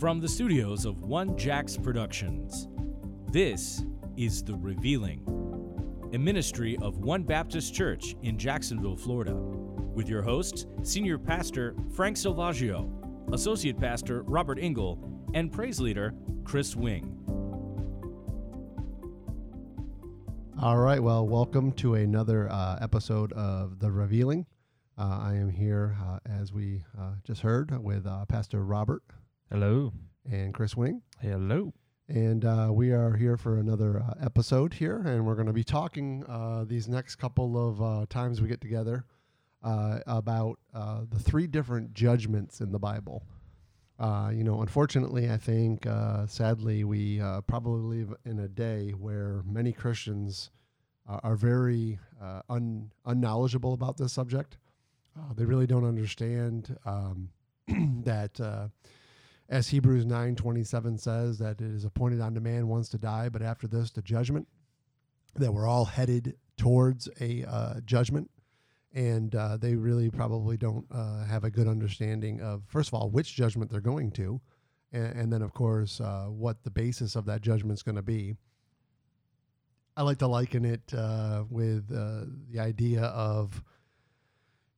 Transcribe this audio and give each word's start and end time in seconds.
From 0.00 0.18
the 0.18 0.28
studios 0.28 0.86
of 0.86 1.02
One 1.02 1.36
Jacks 1.36 1.76
Productions, 1.76 2.68
this 3.30 3.84
is 4.16 4.42
The 4.42 4.54
Revealing, 4.54 5.20
a 6.14 6.18
ministry 6.18 6.78
of 6.80 7.00
One 7.00 7.22
Baptist 7.22 7.74
Church 7.74 8.16
in 8.22 8.38
Jacksonville, 8.38 8.96
Florida, 8.96 9.34
with 9.34 10.08
your 10.08 10.22
hosts, 10.22 10.64
Senior 10.84 11.18
Pastor 11.18 11.74
Frank 11.92 12.16
Silvaggio, 12.16 12.90
Associate 13.34 13.78
Pastor 13.78 14.22
Robert 14.22 14.58
Engel, 14.58 14.98
and 15.34 15.52
Praise 15.52 15.78
Leader 15.78 16.14
Kris 16.44 16.74
Wing. 16.74 17.14
All 20.62 20.78
right. 20.78 21.02
Well, 21.02 21.28
welcome 21.28 21.72
to 21.72 21.96
another 21.96 22.50
uh, 22.50 22.78
episode 22.80 23.34
of 23.34 23.78
The 23.80 23.92
Revealing. 23.92 24.46
Uh, 24.96 25.18
I 25.20 25.34
am 25.34 25.50
here, 25.50 25.94
uh, 26.02 26.20
as 26.24 26.54
we 26.54 26.84
uh, 26.98 27.16
just 27.22 27.42
heard, 27.42 27.78
with 27.84 28.06
uh, 28.06 28.24
Pastor 28.24 28.64
Robert 28.64 29.02
Hello. 29.50 29.92
and 30.30 30.54
Kris 30.54 30.76
Wing. 30.76 31.02
Hello. 31.20 31.72
And 32.08 32.44
uh, 32.44 32.68
we 32.72 32.92
are 32.92 33.14
here 33.16 33.36
for 33.36 33.58
another 33.58 34.00
uh, 34.00 34.14
episode 34.24 34.74
here, 34.74 34.98
and 34.98 35.24
we're 35.26 35.34
going 35.34 35.46
to 35.46 35.52
be 35.52 35.64
talking 35.64 36.24
uh, 36.28 36.64
these 36.66 36.88
next 36.88 37.16
couple 37.16 37.68
of 37.68 37.80
uh, 37.82 38.06
times 38.08 38.40
we 38.40 38.48
get 38.48 38.60
together 38.60 39.04
uh, 39.62 40.00
about 40.06 40.58
uh, 40.74 41.02
the 41.08 41.18
three 41.18 41.46
different 41.46 41.94
judgments 41.94 42.60
in 42.60 42.72
the 42.72 42.78
Bible. 42.78 43.24
Uh, 43.98 44.30
you 44.32 44.42
know, 44.42 44.62
unfortunately, 44.62 45.30
I 45.30 45.36
think 45.36 45.86
uh, 45.86 46.26
sadly 46.26 46.84
we 46.84 47.20
uh, 47.20 47.42
probably 47.42 47.98
live 47.98 48.14
in 48.24 48.40
a 48.40 48.48
day 48.48 48.90
where 48.90 49.42
many 49.44 49.72
Christians 49.72 50.50
uh, 51.08 51.20
are 51.22 51.36
very 51.36 51.98
uh, 52.20 52.42
un- 52.48 52.90
unknowledgeable 53.04 53.72
about 53.74 53.98
this 53.98 54.12
subject. 54.12 54.58
Uh, 55.18 55.32
they 55.34 55.44
really 55.44 55.66
don't 55.66 55.84
understand 55.84 56.76
um, 56.86 57.28
that 58.04 58.40
uh, 58.40 58.68
as 59.50 59.68
Hebrews 59.68 60.06
9:27 60.06 60.98
says 60.98 61.38
that 61.38 61.60
it 61.60 61.70
is 61.70 61.84
appointed 61.84 62.20
unto 62.20 62.40
man 62.40 62.68
once 62.68 62.88
to 62.90 62.98
die 62.98 63.28
but 63.28 63.42
after 63.42 63.66
this 63.66 63.90
the 63.90 64.00
judgment 64.00 64.46
that 65.34 65.52
we're 65.52 65.66
all 65.66 65.84
headed 65.84 66.36
towards 66.56 67.08
a 67.20 67.44
uh, 67.44 67.80
judgment. 67.84 68.30
And 68.92 69.34
uh, 69.34 69.56
they 69.56 69.76
really 69.76 70.10
probably 70.10 70.56
don't 70.56 70.84
uh, 70.90 71.24
have 71.24 71.44
a 71.44 71.50
good 71.50 71.68
understanding 71.68 72.40
of 72.40 72.62
first 72.66 72.88
of 72.88 72.94
all 72.94 73.10
which 73.10 73.34
judgment 73.34 73.70
they're 73.70 73.80
going 73.80 74.10
to 74.12 74.40
and, 74.92 75.06
and 75.16 75.32
then 75.32 75.42
of 75.42 75.52
course 75.52 76.00
uh, 76.00 76.26
what 76.26 76.62
the 76.64 76.70
basis 76.70 77.14
of 77.14 77.26
that 77.26 77.40
judgment 77.40 77.78
is 77.78 77.82
going 77.82 77.96
to 77.96 78.02
be. 78.02 78.34
I 79.96 80.02
like 80.02 80.18
to 80.18 80.28
liken 80.28 80.64
it 80.64 80.94
uh, 80.96 81.44
with 81.48 81.90
uh, 81.92 82.24
the 82.50 82.60
idea 82.60 83.02
of 83.02 83.62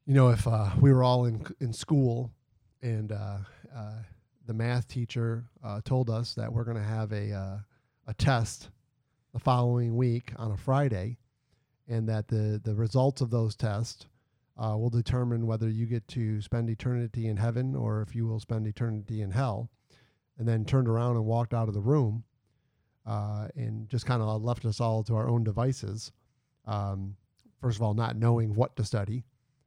you 0.06 0.14
know 0.14 0.28
if 0.28 0.46
we 0.78 0.92
were 0.92 1.04
all 1.04 1.26
in 1.26 1.46
in 1.60 1.72
school 1.72 2.32
and 2.82 3.12
uh, 3.12 3.38
the 4.46 4.54
math 4.54 4.88
teacher 4.88 5.44
uh, 5.64 5.80
told 5.84 6.10
us 6.10 6.34
that 6.34 6.52
we're 6.52 6.64
going 6.64 6.76
to 6.76 6.82
have 6.82 7.12
a 7.12 7.32
uh, 7.32 7.58
a 8.06 8.14
test 8.14 8.70
the 9.32 9.38
following 9.38 9.96
week 9.96 10.32
on 10.36 10.52
a 10.52 10.56
Friday, 10.56 11.18
and 11.88 12.08
that 12.08 12.28
the 12.28 12.60
the 12.62 12.74
results 12.74 13.20
of 13.20 13.30
those 13.30 13.54
tests 13.54 14.06
uh, 14.58 14.76
will 14.76 14.90
determine 14.90 15.46
whether 15.46 15.68
you 15.68 15.86
get 15.86 16.06
to 16.08 16.40
spend 16.40 16.68
eternity 16.68 17.28
in 17.28 17.36
heaven 17.36 17.74
or 17.74 18.02
if 18.02 18.14
you 18.14 18.26
will 18.26 18.40
spend 18.40 18.66
eternity 18.66 19.22
in 19.22 19.30
hell, 19.30 19.70
and 20.38 20.46
then 20.46 20.64
turned 20.64 20.88
around 20.88 21.16
and 21.16 21.24
walked 21.24 21.54
out 21.54 21.68
of 21.68 21.74
the 21.74 21.80
room, 21.80 22.24
uh, 23.06 23.48
and 23.56 23.88
just 23.88 24.06
kind 24.06 24.22
of 24.22 24.42
left 24.42 24.64
us 24.64 24.80
all 24.80 25.02
to 25.04 25.14
our 25.14 25.28
own 25.28 25.44
devices. 25.44 26.12
Um, 26.66 27.16
first 27.60 27.78
of 27.78 27.82
all, 27.82 27.94
not 27.94 28.16
knowing 28.16 28.54
what 28.54 28.76
to 28.76 28.84
study, 28.84 29.24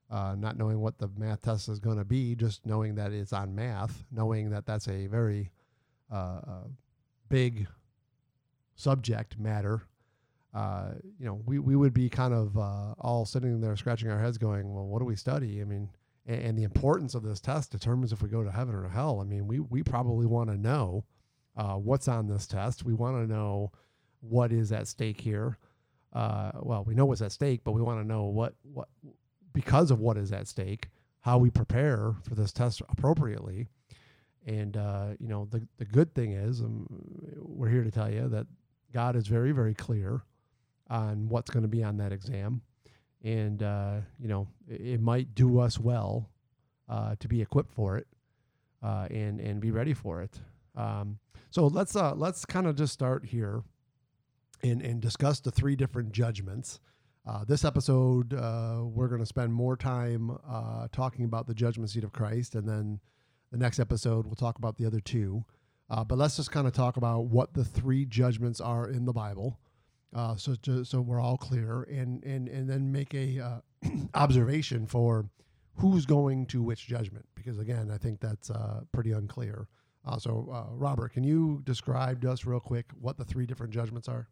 uh, 0.09 0.35
not 0.37 0.57
knowing 0.57 0.79
what 0.79 0.97
the 0.97 1.09
math 1.17 1.41
test 1.41 1.67
is 1.67 1.79
going 1.79 1.97
to 1.97 2.05
be, 2.05 2.35
just 2.35 2.65
knowing 2.65 2.95
that 2.95 3.11
it's 3.11 3.33
on 3.33 3.55
math, 3.55 4.05
knowing 4.11 4.49
that 4.51 4.65
that's 4.65 4.87
a 4.87 5.07
very 5.07 5.51
uh, 6.11 6.41
uh, 6.47 6.67
big 7.27 7.67
subject 8.75 9.39
matter. 9.39 9.83
Uh, 10.53 10.91
you 11.19 11.25
know, 11.25 11.41
we, 11.45 11.59
we 11.59 11.75
would 11.75 11.93
be 11.93 12.07
kind 12.07 12.33
of 12.33 12.57
uh, 12.57 12.93
all 12.99 13.25
sitting 13.25 13.59
there 13.59 13.75
scratching 13.75 14.09
our 14.09 14.19
heads 14.19 14.37
going, 14.37 14.73
well, 14.73 14.85
what 14.85 14.99
do 14.99 15.05
we 15.05 15.15
study? 15.15 15.59
I 15.59 15.65
mean, 15.65 15.89
and, 16.27 16.41
and 16.41 16.57
the 16.57 16.63
importance 16.63 17.15
of 17.15 17.23
this 17.23 17.39
test 17.39 17.71
determines 17.71 18.13
if 18.13 18.21
we 18.21 18.29
go 18.29 18.43
to 18.43 18.51
heaven 18.51 18.75
or 18.75 18.87
hell. 18.87 19.19
I 19.19 19.23
mean, 19.23 19.47
we, 19.47 19.59
we 19.59 19.81
probably 19.83 20.27
want 20.27 20.49
to 20.49 20.57
know 20.57 21.03
uh, 21.57 21.73
what's 21.73 22.07
on 22.07 22.27
this 22.27 22.45
test. 22.45 22.85
We 22.85 22.93
want 22.93 23.17
to 23.17 23.33
know 23.33 23.71
what 24.21 24.51
is 24.51 24.71
at 24.71 24.87
stake 24.87 25.19
here. 25.19 25.57
Well, 26.13 26.83
we 26.85 26.93
know 26.93 27.05
what's 27.05 27.21
at 27.21 27.33
stake, 27.33 27.61
but 27.63 27.73
we 27.73 27.81
want 27.81 27.99
to 28.01 28.07
know 28.07 28.25
what, 28.25 28.53
what, 28.61 28.87
because 29.55 29.89
of 29.89 29.99
what 29.99 30.17
is 30.17 30.31
at 30.31 30.47
stake, 30.47 30.89
how 31.21 31.39
we 31.39 31.49
prepare 31.49 32.13
for 32.21 32.35
this 32.35 32.51
test 32.51 32.81
appropriately. 32.89 33.67
And 34.45 34.77
uh, 34.77 35.07
you 35.19 35.27
know, 35.27 35.47
the 35.49 35.67
the 35.77 35.85
good 35.85 36.13
thing 36.13 36.33
is, 36.33 36.61
um, 36.61 36.85
we're 37.39 37.69
here 37.69 37.83
to 37.83 37.89
tell 37.89 38.11
you 38.11 38.29
that 38.29 38.45
God 38.93 39.15
is 39.15 39.25
very 39.25 39.51
very 39.51 39.73
clear 39.73 40.21
on 40.87 41.27
what's 41.27 41.49
going 41.49 41.63
to 41.63 41.69
be 41.69 41.83
on 41.83 41.97
that 41.97 42.11
exam, 42.11 42.61
and 43.23 43.63
uh, 43.63 43.95
you 44.19 44.27
know, 44.27 44.47
it, 44.67 44.81
it 44.81 45.01
might 45.01 45.33
do 45.33 45.57
us 45.59 45.79
well 45.79 46.29
uh, 46.87 47.15
to 47.19 47.27
be 47.27 47.41
equipped 47.41 47.73
for 47.73 47.97
it 47.97 48.05
uh, 48.83 49.07
and 49.09 49.39
and 49.39 49.59
be 49.59 49.71
ready 49.71 49.95
for 49.95 50.21
it. 50.21 50.39
Um, 50.75 51.17
so 51.49 51.65
let's 51.65 51.95
uh, 51.95 52.13
let's 52.13 52.45
kind 52.45 52.67
of 52.67 52.75
just 52.75 52.93
start 52.93 53.25
here 53.25 53.63
and 54.61 54.81
and 54.83 55.01
discuss 55.01 55.39
the 55.39 55.49
three 55.49 55.75
different 55.75 56.11
judgments. 56.11 56.79
Uh, 57.27 57.43
this 57.43 57.65
episode, 57.65 58.35
uh, 58.35 58.81
we're 58.83 59.07
going 59.07 59.19
to 59.19 59.25
spend 59.25 59.51
more 59.51 59.75
time 59.75 60.37
uh, 60.47 60.87
talking 60.91 61.25
about 61.25 61.47
the 61.47 61.55
judgment 61.55 61.89
seat 61.89 62.03
of 62.03 62.13
Christ, 62.13 62.53
and 62.53 62.69
then 62.69 62.99
the 63.51 63.57
next 63.57 63.79
episode, 63.79 64.27
we'll 64.27 64.35
talk 64.35 64.59
about 64.59 64.77
the 64.77 64.85
other 64.85 64.99
two. 64.99 65.43
Uh, 65.89 66.03
but 66.03 66.19
let's 66.19 66.35
just 66.35 66.51
kind 66.51 66.67
of 66.67 66.73
talk 66.73 66.97
about 66.97 67.25
what 67.25 67.53
the 67.55 67.65
three 67.65 68.05
judgments 68.05 68.61
are 68.61 68.87
in 68.87 69.05
the 69.05 69.13
Bible, 69.13 69.59
uh, 70.15 70.35
so 70.35 70.53
to, 70.53 70.83
so 70.83 71.01
we're 71.01 71.19
all 71.19 71.37
clear, 71.37 71.83
and 71.83 72.23
and 72.23 72.47
and 72.47 72.69
then 72.69 72.91
make 72.91 73.13
a 73.15 73.61
observation 74.13 74.85
for 74.85 75.27
who's 75.77 76.05
going 76.05 76.45
to 76.45 76.61
which 76.61 76.87
judgment, 76.87 77.25
because 77.33 77.57
again, 77.57 77.89
I 77.91 77.97
think 77.97 78.19
that's 78.19 78.51
pretty 78.91 79.11
unclear. 79.11 79.67
so, 80.19 80.67
Robert, 80.71 81.13
can 81.13 81.23
you 81.23 81.61
describe 81.65 82.21
to 82.21 82.31
us 82.31 82.45
real 82.45 82.59
quick 82.59 82.85
what 82.99 83.17
the 83.17 83.25
three 83.25 83.47
different 83.47 83.73
judgments 83.73 84.07
are? 84.07 84.27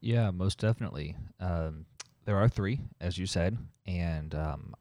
Yeah, 0.00 0.30
most 0.30 0.58
definitely. 0.58 1.16
Um, 1.40 1.86
there 2.26 2.36
are 2.36 2.48
three, 2.48 2.80
as 3.00 3.16
you 3.16 3.26
said, 3.26 3.56
and 3.86 4.34
um, 4.34 4.74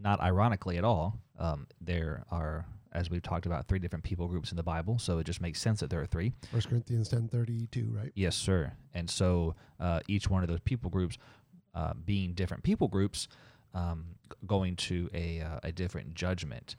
not 0.00 0.20
ironically 0.20 0.78
at 0.78 0.84
all, 0.84 1.20
um, 1.38 1.66
there 1.80 2.24
are, 2.30 2.66
as 2.92 3.10
we've 3.10 3.22
talked 3.22 3.46
about, 3.46 3.68
three 3.68 3.78
different 3.78 4.04
people 4.04 4.26
groups 4.26 4.50
in 4.50 4.56
the 4.56 4.62
Bible. 4.62 4.98
So 4.98 5.18
it 5.18 5.24
just 5.24 5.40
makes 5.40 5.60
sense 5.60 5.78
that 5.80 5.90
there 5.90 6.00
are 6.00 6.06
three. 6.06 6.32
First 6.50 6.68
Corinthians 6.68 7.08
ten 7.08 7.28
thirty 7.28 7.66
two, 7.68 7.92
right? 7.94 8.10
Yes, 8.14 8.34
sir. 8.34 8.72
And 8.94 9.08
so 9.08 9.54
uh, 9.78 10.00
each 10.08 10.28
one 10.28 10.42
of 10.42 10.48
those 10.48 10.60
people 10.60 10.90
groups, 10.90 11.18
uh, 11.74 11.92
being 12.04 12.32
different 12.32 12.64
people 12.64 12.88
groups, 12.88 13.28
um, 13.74 14.06
going 14.46 14.74
to 14.76 15.08
a 15.14 15.40
uh, 15.42 15.60
a 15.62 15.72
different 15.72 16.14
judgment. 16.14 16.76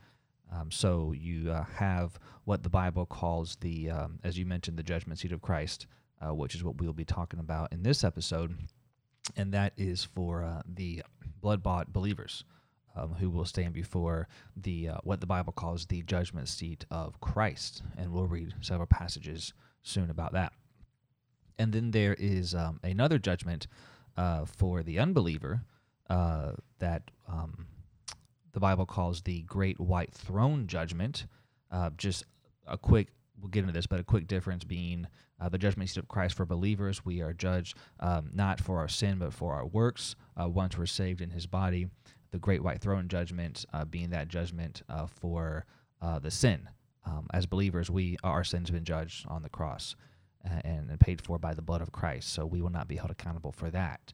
Um, 0.52 0.72
so 0.72 1.14
you 1.16 1.52
uh, 1.52 1.64
have 1.76 2.18
what 2.46 2.64
the 2.64 2.70
Bible 2.70 3.06
calls 3.06 3.56
the, 3.62 3.92
um, 3.92 4.20
as 4.24 4.36
you 4.36 4.48
mentioned, 4.48 4.78
the 4.80 4.84
judgment 4.84 5.20
seat 5.20 5.32
of 5.32 5.44
Christ, 5.44 5.86
uh, 6.22 6.34
which 6.34 6.56
is 6.56 6.64
what 6.64 6.82
we'll 6.82 6.92
be 6.92 7.06
talking 7.06 7.40
about 7.40 7.72
in 7.72 7.84
this 7.84 8.04
episode 8.04 8.58
and 9.36 9.54
that 9.54 9.74
is 9.78 10.04
for 10.04 10.44
uh, 10.44 10.62
the 10.66 11.04
blood-bought 11.42 11.94
believers 11.94 12.44
um, 12.96 13.14
who 13.20 13.30
will 13.30 13.46
stand 13.46 13.74
before 13.74 14.28
the 14.56 14.90
uh, 14.90 14.98
what 15.04 15.22
the 15.22 15.28
Bible 15.28 15.54
calls 15.54 15.86
the 15.86 16.02
judgment 16.04 16.48
seat 16.48 16.86
of 16.92 17.20
Christ, 17.22 17.84
and 17.98 18.12
we'll 18.12 18.28
read 18.28 18.54
several 18.62 18.88
passages 18.88 19.54
soon 19.84 20.10
about 20.10 20.34
that. 20.34 20.54
And 21.58 21.74
then 21.74 21.92
there 21.92 22.16
is 22.18 22.56
um, 22.56 22.80
another 22.84 23.20
judgment 23.20 23.68
uh, 24.18 24.46
for 24.46 24.82
the 24.82 25.00
unbeliever 25.00 25.62
uh, 26.10 26.54
that 26.80 27.12
um, 27.28 27.68
the 28.54 28.60
Bible 28.60 28.86
calls 28.86 29.22
the 29.22 29.42
Great 29.44 29.80
White 29.80 30.14
Throne 30.14 30.68
Judgment. 30.68 31.26
Uh, 31.72 31.92
just 31.98 32.24
a 32.66 32.78
quick 32.78 33.10
we'll 33.40 33.50
get 33.50 33.62
into 33.62 33.74
this, 33.74 33.88
but 33.88 34.00
a 34.00 34.04
quick 34.04 34.28
difference 34.28 34.64
being 34.64 35.08
uh, 35.40 35.50
the 35.50 35.58
judgment 35.58 35.90
seat 35.90 36.00
of 36.00 36.08
Christ 36.08 36.36
for 36.36 36.46
believers. 36.46 37.06
We 37.06 37.22
are 37.22 37.34
judged 37.34 37.78
um, 38.00 38.30
not 38.34 38.60
for 38.60 38.78
our 38.80 38.88
sin, 38.88 39.20
but 39.20 39.34
for 39.34 39.54
our 39.54 39.66
works. 39.66 40.16
Uh, 40.40 40.50
once 40.50 40.78
we're 40.78 40.86
saved 40.86 41.22
in 41.22 41.32
His 41.32 41.46
body, 41.46 41.88
the 42.32 42.40
great 42.40 42.64
white 42.64 42.82
throne 42.82 43.08
judgment 43.08 43.66
uh, 43.74 43.86
being 43.86 44.10
that 44.12 44.28
judgment 44.28 44.82
uh, 44.90 45.08
for 45.08 45.66
uh, 46.02 46.20
the 46.20 46.32
sin. 46.32 46.70
Um, 47.06 47.28
as 47.34 47.46
believers, 47.46 47.90
we 47.90 48.18
our 48.24 48.44
sins 48.44 48.70
have 48.70 48.76
been 48.76 48.84
judged 48.84 49.26
on 49.28 49.42
the 49.42 49.50
cross 49.50 49.96
uh, 50.46 50.62
and, 50.64 50.90
and 50.90 51.00
paid 51.00 51.22
for 51.22 51.40
by 51.40 51.54
the 51.54 51.62
blood 51.62 51.82
of 51.82 51.92
Christ, 51.92 52.32
so 52.32 52.46
we 52.46 52.62
will 52.62 52.70
not 52.70 52.88
be 52.88 52.98
held 52.98 53.12
accountable 53.12 53.52
for 53.52 53.70
that. 53.72 54.14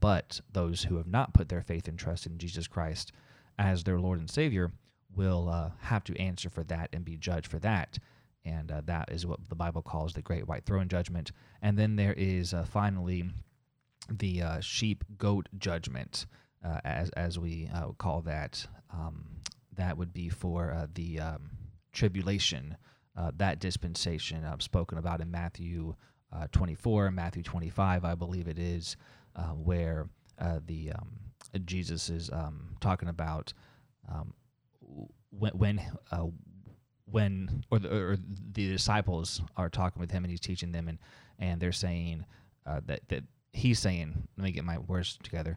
but 0.00 0.40
those 0.52 0.84
who 0.84 0.96
have 0.96 1.06
not 1.06 1.34
put 1.34 1.48
their 1.48 1.62
faith 1.62 1.88
and 1.88 1.98
trust 1.98 2.26
in 2.26 2.38
Jesus 2.38 2.66
Christ 2.66 3.12
as 3.58 3.84
their 3.84 4.00
Lord 4.00 4.18
and 4.18 4.30
Savior 4.30 4.72
will 5.14 5.72
have 5.82 6.04
to 6.04 6.20
answer 6.20 6.50
for 6.50 6.64
that 6.64 6.90
and 6.92 7.04
be 7.04 7.16
judged 7.16 7.46
for 7.46 7.58
that 7.60 7.98
and 8.44 8.70
uh, 8.70 8.82
that 8.86 9.10
is 9.10 9.26
what 9.26 9.48
the 9.48 9.54
Bible 9.54 9.82
calls 9.82 10.12
the 10.12 10.22
Great 10.22 10.46
White 10.46 10.64
Throne 10.64 10.88
Judgment. 10.88 11.32
And 11.62 11.78
then 11.78 11.96
there 11.96 12.14
is 12.16 12.54
uh, 12.54 12.64
finally 12.64 13.24
the 14.10 14.42
uh, 14.42 14.60
sheep 14.60 15.04
goat 15.18 15.48
judgment, 15.58 16.26
uh, 16.64 16.80
as 16.84 17.10
as 17.10 17.38
we 17.38 17.68
uh, 17.74 17.88
call 17.98 18.22
that. 18.22 18.66
Um, 18.92 19.26
that 19.76 19.96
would 19.96 20.12
be 20.12 20.28
for 20.28 20.72
uh, 20.72 20.86
the 20.92 21.20
um, 21.20 21.50
tribulation 21.92 22.76
that 23.36 23.58
dispensation 23.58 24.44
spoken 24.60 24.96
about 24.96 25.20
in 25.20 25.28
Matthew 25.28 25.94
uh, 26.32 26.46
24 26.52 27.06
and 27.06 27.16
Matthew 27.16 27.42
25, 27.42 28.04
I 28.04 28.14
believe 28.14 28.46
it 28.46 28.60
is, 28.60 28.96
where 29.56 30.08
the 30.66 30.92
um, 30.92 31.18
Jesus 31.64 32.10
is 32.10 32.30
um, 32.30 32.76
talking 32.80 33.08
about 33.08 33.52
um, 34.10 34.34
when 35.30 35.52
when 35.52 35.80
uh, 36.10 36.26
when 37.10 37.64
or 37.70 37.78
the, 37.78 37.94
or 37.94 38.16
the 38.52 38.68
disciples 38.68 39.40
are 39.56 39.68
talking 39.68 40.00
with 40.00 40.10
him 40.10 40.24
and 40.24 40.30
he's 40.30 40.40
teaching 40.40 40.72
them 40.72 40.88
and 40.88 40.98
and 41.38 41.60
they're 41.60 41.72
saying 41.72 42.24
uh, 42.66 42.80
that 42.86 43.00
that 43.08 43.24
he's 43.52 43.78
saying 43.78 44.28
let 44.36 44.44
me 44.44 44.52
get 44.52 44.64
my 44.64 44.78
words 44.78 45.18
together. 45.22 45.56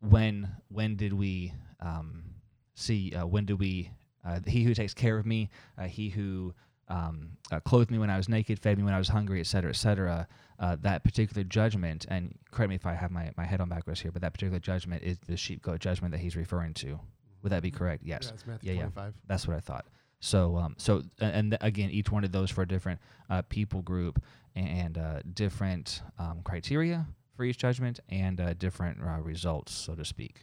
When 0.00 0.48
when 0.68 0.96
did 0.96 1.12
we 1.12 1.54
um, 1.80 2.24
see 2.74 3.14
uh, 3.14 3.26
when 3.26 3.44
do 3.44 3.56
we 3.56 3.90
uh, 4.26 4.40
he 4.46 4.64
who 4.64 4.74
takes 4.74 4.94
care 4.94 5.18
of 5.18 5.26
me 5.26 5.50
uh, 5.78 5.84
he 5.84 6.08
who 6.08 6.54
um, 6.88 7.30
uh, 7.50 7.60
clothed 7.60 7.90
me 7.90 7.98
when 7.98 8.10
I 8.10 8.16
was 8.16 8.28
naked 8.28 8.58
fed 8.58 8.76
me 8.76 8.84
when 8.84 8.94
I 8.94 8.98
was 8.98 9.08
hungry 9.08 9.40
etc 9.40 9.74
cetera 9.74 10.18
et 10.18 10.26
cetera 10.26 10.28
uh, 10.60 10.76
that 10.82 11.02
particular 11.02 11.42
judgment 11.42 12.06
and 12.08 12.34
correct 12.50 12.68
me 12.68 12.74
if 12.76 12.86
I 12.86 12.94
have 12.94 13.10
my, 13.10 13.30
my 13.36 13.44
head 13.44 13.60
on 13.60 13.68
backwards 13.68 14.00
here 14.00 14.12
but 14.12 14.22
that 14.22 14.32
particular 14.34 14.60
judgment 14.60 15.02
is 15.02 15.18
the 15.26 15.36
sheep 15.36 15.62
goat 15.62 15.80
judgment 15.80 16.12
that 16.12 16.18
he's 16.20 16.36
referring 16.36 16.74
to. 16.74 17.00
Would 17.42 17.52
that 17.52 17.62
be 17.62 17.70
correct? 17.70 18.02
Yes. 18.04 18.24
Yeah, 18.26 18.34
it's 18.34 18.46
Matthew 18.46 18.72
Yeah, 18.72 18.88
yeah. 18.96 19.10
that's 19.26 19.46
what 19.46 19.56
I 19.56 19.60
thought. 19.60 19.86
So, 20.20 20.56
um, 20.56 20.74
so 20.78 21.02
and 21.20 21.52
th- 21.52 21.60
again, 21.62 21.90
each 21.90 22.10
one 22.10 22.24
of 22.24 22.32
those 22.32 22.50
for 22.50 22.62
a 22.62 22.68
different 22.68 23.00
uh, 23.28 23.42
people 23.42 23.82
group 23.82 24.22
and 24.54 24.96
uh, 24.96 25.20
different 25.34 26.02
um, 26.18 26.40
criteria 26.44 27.06
for 27.36 27.44
each 27.44 27.58
judgment 27.58 28.00
and 28.08 28.40
uh, 28.40 28.54
different 28.54 28.98
uh, 29.02 29.20
results, 29.20 29.72
so 29.72 29.94
to 29.94 30.04
speak. 30.04 30.42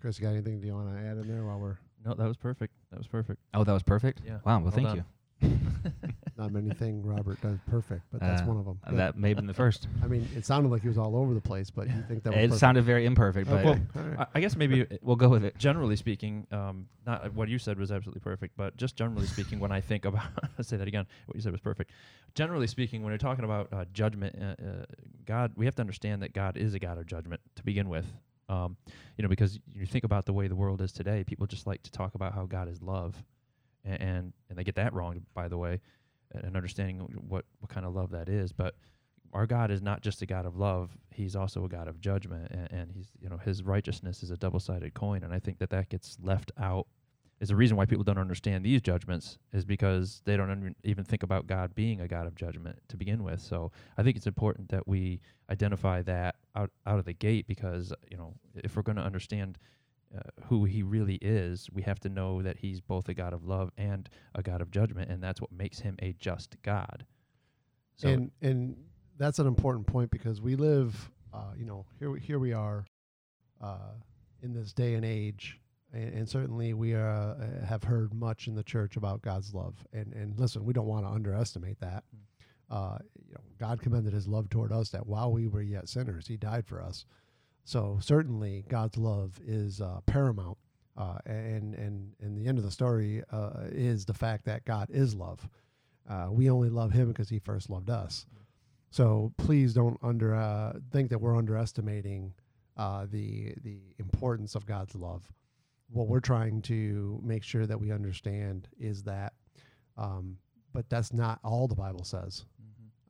Kris, 0.00 0.18
you 0.18 0.26
got 0.26 0.32
anything 0.32 0.60
do 0.60 0.66
you 0.66 0.74
want 0.74 0.94
to 0.94 1.00
add 1.00 1.16
in 1.16 1.26
there 1.28 1.44
while 1.44 1.58
we're 1.58 1.78
No, 2.04 2.14
that 2.14 2.26
was 2.26 2.36
perfect. 2.36 2.74
That 2.90 2.98
was 2.98 3.06
perfect. 3.06 3.40
Oh, 3.54 3.64
that 3.64 3.72
was 3.72 3.82
perfect. 3.82 4.20
Yeah. 4.24 4.34
Wow. 4.34 4.40
Well, 4.44 4.62
Well 4.62 4.70
thank 4.72 4.88
done. 4.88 4.96
you. 4.96 5.04
Not 5.42 6.52
many 6.52 6.70
things 6.74 7.04
Robert 7.04 7.40
does 7.40 7.58
perfect, 7.68 8.02
but 8.10 8.20
that's 8.20 8.42
Uh, 8.42 8.46
one 8.46 8.56
of 8.58 8.64
them. 8.64 8.78
Uh, 8.84 8.92
That 8.92 9.16
may 9.18 9.28
have 9.28 9.36
been 9.36 9.46
the 9.46 9.54
first. 9.54 9.88
I 10.02 10.06
mean, 10.06 10.26
it 10.34 10.44
sounded 10.44 10.68
like 10.70 10.82
he 10.82 10.88
was 10.88 10.98
all 10.98 11.16
over 11.16 11.32
the 11.34 11.40
place, 11.40 11.70
but 11.70 11.86
you 11.88 12.02
think 12.08 12.22
that 12.24 12.30
was 12.34 12.38
it 12.38 12.46
perfect. 12.48 12.60
sounded 12.60 12.84
very 12.84 13.06
imperfect, 13.06 13.48
but 13.48 13.62
cool. 13.62 13.78
All 13.96 14.02
right. 14.08 14.18
I, 14.20 14.26
I 14.34 14.40
guess 14.40 14.56
maybe 14.56 14.82
uh, 14.82 14.96
we'll 15.02 15.16
go 15.16 15.28
with 15.28 15.44
it. 15.44 15.56
generally 15.58 15.96
speaking, 15.96 16.46
um, 16.52 16.86
not 17.06 17.32
what 17.34 17.48
you 17.48 17.58
said 17.58 17.78
was 17.78 17.90
absolutely 17.92 18.20
perfect, 18.20 18.56
but 18.56 18.76
just 18.76 18.96
generally 18.96 19.26
speaking, 19.26 19.60
when 19.60 19.72
I 19.72 19.80
think 19.80 20.04
about, 20.04 20.26
let's 20.58 20.68
say 20.68 20.76
that 20.76 20.88
again, 20.88 21.06
what 21.26 21.36
you 21.36 21.40
said 21.42 21.52
was 21.52 21.60
perfect. 21.60 21.90
Generally 22.34 22.66
speaking, 22.66 23.02
when 23.02 23.10
you're 23.10 23.18
talking 23.18 23.44
about 23.44 23.72
uh, 23.72 23.84
judgment, 23.92 24.36
uh, 24.40 24.62
uh, 24.62 24.84
God, 25.24 25.52
we 25.56 25.64
have 25.64 25.74
to 25.76 25.82
understand 25.82 26.22
that 26.22 26.32
God 26.34 26.56
is 26.56 26.74
a 26.74 26.78
God 26.78 26.98
of 26.98 27.06
judgment 27.06 27.40
to 27.56 27.62
begin 27.64 27.88
with. 27.88 28.04
Um, 28.48 28.76
you 29.16 29.22
know, 29.22 29.28
because 29.28 29.58
you 29.74 29.86
think 29.86 30.04
about 30.04 30.24
the 30.24 30.32
way 30.32 30.46
the 30.46 30.54
world 30.54 30.80
is 30.80 30.92
today, 30.92 31.24
people 31.24 31.46
just 31.46 31.66
like 31.66 31.82
to 31.82 31.90
talk 31.90 32.14
about 32.14 32.32
how 32.34 32.46
God 32.46 32.68
is 32.68 32.80
love, 32.80 33.16
and 33.86 34.32
and, 34.48 34.58
they 34.58 34.64
get 34.64 34.74
that 34.76 34.92
wrong, 34.92 35.22
by 35.34 35.48
the 35.48 35.58
way, 35.58 35.80
and 36.32 36.56
understanding 36.56 36.98
what 37.28 37.44
what 37.60 37.70
kind 37.70 37.86
of 37.86 37.94
love 37.94 38.10
that 38.10 38.28
is, 38.28 38.52
but. 38.52 38.74
Our 39.32 39.44
God 39.44 39.70
is 39.70 39.82
not 39.82 40.00
just 40.02 40.22
a 40.22 40.26
God 40.26 40.46
of 40.46 40.56
love; 40.56 40.96
He's 41.10 41.36
also 41.36 41.64
a 41.64 41.68
God 41.68 41.88
of 41.88 42.00
judgment, 42.00 42.50
and, 42.52 42.70
and 42.70 42.92
He's, 42.92 43.08
you 43.20 43.28
know, 43.28 43.36
His 43.36 43.62
righteousness 43.64 44.22
is 44.22 44.30
a 44.30 44.36
double-sided 44.36 44.94
coin, 44.94 45.24
and 45.24 45.34
I 45.34 45.40
think 45.40 45.58
that 45.58 45.68
that 45.70 45.90
gets 45.90 46.16
left 46.22 46.52
out 46.58 46.86
is 47.40 47.48
the 47.48 47.56
reason 47.56 47.76
why 47.76 47.84
people 47.84 48.04
don't 48.04 48.18
understand 48.18 48.64
these 48.64 48.80
judgments 48.80 49.38
is 49.52 49.64
because 49.64 50.22
they 50.24 50.36
don't 50.36 50.50
un- 50.50 50.74
even 50.84 51.04
think 51.04 51.22
about 51.22 51.46
God 51.46 51.74
being 51.74 52.00
a 52.00 52.08
God 52.08 52.26
of 52.26 52.34
judgment 52.34 52.78
to 52.88 52.96
begin 52.96 53.22
with. 53.22 53.40
So 53.40 53.72
I 53.98 54.02
think 54.02 54.16
it's 54.16 54.26
important 54.26 54.70
that 54.70 54.88
we 54.88 55.20
identify 55.50 56.02
that 56.02 56.36
out 56.54 56.70
out 56.86 56.98
of 56.98 57.04
the 57.04 57.12
gate 57.12 57.46
because 57.46 57.92
you 58.10 58.16
know 58.16 58.34
if 58.54 58.76
we're 58.76 58.82
going 58.82 58.96
to 58.96 59.02
understand 59.02 59.58
uh, 60.14 60.20
who 60.46 60.64
He 60.64 60.82
really 60.82 61.16
is, 61.16 61.68
we 61.72 61.82
have 61.82 62.00
to 62.00 62.08
know 62.08 62.42
that 62.42 62.58
He's 62.58 62.80
both 62.80 63.08
a 63.08 63.14
God 63.14 63.32
of 63.32 63.44
love 63.44 63.70
and 63.76 64.08
a 64.34 64.42
God 64.42 64.60
of 64.60 64.70
judgment, 64.70 65.10
and 65.10 65.22
that's 65.22 65.40
what 65.40 65.52
makes 65.52 65.80
Him 65.80 65.96
a 66.00 66.14
just 66.18 66.56
God. 66.62 67.04
So 67.96 68.08
and 68.08 68.30
and 68.42 68.76
that's 69.18 69.38
an 69.38 69.46
important 69.46 69.86
point 69.86 70.10
because 70.10 70.40
we 70.40 70.56
live, 70.56 71.10
uh, 71.32 71.52
you 71.56 71.64
know, 71.64 71.86
here 71.98 72.10
we, 72.10 72.20
here 72.20 72.38
we 72.38 72.52
are, 72.52 72.86
uh, 73.62 73.92
in 74.42 74.52
this 74.52 74.72
day 74.72 74.94
and 74.94 75.04
age, 75.04 75.58
and, 75.92 76.12
and 76.12 76.28
certainly 76.28 76.74
we 76.74 76.92
are, 76.92 77.08
uh, 77.08 77.64
have 77.66 77.82
heard 77.82 78.12
much 78.14 78.46
in 78.48 78.54
the 78.54 78.62
church 78.62 78.96
about 78.96 79.22
God's 79.22 79.54
love. 79.54 79.74
And 79.92 80.12
and 80.12 80.38
listen, 80.38 80.64
we 80.64 80.72
don't 80.72 80.86
want 80.86 81.06
to 81.06 81.10
underestimate 81.10 81.80
that. 81.80 82.04
Uh, 82.70 82.98
you 83.26 83.32
know, 83.32 83.40
God 83.58 83.80
commended 83.80 84.12
His 84.12 84.26
love 84.26 84.50
toward 84.50 84.72
us 84.72 84.90
that 84.90 85.06
while 85.06 85.32
we 85.32 85.46
were 85.46 85.62
yet 85.62 85.88
sinners, 85.88 86.26
He 86.26 86.36
died 86.36 86.66
for 86.66 86.82
us. 86.82 87.06
So 87.66 87.98
certainly, 88.00 88.64
God's 88.68 88.96
love 88.96 89.40
is 89.44 89.80
uh, 89.80 90.00
paramount. 90.06 90.56
Uh, 90.96 91.18
and 91.26 91.74
and 91.74 92.12
and 92.22 92.38
the 92.38 92.46
end 92.46 92.56
of 92.56 92.64
the 92.64 92.70
story 92.70 93.22
uh, 93.30 93.64
is 93.70 94.06
the 94.06 94.14
fact 94.14 94.46
that 94.46 94.64
God 94.64 94.88
is 94.90 95.14
love. 95.14 95.46
Uh, 96.08 96.28
we 96.30 96.48
only 96.48 96.70
love 96.70 96.92
Him 96.92 97.08
because 97.08 97.28
He 97.28 97.38
first 97.40 97.68
loved 97.68 97.90
us. 97.90 98.24
So 98.90 99.32
please 99.36 99.74
don't 99.74 99.98
under 100.02 100.34
uh, 100.34 100.78
think 100.90 101.10
that 101.10 101.20
we're 101.20 101.36
underestimating 101.36 102.32
uh, 102.76 103.06
the 103.10 103.52
the 103.62 103.80
importance 103.98 104.54
of 104.54 104.64
God's 104.64 104.94
love. 104.94 105.28
What 105.90 106.06
we're 106.06 106.20
trying 106.20 106.62
to 106.62 107.20
make 107.22 107.42
sure 107.42 107.66
that 107.66 107.78
we 107.80 107.92
understand 107.92 108.68
is 108.78 109.02
that, 109.02 109.34
um, 109.98 110.38
but 110.72 110.88
that's 110.88 111.12
not 111.12 111.40
all 111.44 111.66
the 111.68 111.74
Bible 111.74 112.04
says 112.04 112.44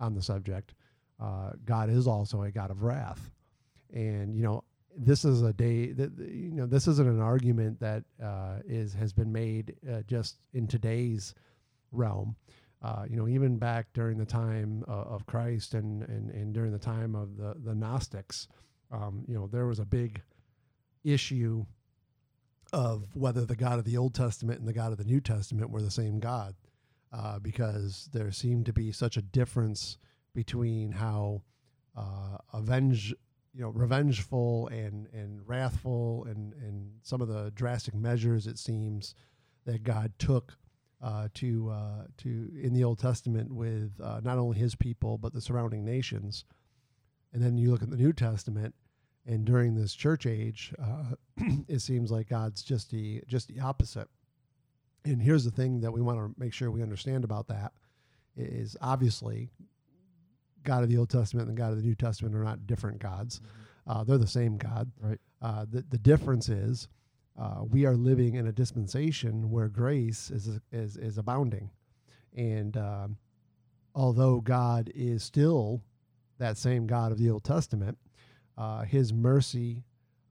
on 0.01 0.15
the 0.15 0.23
subject. 0.23 0.75
Uh, 1.21 1.53
God 1.65 1.89
is 1.91 2.07
also 2.07 2.43
a 2.43 2.51
God 2.51 2.71
of 2.71 2.83
wrath, 2.83 3.31
and 3.93 4.35
you 4.35 4.43
know 4.43 4.65
this 4.97 5.25
is 5.25 5.43
a 5.43 5.53
day 5.53 5.93
that 5.93 6.11
you 6.19 6.53
know 6.53 6.67
this 6.67 6.89
isn't 6.89 7.09
an 7.09 7.21
argument 7.21 7.79
that 7.81 8.05
uh, 8.23 8.57
is 8.67 8.95
has 8.95 9.13
been 9.13 9.33
made 9.33 9.75
uh, 9.91 10.03
just 10.07 10.37
in 10.55 10.67
today's 10.67 11.35
realm. 11.93 12.37
Uh, 12.83 13.05
you 13.09 13.17
know, 13.17 13.27
even 13.27 13.57
back 13.59 13.87
during 13.95 14.19
the 14.19 14.27
time 14.27 14.85
uh, 14.87 14.93
of 14.93 15.27
Christ 15.27 15.75
and, 15.75 16.03
and 16.03 16.31
and 16.31 16.55
during 16.55 16.73
the 16.73 16.79
time 16.79 17.15
of 17.15 17.37
the 17.37 17.55
the 17.63 17.75
Gnostics, 17.75 18.49
um, 18.91 19.25
you 19.27 19.35
know, 19.35 19.47
there 19.47 19.67
was 19.67 19.79
a 19.79 19.87
big 19.87 20.21
issue 21.05 21.65
of 22.73 23.09
whether 23.15 23.45
the 23.45 23.57
God 23.57 23.79
of 23.79 23.85
the 23.85 23.97
Old 23.97 24.15
Testament 24.15 24.59
and 24.59 24.69
the 24.69 24.73
God 24.73 24.93
of 24.93 24.99
the 24.99 25.05
New 25.05 25.21
Testament 25.21 25.71
were 25.71 25.83
the 25.83 25.91
same 25.91 26.19
God, 26.19 26.55
uh, 27.13 27.39
because 27.39 28.09
there 28.13 28.31
seemed 28.33 28.67
to 28.67 28.73
be 28.73 28.93
such 28.93 29.17
a 29.17 29.23
difference 29.23 29.99
between 30.35 30.93
how 30.93 31.43
uh, 31.97 32.39
avenge, 32.53 33.15
you 33.57 33.63
know, 33.63 33.71
revengeful 33.71 34.69
and 34.69 35.09
and 35.15 35.41
wrathful 35.47 36.27
and 36.29 36.53
and 36.55 36.91
some 37.03 37.23
of 37.23 37.29
the 37.29 37.51
drastic 37.55 37.95
measures 37.95 38.47
it 38.47 38.59
seems 38.59 39.15
that 39.65 39.83
God 39.83 40.13
took 40.19 40.59
uh, 41.03 41.29
to 41.35 41.71
uh, 41.71 42.05
to 42.19 42.51
in 42.61 42.75
the 42.75 42.85
Old 42.85 42.99
Testament 42.99 43.51
with 43.53 43.93
uh, 44.03 44.21
not 44.23 44.37
only 44.37 44.59
His 44.59 44.75
people 44.75 45.17
but 45.17 45.33
the 45.33 45.41
surrounding 45.41 45.85
nations, 45.85 46.45
and 47.33 47.43
then 47.43 47.57
you 47.57 47.71
look 47.71 47.83
at 47.83 47.91
the 47.91 47.97
New 47.97 48.13
Testament, 48.13 48.75
and 49.27 49.47
during 49.47 49.75
this 49.75 49.95
church 49.95 50.27
age, 50.27 50.75
uh, 50.79 51.15
it 51.69 51.81
seems 51.81 52.11
like 52.11 52.29
God's 52.29 52.63
just 52.63 52.91
the 52.91 53.23
just 53.27 53.49
the 53.49 53.61
opposite. 53.61 54.09
And 55.07 55.23
here's 55.23 55.45
the 55.45 55.51
thing 55.51 55.81
that 55.81 55.93
we 55.93 56.03
want 56.03 56.19
to 56.19 56.35
make 56.39 56.53
sure 56.53 56.71
we 56.71 56.83
understand 56.83 57.25
about 57.25 57.49
that 57.49 57.73
is 58.37 58.77
obviously 58.83 59.51
God 60.67 60.83
of 60.83 60.91
the 60.91 60.99
Old 60.99 61.09
Testament 61.09 61.49
and 61.49 61.57
God 61.57 61.73
of 61.73 61.79
the 61.79 61.85
New 61.85 61.95
Testament 61.95 62.35
are 62.35 62.45
not 62.45 62.67
different 62.67 62.99
gods; 62.99 63.41
uh, 63.87 64.05
they're 64.05 64.19
the 64.19 64.27
same 64.27 64.59
God. 64.59 64.91
Right. 65.01 65.21
Uh, 65.41 65.65
the 65.71 65.83
the 65.89 65.99
difference 65.99 66.51
is 66.51 66.89
uh, 67.39 67.63
we 67.69 67.87
are 67.87 67.97
living 67.97 68.35
in 68.35 68.47
a 68.47 68.53
dispensation 68.53 69.51
where 69.51 69.69
grace 69.69 70.31
is 70.31 70.61
is 70.73 70.97
is 70.97 71.17
abounding, 71.17 71.71
and 72.37 72.77
um, 72.77 73.17
although 73.95 74.41
God 74.41 74.91
is 74.95 75.23
still 75.23 75.83
that 76.39 76.59
same 76.59 76.87
God 76.87 77.13
of 77.13 77.19
the 77.19 77.31
Old 77.31 77.45
Testament, 77.45 77.97
uh, 78.59 78.83
His 78.83 79.13
mercy 79.13 79.85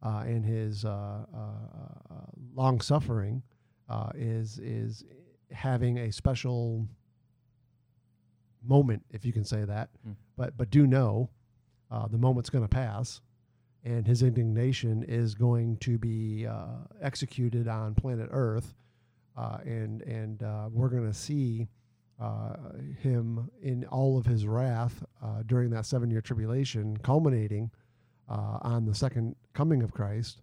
uh, 0.04 0.24
and 0.26 0.46
His 0.46 0.86
uh, 0.86 1.26
uh, 1.34 2.16
long 2.54 2.82
suffering 2.82 3.42
uh, 3.90 4.10
is 4.16 4.60
is 4.60 5.04
having 5.52 5.98
a 5.98 6.12
special 6.12 6.88
moment, 8.68 9.04
if 9.12 9.26
you 9.26 9.34
can 9.34 9.44
say 9.44 9.64
that. 9.66 9.90
Mm. 10.08 10.16
But 10.38 10.58
but 10.58 10.70
do 10.70 10.88
know 10.88 11.30
uh, 11.92 12.08
the 12.08 12.18
moment's 12.18 12.50
going 12.50 12.64
to 12.64 12.70
pass, 12.70 13.22
and 13.84 14.08
his 14.08 14.24
indignation 14.24 15.04
is 15.04 15.36
going 15.36 15.78
to 15.78 15.98
be 15.98 16.46
uh, 16.48 16.86
executed 17.02 17.68
on 17.68 17.96
planet 17.96 18.30
Earth, 18.32 18.76
uh, 19.38 19.58
and 19.66 20.02
and 20.04 20.44
uh, 20.44 20.70
we're 20.72 20.90
going 20.90 21.08
to 21.08 21.14
see 21.14 21.68
uh, 22.20 22.56
him 23.02 23.50
in 23.62 23.86
all 23.86 24.18
of 24.18 24.26
his 24.26 24.46
wrath 24.46 25.04
uh, 25.24 25.44
during 25.46 25.70
that 25.70 25.86
seven-year 25.86 26.22
tribulation, 26.22 26.98
culminating 26.98 27.70
uh, 28.30 28.58
on 28.62 28.86
the 28.86 28.96
second 28.96 29.36
coming 29.54 29.84
of 29.84 29.94
Christ. 29.94 30.42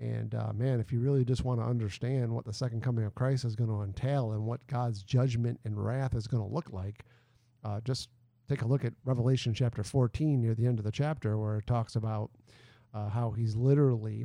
And 0.00 0.34
uh, 0.34 0.52
man, 0.52 0.78
if 0.78 0.92
you 0.92 1.00
really 1.00 1.24
just 1.24 1.44
want 1.44 1.60
to 1.60 1.66
understand 1.66 2.32
what 2.32 2.44
the 2.44 2.52
second 2.52 2.82
coming 2.82 3.04
of 3.04 3.16
Christ 3.16 3.44
is 3.44 3.56
going 3.56 3.70
to 3.70 3.82
entail 3.82 4.30
and 4.30 4.46
what 4.46 4.64
God's 4.68 5.02
judgment 5.02 5.58
and 5.64 5.76
wrath 5.76 6.14
is 6.14 6.28
going 6.28 6.46
to 6.46 6.54
look 6.54 6.72
like, 6.72 7.04
uh, 7.68 7.80
just 7.80 8.08
take 8.48 8.62
a 8.62 8.66
look 8.66 8.84
at 8.84 8.94
Revelation 9.04 9.52
chapter 9.52 9.82
14 9.82 10.40
near 10.40 10.54
the 10.54 10.66
end 10.66 10.78
of 10.78 10.84
the 10.84 10.92
chapter, 10.92 11.36
where 11.36 11.58
it 11.58 11.66
talks 11.66 11.96
about 11.96 12.30
uh, 12.94 13.08
how 13.08 13.30
he's 13.30 13.54
literally 13.54 14.24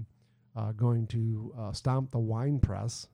uh, 0.56 0.72
going 0.72 1.08
to 1.08 1.54
uh, 1.58 1.72
stomp 1.74 2.12
the 2.12 2.20
winepress 2.20 3.08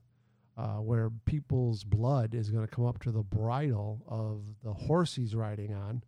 uh, 0.58 0.76
where 0.76 1.10
people's 1.26 1.84
blood 1.84 2.36
is 2.36 2.50
going 2.50 2.66
to 2.66 2.74
come 2.74 2.86
up 2.86 3.02
to 3.02 3.12
the 3.12 3.24
bridle 3.24 4.04
of 4.08 4.44
the 4.64 4.74
horse 4.74 5.16
he's 5.16 5.34
riding 5.34 5.74
on, 5.74 6.04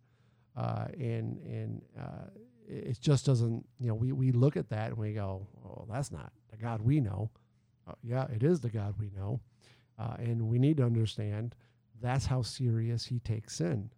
uh, 0.56 0.86
and 0.92 1.38
and 1.38 1.82
it 2.68 3.00
just 3.00 3.26
doesn't. 3.26 3.64
You 3.80 3.88
know, 3.88 3.94
we 3.94 4.12
we 4.12 4.30
look 4.30 4.56
at 4.56 4.68
that 4.68 4.90
and 4.90 4.98
we 4.98 5.14
go, 5.14 5.48
"Oh, 5.64 5.86
that's 5.90 6.12
not 6.12 6.32
the 6.50 6.58
God 6.58 6.82
we 6.82 7.00
know." 7.00 7.30
Yeah, 8.02 8.26
it 8.30 8.42
is 8.42 8.60
the 8.60 8.70
God 8.70 8.94
we 8.98 9.10
know, 9.16 9.40
and 9.98 10.48
we 10.48 10.58
need 10.58 10.76
to 10.76 10.84
understand 10.84 11.56
that's 12.00 12.26
how 12.26 12.42
serious 12.42 13.06
He 13.06 13.20
takes 13.20 13.56
sin. 13.56 13.90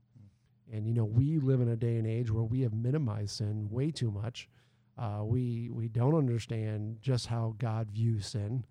And 0.73 0.87
you 0.87 0.95
know, 0.95 1.05
we 1.05 1.39
live 1.39 1.61
in 1.61 1.69
a 1.69 1.77
day 1.77 1.97
and 1.97 2.07
age 2.07 2.31
where 2.31 2.43
we 2.45 2.63
have 2.63 2.73
minimized 2.73 3.37
sin 3.37 3.69
way 3.71 3.91
too 3.91 4.11
much. 4.11 4.49
Uh, 4.97 5.23
we 5.25 5.69
we 5.73 5.89
don't 5.89 6.15
understand 6.15 6.99
just 7.03 7.27
how 7.27 7.55
God 7.59 7.91
views 7.91 8.27
sin, 8.27 8.65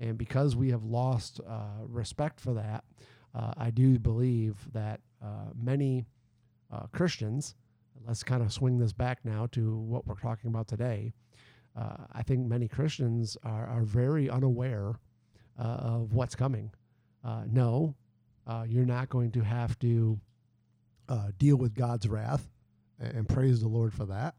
and 0.00 0.18
because 0.18 0.56
we 0.56 0.70
have 0.70 0.84
lost 0.84 1.40
uh, 1.48 1.84
respect 1.86 2.40
for 2.40 2.52
that, 2.54 2.84
uh, 3.34 3.52
I 3.56 3.70
do 3.70 3.98
believe 3.98 4.56
that 4.72 5.00
uh, 5.22 5.50
many 5.60 6.06
uh, 6.72 6.86
Christians. 6.92 7.54
Let's 8.06 8.22
kind 8.22 8.42
of 8.42 8.52
swing 8.52 8.78
this 8.78 8.92
back 8.92 9.24
now 9.24 9.46
to 9.52 9.76
what 9.76 10.06
we're 10.06 10.14
talking 10.14 10.48
about 10.48 10.68
today. 10.68 11.12
Uh, 11.76 11.96
I 12.12 12.22
think 12.22 12.46
many 12.46 12.68
Christians 12.68 13.36
are, 13.42 13.66
are 13.66 13.82
very 13.82 14.30
unaware 14.30 14.94
of 15.56 16.12
what's 16.12 16.36
coming. 16.36 16.70
No, 17.50 17.96
you're 18.66 18.86
not 18.86 19.08
going 19.08 19.32
to 19.32 19.40
have 19.40 19.76
to 19.80 20.20
uh, 21.08 21.28
deal 21.38 21.56
with 21.56 21.74
God's 21.74 22.08
wrath, 22.08 22.48
and, 22.98 23.28
praise 23.28 23.60
the 23.60 23.68
Lord 23.68 23.94
for 23.94 24.06
that. 24.06 24.34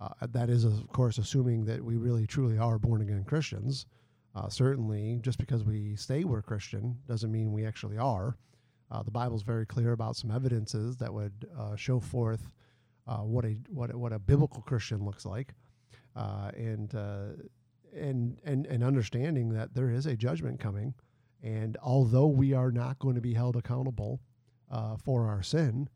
Uh, 0.00 0.08
that 0.32 0.50
is, 0.50 0.64
of 0.64 0.88
course, 0.88 1.18
assuming 1.18 1.64
that 1.64 1.82
we 1.82 1.96
really 1.96 2.26
truly 2.26 2.58
are 2.58 2.78
born 2.78 3.00
again 3.00 3.24
Christians. 3.24 3.86
Uh, 4.34 4.48
certainly, 4.48 5.18
just 5.22 5.38
because 5.38 5.64
we 5.64 5.94
say 5.96 6.24
we're 6.24 6.42
Christian 6.42 6.98
doesn't 7.06 7.30
mean 7.30 7.52
we 7.52 7.64
actually 7.64 7.96
are. 7.96 8.36
Uh, 8.90 9.02
the 9.02 9.10
Bible's 9.10 9.42
very 9.42 9.64
clear 9.64 9.92
about 9.92 10.16
some 10.16 10.30
evidences 10.30 10.96
that 10.96 11.12
would 11.12 11.46
uh, 11.58 11.76
show 11.76 12.00
forth 12.00 12.50
uh, 13.06 13.18
what 13.18 13.44
a 13.44 13.56
what 13.68 13.94
what 13.94 14.12
a 14.12 14.18
biblical 14.18 14.62
Christian 14.62 15.04
looks 15.04 15.24
like, 15.24 15.54
and 16.16 16.92
and 17.94 18.38
and 18.44 18.66
and 18.66 18.82
understanding 18.82 19.50
that 19.50 19.74
there 19.74 19.90
is 19.90 20.06
a 20.06 20.16
judgment 20.16 20.58
coming, 20.58 20.94
and 21.42 21.76
although 21.82 22.26
we 22.26 22.52
are 22.52 22.72
not 22.72 22.98
going 22.98 23.14
to 23.14 23.20
be 23.20 23.34
held 23.34 23.56
accountable 23.56 24.20
uh, 24.70 24.96
for 24.96 25.28
our 25.28 25.42
sin, 25.42 25.88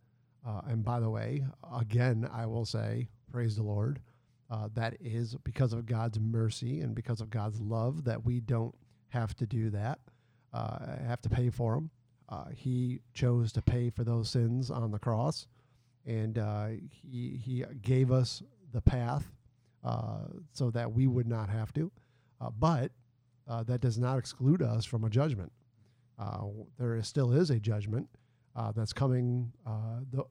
uh, 0.49 0.63
and 0.67 0.83
by 0.83 0.99
the 0.99 1.11
way, 1.11 1.45
again, 1.79 2.29
I 2.33 2.47
will 2.47 2.65
say, 2.65 3.09
praise 3.31 3.57
the 3.57 3.63
Lord. 3.63 4.01
Uh, 4.51 4.69
that 4.75 4.97
is 4.99 5.37
because 5.45 5.75
of 5.75 5.85
God's 5.85 6.19
mercy 6.19 6.81
and 6.81 6.95
because 6.95 7.21
of 7.21 7.29
God's 7.29 7.61
love 7.61 8.05
that 8.05 8.25
we 8.25 8.41
don't 8.41 8.75
have 9.09 9.37
to 9.37 9.47
do 9.47 9.69
that, 9.71 9.99
uh, 10.55 10.79
have 11.07 11.21
to 11.21 11.29
pay 11.29 11.51
for 11.51 11.75
them. 11.75 11.91
Uh, 12.31 12.47
he 12.55 13.01
chose 13.13 13.53
to 13.53 13.63
pay 13.63 13.91
for 13.91 14.05
those 14.05 14.31
sins 14.31 14.71
on 14.71 14.91
the 14.91 14.99
cross, 14.99 15.47
and 16.07 16.39
uh, 16.39 16.69
he, 16.91 17.39
he 17.45 17.65
gave 17.83 18.11
us 18.11 18.43
the 18.73 18.81
path 18.81 19.31
uh, 19.85 20.21
so 20.53 20.71
that 20.71 20.91
we 20.91 21.07
would 21.07 21.29
not 21.29 21.51
have 21.51 21.75
to. 21.75 21.93
But 22.59 22.91
that 23.47 23.83
does 23.83 23.99
not 23.99 24.19
exclude 24.19 24.63
us 24.63 24.87
from 24.87 25.05
a 25.05 25.11
judgment. 25.11 25.53
There 26.79 26.97
is, 26.97 27.07
still 27.07 27.33
is 27.33 27.51
a 27.51 27.61
judgment 27.61 28.09
uh, 28.59 28.73
that's 28.73 28.93
coming 28.93 29.53
uh, 29.67 30.01
the, 30.11 30.25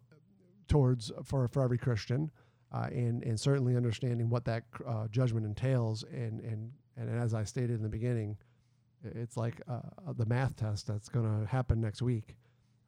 towards 0.68 1.12
for, 1.24 1.48
for 1.48 1.64
every 1.64 1.78
Christian, 1.78 2.32
uh, 2.72 2.88
and 2.92 3.24
and 3.24 3.40
certainly 3.40 3.76
understanding 3.76 4.30
what 4.30 4.46
that 4.46 4.64
uh, 4.88 5.08
judgment 5.10 5.46
entails, 5.46 6.04
and 6.04 6.40
and 6.42 6.72
and 6.98 7.10
as 7.10 7.34
I 7.34 7.44
stated 7.44 7.72
in 7.72 7.84
the 7.84 7.90
beginning, 7.90 8.38
it's 9.04 9.38
like 9.38 9.62
uh, 9.68 9.82
the 10.16 10.26
math 10.26 10.56
test 10.56 10.88
that's 10.88 11.10
going 11.10 11.26
to 11.26 11.48
happen 11.48 11.80
next 11.80 12.02
week. 12.02 12.36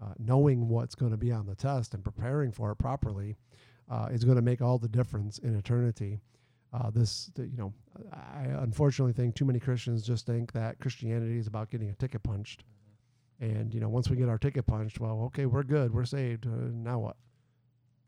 Uh, 0.02 0.14
knowing 0.18 0.70
what's 0.70 0.96
going 0.96 1.12
to 1.12 1.18
be 1.18 1.30
on 1.30 1.46
the 1.46 1.56
test 1.56 1.94
and 1.94 2.02
preparing 2.06 2.54
for 2.54 2.72
it 2.72 2.78
properly 2.78 3.36
uh, 3.92 4.08
is 4.10 4.24
going 4.24 4.38
to 4.38 4.42
make 4.42 4.62
all 4.62 4.78
the 4.78 4.88
difference 4.88 5.40
in 5.40 5.54
eternity. 5.56 6.22
Uh, 6.72 6.90
this, 6.90 7.30
the, 7.36 7.46
you 7.46 7.58
know, 7.58 7.74
I 8.14 8.46
unfortunately 8.62 9.12
think 9.12 9.36
too 9.36 9.44
many 9.44 9.60
Christians 9.60 10.04
just 10.04 10.26
think 10.26 10.54
that 10.54 10.80
Christianity 10.80 11.38
is 11.38 11.48
about 11.48 11.70
getting 11.70 11.90
a 11.90 11.96
ticket 11.96 12.24
punched, 12.24 12.64
and 13.42 13.74
you 13.74 13.80
know, 13.80 13.90
once 13.90 14.10
we 14.10 14.16
get 14.16 14.30
our 14.30 14.38
ticket 14.38 14.66
punched, 14.66 15.00
well, 15.02 15.22
okay, 15.24 15.46
we're 15.46 15.64
good, 15.64 15.94
we're 15.94 16.06
saved. 16.06 16.46
Uh, 16.46 16.70
now 16.72 17.00
what? 17.00 17.18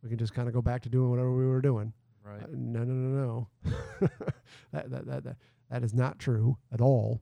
We 0.04 0.10
can 0.10 0.18
just 0.18 0.34
kind 0.34 0.48
of 0.48 0.54
go 0.54 0.62
back 0.62 0.82
to 0.84 0.90
doing 0.90 1.10
whatever 1.10 1.36
we 1.36 1.46
were 1.46 1.62
doing. 1.62 1.94
Right. 2.24 2.42
Uh, 2.42 2.48
no, 2.52 2.84
no, 2.84 2.94
no, 2.94 3.48
no. 3.64 3.72
that, 4.72 4.90
that, 4.90 5.06
that, 5.06 5.24
that, 5.24 5.36
that 5.70 5.84
is 5.84 5.94
not 5.94 6.20
true 6.20 6.58
at 6.72 6.82
all. 6.82 7.22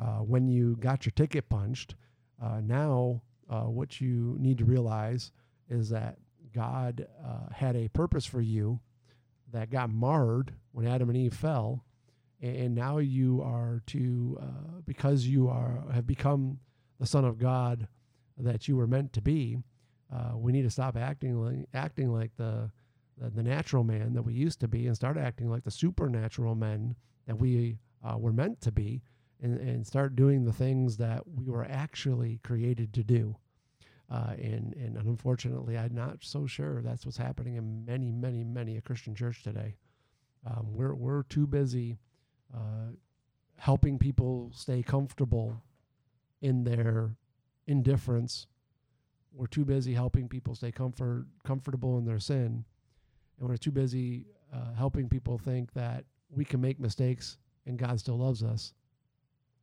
Uh, 0.00 0.18
when 0.18 0.48
you 0.48 0.76
got 0.76 1.06
your 1.06 1.12
ticket 1.12 1.48
punched, 1.48 1.94
uh, 2.42 2.60
now 2.62 3.22
uh, 3.48 3.62
what 3.62 4.00
you 4.00 4.36
need 4.40 4.58
to 4.58 4.64
realize 4.64 5.30
is 5.68 5.88
that 5.90 6.18
God 6.52 7.06
uh, 7.24 7.52
had 7.52 7.76
a 7.76 7.88
purpose 7.88 8.26
for 8.26 8.40
you 8.40 8.80
that 9.52 9.70
got 9.70 9.90
marred 9.90 10.52
when 10.72 10.86
Adam 10.86 11.08
and 11.08 11.16
Eve 11.16 11.34
fell, 11.34 11.84
and, 12.40 12.56
and 12.56 12.74
now 12.74 12.98
you 12.98 13.40
are 13.42 13.82
to 13.86 14.38
uh, 14.40 14.80
because 14.84 15.26
you 15.26 15.48
are 15.48 15.84
have 15.92 16.06
become 16.06 16.58
the 16.98 17.06
Son 17.06 17.24
of 17.24 17.38
God 17.38 17.86
that 18.36 18.66
you 18.66 18.76
were 18.76 18.86
meant 18.86 19.12
to 19.12 19.20
be. 19.22 19.58
Uh, 20.14 20.36
we 20.36 20.52
need 20.52 20.62
to 20.62 20.70
stop 20.70 20.96
acting 20.96 21.36
like 21.44 21.66
acting 21.74 22.12
like 22.12 22.30
the, 22.36 22.70
the 23.18 23.30
the 23.30 23.42
natural 23.42 23.84
man 23.84 24.12
that 24.14 24.22
we 24.22 24.32
used 24.32 24.60
to 24.60 24.68
be, 24.68 24.86
and 24.86 24.94
start 24.96 25.16
acting 25.16 25.50
like 25.50 25.64
the 25.64 25.70
supernatural 25.70 26.54
men 26.54 26.94
that 27.26 27.38
we 27.38 27.78
uh, 28.04 28.16
were 28.18 28.32
meant 28.32 28.60
to 28.60 28.70
be, 28.70 29.02
and, 29.42 29.58
and 29.58 29.86
start 29.86 30.14
doing 30.14 30.44
the 30.44 30.52
things 30.52 30.96
that 30.98 31.22
we 31.26 31.46
were 31.46 31.66
actually 31.68 32.38
created 32.44 32.92
to 32.92 33.02
do. 33.02 33.36
Uh, 34.10 34.34
and 34.38 34.74
and 34.74 34.96
unfortunately, 34.98 35.76
I'm 35.76 35.94
not 35.94 36.18
so 36.20 36.46
sure 36.46 36.82
that's 36.82 37.04
what's 37.04 37.16
happening 37.16 37.56
in 37.56 37.84
many, 37.84 38.12
many, 38.12 38.44
many 38.44 38.76
a 38.76 38.82
Christian 38.82 39.14
church 39.14 39.42
today. 39.42 39.76
Um, 40.46 40.68
we're 40.74 40.94
we're 40.94 41.22
too 41.24 41.46
busy 41.46 41.98
uh, 42.54 42.92
helping 43.56 43.98
people 43.98 44.52
stay 44.54 44.82
comfortable 44.82 45.62
in 46.42 46.64
their 46.64 47.16
indifference. 47.66 48.46
We're 49.34 49.46
too 49.46 49.64
busy 49.64 49.92
helping 49.92 50.28
people 50.28 50.54
stay 50.54 50.70
comfort 50.70 51.26
comfortable 51.44 51.98
in 51.98 52.04
their 52.04 52.20
sin, 52.20 52.64
and 53.38 53.48
we're 53.48 53.56
too 53.56 53.72
busy 53.72 54.26
uh, 54.52 54.74
helping 54.74 55.08
people 55.08 55.38
think 55.38 55.72
that 55.74 56.04
we 56.30 56.44
can 56.44 56.60
make 56.60 56.78
mistakes 56.78 57.38
and 57.66 57.78
God 57.78 57.98
still 57.98 58.18
loves 58.18 58.42
us. 58.42 58.72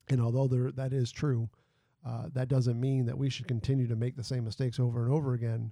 And 0.09 0.19
although 0.21 0.47
there, 0.47 0.71
that 0.71 0.93
is 0.93 1.11
true, 1.11 1.49
uh, 2.05 2.27
that 2.33 2.47
doesn't 2.47 2.79
mean 2.79 3.05
that 3.05 3.17
we 3.17 3.29
should 3.29 3.47
continue 3.47 3.87
to 3.87 3.95
make 3.95 4.15
the 4.15 4.23
same 4.23 4.43
mistakes 4.43 4.79
over 4.79 5.03
and 5.03 5.13
over 5.13 5.33
again 5.33 5.71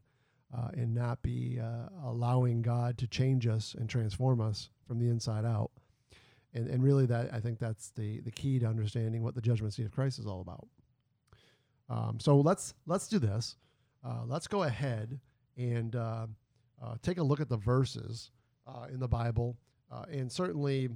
uh, 0.55 0.69
and 0.73 0.93
not 0.93 1.21
be 1.21 1.59
uh, 1.59 1.89
allowing 2.05 2.61
God 2.61 2.97
to 2.99 3.07
change 3.07 3.47
us 3.47 3.75
and 3.77 3.89
transform 3.89 4.41
us 4.41 4.69
from 4.87 4.99
the 4.99 5.09
inside 5.09 5.45
out. 5.45 5.71
And, 6.53 6.67
and 6.67 6.83
really, 6.83 7.05
that 7.07 7.31
I 7.33 7.39
think 7.39 7.59
that's 7.59 7.91
the, 7.91 8.21
the 8.21 8.31
key 8.31 8.59
to 8.59 8.65
understanding 8.65 9.23
what 9.23 9.35
the 9.35 9.41
judgment 9.41 9.73
seat 9.73 9.85
of 9.85 9.91
Christ 9.91 10.19
is 10.19 10.25
all 10.25 10.41
about. 10.41 10.67
Um, 11.89 12.19
so 12.19 12.39
let's 12.39 12.73
let's 12.85 13.07
do 13.07 13.19
this. 13.19 13.55
Uh, 14.03 14.23
let's 14.25 14.47
go 14.47 14.63
ahead 14.63 15.19
and 15.57 15.95
uh, 15.95 16.27
uh, 16.81 16.95
take 17.01 17.17
a 17.17 17.23
look 17.23 17.39
at 17.39 17.49
the 17.49 17.57
verses 17.57 18.31
uh, 18.67 18.85
in 18.91 18.99
the 18.99 19.07
Bible, 19.07 19.57
uh, 19.91 20.05
and 20.11 20.31
certainly 20.31 20.89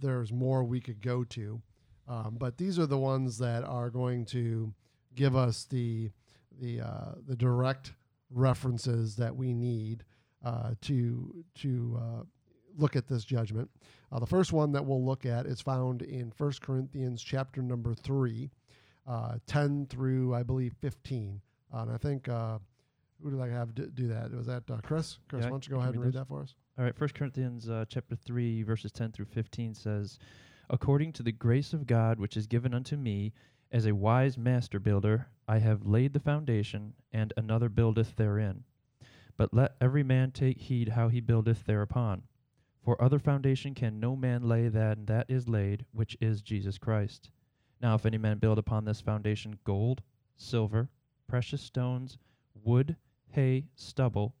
there's 0.00 0.32
more 0.32 0.64
we 0.64 0.80
could 0.80 1.02
go 1.02 1.24
to. 1.24 1.60
Um, 2.08 2.36
but 2.38 2.56
these 2.56 2.78
are 2.78 2.86
the 2.86 2.98
ones 2.98 3.38
that 3.38 3.64
are 3.64 3.90
going 3.90 4.24
to 4.26 4.72
give 5.14 5.36
us 5.36 5.64
the 5.64 6.10
the 6.60 6.80
the 7.26 7.36
direct 7.36 7.92
references 8.30 9.16
that 9.16 9.34
we 9.34 9.52
need 9.52 10.04
to 10.80 11.44
to 11.56 12.26
look 12.76 12.96
at 12.96 13.06
this 13.06 13.24
judgment. 13.24 13.70
Uh, 14.10 14.18
the 14.18 14.26
first 14.26 14.52
one 14.52 14.72
that 14.72 14.84
we'll 14.84 15.04
look 15.04 15.24
at 15.26 15.46
is 15.46 15.60
found 15.60 16.02
in 16.02 16.32
1 16.36 16.52
Corinthians 16.60 17.22
chapter 17.22 17.62
number 17.62 17.94
3, 17.94 18.50
uh, 19.06 19.36
10 19.46 19.86
through, 19.86 20.34
I 20.34 20.42
believe, 20.42 20.74
15. 20.80 21.40
Uh, 21.72 21.82
and 21.82 21.90
I 21.90 21.96
think, 21.96 22.28
uh, 22.28 22.58
who 23.22 23.30
did 23.30 23.40
I 23.40 23.48
have 23.48 23.74
d- 23.74 23.86
do 23.94 24.08
that? 24.08 24.32
Was 24.32 24.46
that 24.46 24.64
uh, 24.70 24.78
Kris? 24.82 25.18
Kris, 25.28 25.40
Yeah, 25.40 25.46
why 25.46 25.50
don't 25.50 25.66
you 25.66 25.74
go 25.74 25.80
ahead 25.80 25.94
and 25.94 26.02
read 26.02 26.08
those. 26.12 26.20
that 26.20 26.28
for 26.28 26.42
us? 26.42 26.54
All 26.78 26.84
right, 26.84 26.96
First 26.96 27.14
Corinthians 27.14 27.68
uh, 27.68 27.84
chapter 27.88 28.16
three, 28.16 28.62
verses 28.62 28.92
ten 28.92 29.12
through 29.12 29.26
fifteen 29.26 29.74
says, 29.74 30.18
"According 30.70 31.12
to 31.14 31.22
the 31.22 31.32
grace 31.32 31.72
of 31.72 31.86
God 31.86 32.18
which 32.18 32.36
is 32.36 32.46
given 32.46 32.74
unto 32.74 32.96
me, 32.96 33.32
as 33.70 33.86
a 33.86 33.94
wise 33.94 34.36
master 34.36 34.78
builder, 34.80 35.28
I 35.48 35.58
have 35.58 35.86
laid 35.86 36.12
the 36.12 36.20
foundation, 36.20 36.94
and 37.12 37.32
another 37.36 37.68
buildeth 37.68 38.16
therein. 38.16 38.64
But 39.36 39.54
let 39.54 39.76
every 39.80 40.02
man 40.02 40.30
take 40.30 40.58
heed 40.58 40.90
how 40.90 41.08
he 41.08 41.20
buildeth 41.20 41.64
thereupon. 41.64 42.22
For 42.84 43.00
other 43.00 43.18
foundation 43.18 43.74
can 43.74 44.00
no 44.00 44.16
man 44.16 44.42
lay 44.42 44.68
than 44.68 45.06
that 45.06 45.30
is 45.30 45.48
laid, 45.48 45.86
which 45.92 46.16
is 46.20 46.42
Jesus 46.42 46.76
Christ. 46.78 47.30
Now, 47.80 47.94
if 47.94 48.04
any 48.04 48.18
man 48.18 48.38
build 48.38 48.58
upon 48.58 48.84
this 48.84 49.00
foundation 49.00 49.58
gold, 49.64 50.02
silver, 50.36 50.88
precious 51.32 51.62
stones, 51.62 52.18
wood, 52.62 52.94
hay, 53.30 53.64
stubble, 53.74 54.34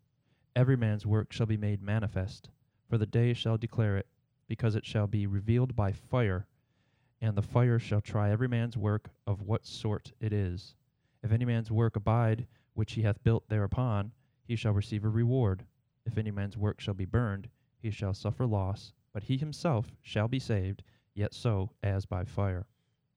every 0.54 0.76
man's 0.76 1.06
work 1.06 1.32
shall 1.32 1.46
be 1.46 1.56
made 1.56 1.80
manifest, 1.80 2.50
for 2.86 2.98
the 2.98 3.06
day 3.06 3.32
shall 3.32 3.56
declare 3.56 3.96
it, 3.96 4.06
because 4.46 4.74
it 4.76 4.84
shall 4.84 5.06
be 5.06 5.26
revealed 5.26 5.74
by 5.74 5.90
fire, 5.90 6.46
And 7.22 7.34
the 7.34 7.40
fire 7.40 7.78
shall 7.78 8.02
try 8.02 8.30
every 8.30 8.46
man's 8.46 8.76
work 8.76 9.08
of 9.26 9.40
what 9.40 9.64
sort 9.64 10.12
it 10.20 10.34
is. 10.34 10.74
If 11.22 11.32
any 11.32 11.46
man's 11.46 11.70
work 11.70 11.96
abide, 11.96 12.46
which 12.74 12.92
he 12.92 13.00
hath 13.00 13.24
built 13.24 13.48
thereupon, 13.48 14.12
he 14.44 14.54
shall 14.54 14.72
receive 14.72 15.02
a 15.06 15.08
reward. 15.08 15.64
If 16.04 16.18
any 16.18 16.30
man's 16.30 16.58
work 16.58 16.78
shall 16.78 16.92
be 16.92 17.06
burned, 17.06 17.48
he 17.78 17.90
shall 17.90 18.12
suffer 18.12 18.44
loss, 18.44 18.92
but 19.14 19.22
he 19.22 19.38
himself 19.38 19.86
shall 20.02 20.28
be 20.28 20.38
saved, 20.38 20.82
yet 21.14 21.32
so 21.32 21.70
as 21.82 22.04
by 22.04 22.24
fire. 22.26 22.66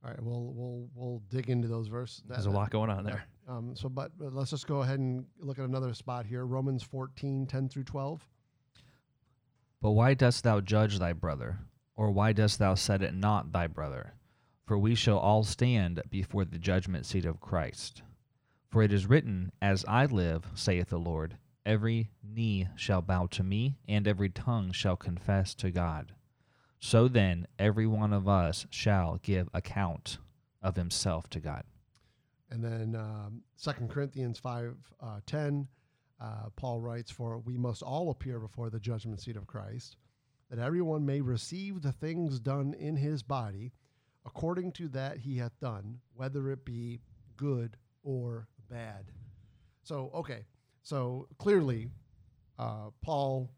All 0.02 0.12
right, 0.12 0.24
we'll 0.24 0.54
we'll 0.54 0.88
we'll 0.96 1.20
dig 1.28 1.50
into 1.50 1.68
those 1.68 1.90
verses. 1.90 2.22
That- 2.26 2.36
There's 2.36 2.46
a 2.46 2.52
lot 2.52 2.70
going 2.70 2.90
on 2.90 3.04
there. 3.04 3.26
Um, 3.48 3.76
so, 3.76 3.90
but, 3.90 4.12
but 4.18 4.34
let's 4.34 4.50
just 4.50 4.68
go 4.68 4.82
ahead 4.82 5.00
and 5.00 5.26
look 5.40 5.60
at 5.60 5.66
another 5.66 5.94
spot 5.94 6.26
here. 6.26 6.46
Romans 6.46 6.82
14, 6.84 7.46
10 7.46 7.70
through 7.70 7.84
12. 7.84 8.28
But 9.82 9.92
why 9.92 10.16
dost 10.16 10.44
thou 10.44 10.62
judge 10.62 10.98
thy 10.98 11.14
brother? 11.14 11.60
Or 11.96 12.12
why 12.12 12.34
dost 12.34 12.60
thou 12.60 12.76
set 12.76 13.02
it 13.02 13.14
not 13.14 13.52
thy 13.52 13.68
brother? 13.68 14.14
For 14.66 14.78
we 14.80 14.96
shall 14.96 15.20
all 15.20 15.44
stand 15.44 16.02
before 16.10 16.44
the 16.44 16.58
judgment 16.58 17.06
seat 17.06 17.26
of 17.26 17.40
Christ. 17.40 18.02
For 18.70 18.82
it 18.82 18.92
is 18.92 19.06
written, 19.06 19.52
As 19.62 19.86
I 19.88 20.06
live, 20.06 20.48
saith 20.56 20.90
the 20.90 20.98
Lord, 20.98 21.38
every 21.66 22.10
knee 22.24 22.68
shall 22.76 23.02
bow 23.02 23.28
to 23.28 23.44
me, 23.44 23.78
and 23.88 24.08
every 24.08 24.30
tongue 24.30 24.72
shall 24.72 24.96
confess 24.96 25.54
to 25.56 25.70
God. 25.70 26.14
So 26.80 27.08
then, 27.08 27.48
every 27.60 27.88
one 27.88 28.12
of 28.12 28.28
us 28.28 28.66
shall 28.72 29.20
give 29.22 29.50
account 29.54 30.18
of 30.62 30.76
himself 30.76 31.30
to 31.30 31.40
God. 31.40 31.64
And 32.50 32.64
then 32.64 32.96
um, 32.96 33.42
2 33.62 33.88
Corinthians 33.88 34.38
5, 34.40 34.76
uh, 35.02 35.20
10, 35.26 35.68
uh, 36.22 36.26
Paul 36.56 36.80
writes, 36.80 37.12
For 37.12 37.40
we 37.40 37.58
must 37.58 37.82
all 37.82 38.12
appear 38.12 38.40
before 38.40 38.70
the 38.70 38.80
judgment 38.80 39.20
seat 39.22 39.36
of 39.36 39.48
Christ, 39.48 39.98
that 40.50 40.60
everyone 40.60 41.06
may 41.06 41.22
receive 41.22 41.82
the 41.82 41.92
things 41.92 42.40
done 42.40 42.76
in 42.80 42.96
his 42.96 43.24
body 43.24 43.74
according 44.26 44.72
to 44.74 44.88
that 44.90 45.18
he 45.18 45.38
hath 45.38 45.60
done, 45.60 46.00
whether 46.16 46.50
it 46.50 46.66
be 46.66 47.00
good 47.38 47.78
or 48.04 48.48
bad. 48.70 49.06
So, 49.84 50.10
okay, 50.16 50.46
so 50.82 51.28
clearly, 51.38 51.90
uh, 52.58 52.90
Paul 53.02 53.52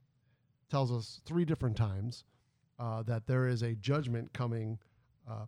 tells 0.70 0.92
us 0.92 1.22
three 1.26 1.46
different 1.46 1.78
times 1.78 2.26
uh, 2.80 3.04
that 3.04 3.28
there 3.28 3.48
is 3.48 3.62
a 3.64 3.76
judgment 3.76 4.34
coming 4.34 4.78
uh, 5.30 5.46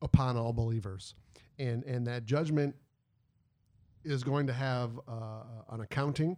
upon 0.00 0.36
all 0.36 0.52
believers, 0.52 1.14
and 1.58 1.84
and 1.84 2.06
that 2.06 2.24
judgment 2.24 2.74
is 4.04 4.22
going 4.22 4.46
to 4.46 4.52
have 4.52 4.98
uh, 5.08 5.42
an 5.70 5.80
accounting. 5.80 6.36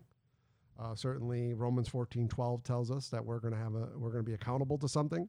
Uh, 0.81 0.95
certainly, 0.95 1.55
Romans 1.55 1.89
fourteen 1.89 2.29
twelve 2.29 2.63
tells 2.63 2.91
us 2.91 3.09
that 3.09 3.25
we're 3.25 3.41
going 3.41 3.53
to 3.53 3.61
have 3.61 3.75
a 3.75 3.89
we're 3.97 4.11
going 4.11 4.25
to 4.25 4.31
be 4.31 4.35
accountable 4.35 4.79
to 4.79 4.89
something, 4.89 5.29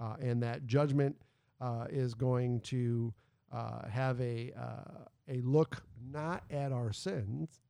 uh, 0.00 0.14
and 0.20 0.42
that 0.42 0.66
judgment 0.66 1.16
uh, 1.60 1.86
is 1.90 2.14
going 2.14 2.60
to 2.60 3.12
uh, 3.52 3.88
have 3.88 4.20
a 4.20 4.52
uh, 4.58 5.04
a 5.28 5.40
look 5.40 5.82
not 6.12 6.44
at 6.50 6.70
our 6.70 6.92
sins, 6.92 7.60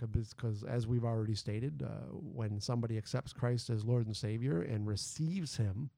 because 0.00 0.64
as 0.64 0.86
we've 0.86 1.04
already 1.04 1.34
stated, 1.34 1.82
uh, 1.82 2.06
when 2.12 2.58
somebody 2.58 2.96
accepts 2.96 3.34
Christ 3.34 3.68
as 3.68 3.84
Lord 3.84 4.06
and 4.06 4.16
Savior 4.16 4.62
and 4.62 4.86
receives 4.86 5.58
Him, 5.58 5.90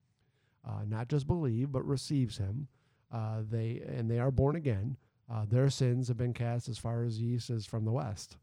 uh, 0.68 0.80
not 0.88 1.08
just 1.08 1.28
believe 1.28 1.70
but 1.70 1.86
receives 1.86 2.36
Him, 2.38 2.66
uh, 3.12 3.42
they 3.48 3.82
and 3.86 4.10
they 4.10 4.18
are 4.18 4.30
born 4.30 4.56
again. 4.56 4.96
Uh, 5.30 5.44
their 5.48 5.70
sins 5.70 6.08
have 6.08 6.16
been 6.16 6.34
cast 6.34 6.68
as 6.68 6.78
far 6.78 7.04
as 7.04 7.18
the 7.18 7.24
east 7.24 7.50
is 7.50 7.66
from 7.66 7.84
the 7.84 7.92
west. 7.92 8.36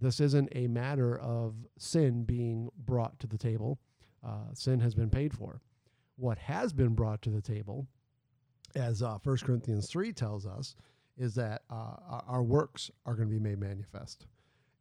This 0.00 0.20
isn't 0.20 0.48
a 0.52 0.66
matter 0.68 1.18
of 1.18 1.54
sin 1.76 2.24
being 2.24 2.70
brought 2.76 3.18
to 3.20 3.26
the 3.26 3.38
table. 3.38 3.78
Uh, 4.26 4.54
sin 4.54 4.80
has 4.80 4.94
been 4.94 5.10
paid 5.10 5.34
for. 5.34 5.60
What 6.16 6.38
has 6.38 6.72
been 6.72 6.94
brought 6.94 7.22
to 7.22 7.30
the 7.30 7.40
table, 7.40 7.86
as 8.74 9.02
uh, 9.02 9.18
1 9.22 9.36
Corinthians 9.38 9.88
3 9.88 10.12
tells 10.12 10.46
us, 10.46 10.76
is 11.18 11.34
that 11.34 11.62
uh, 11.70 12.20
our- 12.26 12.42
works 12.42 12.90
are 13.04 13.14
going 13.14 13.28
to 13.28 13.34
be 13.34 13.40
made 13.40 13.58
manifest. 13.58 14.26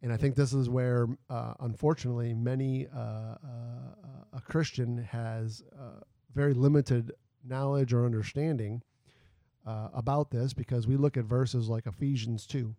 And 0.01 0.13
I 0.13 0.17
think 0.17 0.35
this 0.35 0.53
is 0.53 0.69
where, 0.69 1.07
uh, 1.29 1.53
unfortunately, 1.59 2.33
many 2.33 2.87
uh, 2.87 2.99
uh, 2.99 3.37
a 4.33 4.41
Christian 4.41 4.97
has 4.97 5.63
very 6.33 6.53
limited 6.53 7.11
knowledge 7.43 7.93
or 7.93 8.05
understanding 8.05 8.81
uh, 9.65 9.89
about 9.93 10.31
this 10.31 10.53
because 10.53 10.87
we 10.87 10.95
look 10.97 11.17
at 11.17 11.25
verses 11.25 11.69
like 11.69 11.85
Ephesians 11.85 12.45
2, 12.47 12.73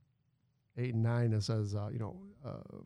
8 0.78 0.94
and 0.94 1.02
9, 1.02 1.30
that 1.30 1.42
says, 1.42 1.74
uh, 1.74 1.88
you 1.92 1.98
know, 1.98 2.16
uh, 2.44 2.78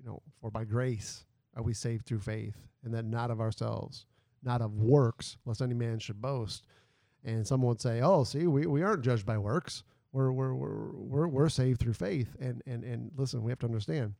you 0.00 0.06
know, 0.06 0.22
for 0.40 0.50
by 0.50 0.64
grace 0.64 1.24
are 1.56 1.62
we 1.62 1.74
saved 1.74 2.06
through 2.06 2.20
faith, 2.20 2.56
and 2.84 2.92
that 2.94 3.04
not 3.04 3.30
of 3.30 3.40
ourselves, 3.40 4.06
not 4.42 4.60
of 4.60 4.74
works, 4.74 5.36
lest 5.44 5.62
any 5.62 5.74
man 5.74 5.98
should 5.98 6.20
boast. 6.20 6.64
And 7.24 7.46
someone 7.46 7.68
would 7.70 7.80
say, 7.80 8.00
oh, 8.02 8.24
see, 8.24 8.46
we, 8.46 8.66
we 8.66 8.82
aren't 8.82 9.02
judged 9.02 9.24
by 9.24 9.38
works. 9.38 9.82
We're, 10.12 10.30
we're, 10.32 10.54
we're, 10.54 10.92
we're, 10.92 11.28
we're 11.28 11.48
saved 11.48 11.80
through 11.80 11.94
faith. 11.94 12.36
And, 12.38 12.62
and, 12.66 12.84
and 12.84 13.10
listen, 13.16 13.42
we 13.42 13.50
have 13.50 13.58
to 13.60 13.66
understand 13.66 14.14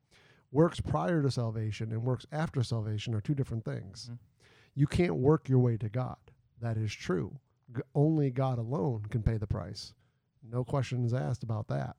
works 0.52 0.80
prior 0.80 1.20
to 1.20 1.30
salvation 1.30 1.90
and 1.92 2.02
works 2.04 2.24
after 2.32 2.62
salvation 2.62 3.12
are 3.14 3.20
two 3.20 3.34
different 3.34 3.64
things. 3.64 4.08
Mhm. 4.10 4.18
You 4.76 4.86
can't 4.86 5.16
work 5.16 5.48
your 5.48 5.58
way 5.58 5.76
to 5.76 5.88
God. 5.88 6.16
That 6.60 6.76
is 6.76 6.92
true. 6.92 7.38
Only 7.94 8.30
God 8.30 8.58
alone 8.58 9.06
can 9.10 9.22
pay 9.22 9.36
the 9.36 9.46
price. 9.46 9.94
No 10.42 10.64
questions 10.64 11.14
asked 11.14 11.42
about 11.42 11.68
that. 11.68 11.96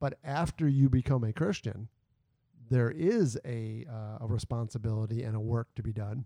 But 0.00 0.18
after 0.24 0.68
you 0.68 0.88
become 0.88 1.24
a 1.24 1.32
Christian, 1.32 1.88
there 2.70 2.90
is 2.90 3.38
a, 3.44 3.86
uh, 3.90 4.24
a 4.24 4.26
responsibility 4.26 5.22
and 5.22 5.36
a 5.36 5.40
work 5.40 5.68
to 5.76 5.82
be 5.82 5.92
done. 5.92 6.24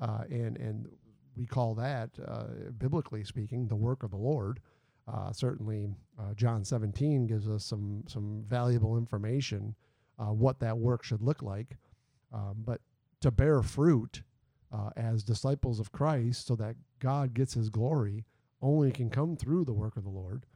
Uh, 0.00 0.24
and, 0.30 0.56
and 0.56 0.88
we 1.36 1.46
call 1.46 1.74
that, 1.76 2.10
uh, 2.26 2.44
biblically 2.78 3.24
speaking, 3.24 3.68
the 3.68 3.76
work 3.76 4.02
of 4.02 4.10
the 4.10 4.16
Lord. 4.16 4.60
Uh, 5.06 5.32
certainly, 5.32 5.88
uh, 6.18 6.34
John 6.34 6.64
17 6.64 7.26
gives 7.26 7.48
us 7.48 7.64
some, 7.64 8.04
some 8.08 8.42
valuable 8.46 8.96
information 8.96 9.74
uh, 10.18 10.32
what 10.32 10.60
that 10.60 10.78
work 10.78 11.04
should 11.04 11.22
look 11.22 11.42
like. 11.42 11.76
Um, 12.32 12.62
but 12.64 12.80
to 13.20 13.30
bear 13.30 13.62
fruit 13.62 14.22
uh, 14.72 14.90
as 14.96 15.22
disciples 15.22 15.80
of 15.80 15.92
Christ 15.92 16.46
so 16.46 16.56
that 16.56 16.76
God 16.98 17.34
gets 17.34 17.54
his 17.54 17.70
glory 17.70 18.24
only 18.60 18.90
can 18.90 19.10
come 19.10 19.36
through 19.36 19.64
the 19.64 19.72
work 19.72 19.96
of 19.96 20.04
the 20.04 20.10
Lord. 20.10 20.46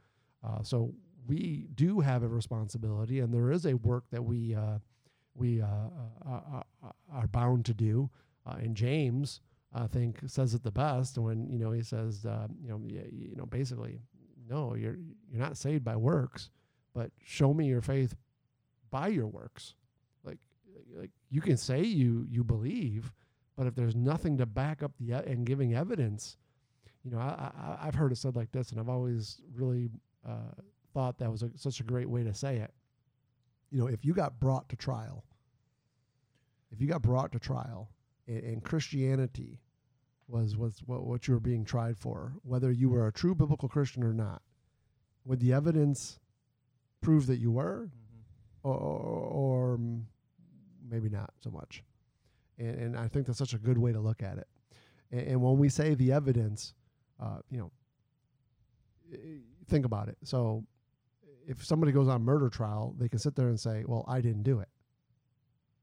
Uh, 0.43 0.63
so 0.63 0.93
we 1.27 1.67
do 1.75 1.99
have 1.99 2.23
a 2.23 2.27
responsibility, 2.27 3.19
and 3.19 3.33
there 3.33 3.51
is 3.51 3.65
a 3.65 3.75
work 3.75 4.05
that 4.11 4.23
we 4.23 4.55
uh, 4.55 4.79
we 5.35 5.61
uh, 5.61 5.67
uh, 6.27 6.61
uh, 6.83 6.91
are 7.11 7.27
bound 7.27 7.65
to 7.65 7.73
do. 7.73 8.09
And 8.45 8.75
James, 8.75 9.41
I 9.75 9.85
think, 9.85 10.17
says 10.25 10.55
it 10.55 10.63
the 10.63 10.71
best 10.71 11.19
when 11.19 11.47
you 11.51 11.59
know 11.59 11.71
he 11.71 11.83
says, 11.83 12.25
you 12.25 12.69
know, 12.69 12.81
you 12.87 13.35
know, 13.35 13.45
basically, 13.45 13.99
no, 14.49 14.73
you're 14.73 14.97
you're 15.29 15.39
not 15.41 15.55
saved 15.55 15.83
by 15.83 15.95
works, 15.95 16.49
but 16.95 17.11
show 17.23 17.53
me 17.53 17.67
your 17.67 17.81
faith 17.81 18.15
by 18.89 19.09
your 19.09 19.27
works. 19.27 19.75
Like 20.23 20.39
like 20.97 21.11
you 21.29 21.41
can 21.41 21.57
say 21.57 21.83
you 21.83 22.25
you 22.27 22.43
believe, 22.43 23.13
but 23.59 23.67
if 23.67 23.75
there's 23.75 23.93
nothing 23.93 24.37
to 24.37 24.45
back 24.45 24.81
up 24.81 24.93
the 25.01 25.11
and 25.11 25.45
giving 25.45 25.75
evidence, 25.75 26.37
you 27.03 27.11
know, 27.11 27.17
I, 27.17 27.51
I 27.53 27.87
I've 27.87 27.93
heard 27.93 28.13
it 28.13 28.15
said 28.15 28.37
like 28.37 28.53
this, 28.53 28.71
and 28.71 28.79
I've 28.79 28.87
always 28.87 29.41
really 29.53 29.89
uh, 30.25 30.53
thought 30.93 31.17
that 31.17 31.29
was 31.29 31.43
a, 31.43 31.49
such 31.57 31.81
a 31.81 31.83
great 31.83 32.09
way 32.09 32.23
to 32.23 32.33
say 32.33 32.55
it. 32.55 32.73
You 33.69 33.81
know, 33.81 33.87
if 33.87 34.05
you 34.05 34.13
got 34.13 34.39
brought 34.39 34.69
to 34.69 34.77
trial, 34.77 35.25
if 36.71 36.79
you 36.79 36.87
got 36.87 37.01
brought 37.01 37.33
to 37.33 37.39
trial, 37.39 37.89
and, 38.29 38.41
and 38.45 38.63
Christianity 38.63 39.59
was 40.29 40.55
was 40.55 40.81
what 40.85 41.05
what 41.05 41.27
you 41.27 41.33
were 41.33 41.41
being 41.41 41.65
tried 41.65 41.97
for, 41.97 42.31
whether 42.43 42.71
you 42.71 42.87
were 42.87 43.07
a 43.07 43.11
true 43.11 43.35
biblical 43.35 43.67
Christian 43.67 44.05
or 44.05 44.13
not, 44.13 44.41
would 45.25 45.41
the 45.41 45.51
evidence 45.51 46.17
prove 47.01 47.27
that 47.27 47.39
you 47.39 47.51
were, 47.51 47.89
or, 48.63 48.73
or 48.73 49.77
mm, 49.77 50.03
maybe 50.89 51.09
not 51.09 51.33
so 51.41 51.51
much. 51.51 51.83
And, 52.59 52.79
and 52.79 52.97
I 52.97 53.07
think 53.07 53.25
that's 53.25 53.39
such 53.39 53.53
a 53.53 53.57
good 53.57 53.77
way 53.77 53.91
to 53.91 53.99
look 53.99 54.21
at 54.21 54.37
it. 54.37 54.47
And, 55.11 55.21
and 55.21 55.41
when 55.41 55.57
we 55.57 55.69
say 55.69 55.95
the 55.95 56.11
evidence, 56.11 56.73
uh, 57.19 57.39
you 57.49 57.57
know, 57.57 57.71
think 59.67 59.85
about 59.85 60.09
it. 60.09 60.17
So 60.23 60.63
if 61.47 61.65
somebody 61.65 61.91
goes 61.91 62.07
on 62.07 62.21
murder 62.21 62.49
trial, 62.49 62.95
they 62.97 63.09
can 63.09 63.19
sit 63.19 63.35
there 63.35 63.47
and 63.47 63.59
say, 63.59 63.83
well, 63.87 64.05
I 64.07 64.21
didn't 64.21 64.43
do 64.43 64.59
it. 64.59 64.69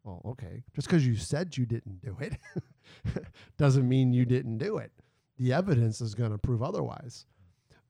Well, 0.05 0.23
okay. 0.25 0.63
Just 0.75 0.87
because 0.87 1.05
you 1.05 1.17
said 1.17 1.57
you 1.57 1.67
didn't 1.67 2.01
do 2.01 2.17
it 2.21 2.39
doesn't 3.59 3.89
mean 3.89 4.13
you 4.13 4.25
didn't 4.25 4.59
do 4.59 4.79
it. 4.79 4.93
The 5.39 5.53
evidence 5.53 6.01
is 6.01 6.15
going 6.15 6.31
to 6.31 6.39
prove 6.39 6.63
otherwise. 6.63 7.27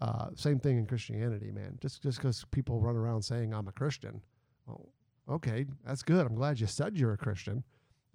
Uh, 0.00 0.28
same 0.34 0.58
thing 0.58 0.78
in 0.78 0.86
Christianity, 0.86 1.50
man. 1.50 1.78
Just 1.80 2.02
just 2.02 2.18
because 2.18 2.44
people 2.50 2.80
run 2.80 2.96
around 2.96 3.22
saying 3.22 3.54
I'm 3.54 3.68
a 3.68 3.72
Christian, 3.72 4.20
well, 4.66 4.88
okay, 5.28 5.64
that's 5.86 6.02
good. 6.02 6.26
I'm 6.26 6.34
glad 6.34 6.60
you 6.60 6.66
said 6.66 6.98
you're 6.98 7.12
a 7.12 7.18
Christian, 7.18 7.64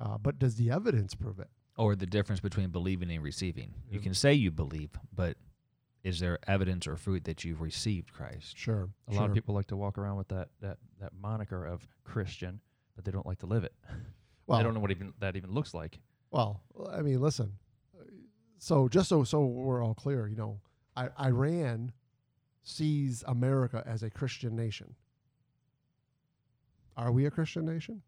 uh, 0.02 0.18
but 0.18 0.40
does 0.40 0.56
the 0.56 0.72
evidence 0.72 1.14
prove 1.14 1.40
it? 1.40 1.48
Or 1.78 1.96
the 1.96 2.06
difference 2.06 2.42
between 2.42 2.70
believing 2.70 3.12
and 3.12 3.24
receiving. 3.24 3.74
You 3.90 4.00
can 4.00 4.14
say 4.14 4.34
you 4.34 4.52
believe, 4.52 4.90
but 5.16 5.38
is 6.04 6.20
there 6.20 6.40
evidence 6.48 6.88
or 6.88 6.96
fruit 6.98 7.24
that 7.26 7.44
you've 7.44 7.62
received 7.62 8.12
Christ? 8.12 8.58
Sure. 8.58 8.90
A 9.08 9.14
lot 9.14 9.30
of 9.30 9.34
people 9.34 9.56
like 9.56 9.68
to 9.68 9.78
walk 9.78 9.98
around 9.98 10.18
with 10.18 10.28
that 10.30 10.50
that 10.62 10.78
that 11.00 11.14
moniker 11.14 11.66
of 11.66 11.88
Christian, 12.04 12.60
but 12.96 13.06
they 13.06 13.12
don't 13.12 13.26
like 13.26 13.40
to 13.40 13.46
live 13.46 13.64
it. 13.64 13.74
Well, 14.48 14.58
they 14.60 14.64
don't 14.64 14.74
know 14.74 14.80
what 14.80 14.92
even 14.92 15.14
that 15.20 15.36
even 15.36 15.52
looks 15.52 15.74
like. 15.74 16.00
Well, 16.32 16.62
I 16.92 17.02
mean, 17.02 17.22
listen. 17.22 17.54
So 18.58 18.90
just 18.90 19.08
so 19.10 19.24
so 19.24 19.46
we're 19.46 19.84
all 19.84 19.94
clear, 19.94 20.28
you 20.28 20.36
know, 20.36 20.60
I, 20.96 21.10
Iran 21.20 21.94
sees 22.64 23.24
America 23.28 23.84
as 23.86 24.04
a 24.04 24.10
Christian 24.10 24.56
nation. 24.56 24.96
Are 26.98 27.12
we 27.12 27.26
a 27.26 27.32
Christian 27.32 27.66
nation? 27.66 28.02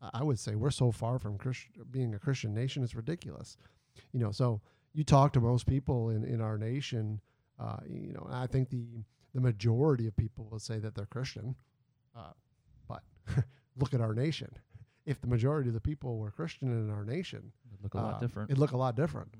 I- 0.00 0.22
would 0.22 0.38
say 0.38 0.54
we're 0.54 0.70
so 0.70 0.90
far 0.92 1.18
from 1.18 1.38
Christ- 1.38 1.68
being 1.90 2.14
a 2.14 2.18
Christian 2.18 2.52
nation, 2.54 2.82
it's 2.82 2.94
ridiculous. 2.94 3.56
You 4.12 4.20
know, 4.20 4.30
so 4.32 4.60
you 4.92 5.04
talk 5.04 5.32
to 5.34 5.40
most 5.40 5.66
people 5.66 6.10
in, 6.10 6.24
in 6.24 6.40
our 6.40 6.58
nation, 6.58 7.20
uh, 7.58 7.78
you 7.88 8.12
know, 8.12 8.26
I 8.30 8.46
think 8.46 8.70
the 8.70 9.04
the 9.34 9.40
majority 9.40 10.06
of 10.06 10.16
people 10.16 10.48
will 10.50 10.58
say 10.58 10.78
that 10.78 10.94
they're 10.94 11.04
Christian, 11.06 11.54
uh, 12.16 12.32
but 12.88 13.02
look 13.76 13.92
at 13.92 14.00
our 14.00 14.14
nation. 14.14 14.50
If 15.04 15.20
the 15.20 15.26
majority 15.26 15.68
of 15.68 15.74
the 15.74 15.80
people 15.80 16.16
were 16.18 16.30
Christian 16.30 16.68
in 16.70 16.90
our 16.90 17.04
nation, 17.04 17.52
It'd 17.70 17.82
look 17.82 17.94
a 17.94 17.98
lot 17.98 18.14
uh, 18.14 18.18
different. 18.20 18.50
It'd 18.50 18.58
look 18.58 18.72
a 18.72 18.76
lot 18.78 18.96
different. 18.96 19.34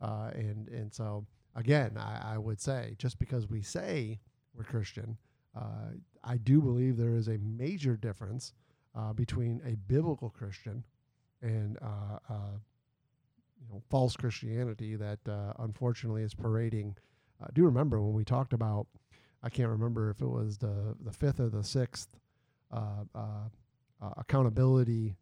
Uh, 0.00 0.30
and 0.34 0.68
and 0.68 0.92
so 0.94 1.26
again, 1.56 1.96
I, 1.98 2.34
I 2.34 2.38
would 2.38 2.60
say 2.60 2.94
just 2.98 3.18
because 3.18 3.48
we 3.48 3.60
say 3.62 4.20
we're 4.54 4.64
Christian, 4.64 5.18
uh, 5.56 5.90
I 6.22 6.36
do 6.36 6.60
believe 6.60 6.96
there 6.96 7.16
is 7.16 7.28
a 7.28 7.38
major 7.38 7.96
difference 7.96 8.52
uh, 8.96 9.12
between 9.12 9.60
a 9.66 9.76
biblical 9.90 10.30
Christian 10.30 10.84
and 11.42 11.78
uh, 11.82 12.18
uh, 12.28 12.58
you 13.60 13.68
know 13.72 13.82
false 13.90 14.16
Christianity 14.16 14.96
that 14.96 15.18
uh, 15.28 15.52
unfortunately 15.58 16.22
is 16.22 16.34
parading. 16.34 16.96
I 17.42 17.48
do 17.54 17.64
remember 17.64 18.00
when 18.00 18.12
we 18.14 18.24
talked 18.24 18.52
about? 18.52 18.86
I 19.42 19.48
can't 19.48 19.70
remember 19.70 20.10
if 20.10 20.20
it 20.20 20.28
was 20.28 20.58
the 20.58 20.94
the 21.04 21.12
fifth 21.12 21.40
or 21.40 21.48
the 21.48 21.64
sixth 21.64 22.08
uh, 22.70 23.04
uh, 23.14 23.48
uh, 24.02 24.10
accountability 24.16 25.16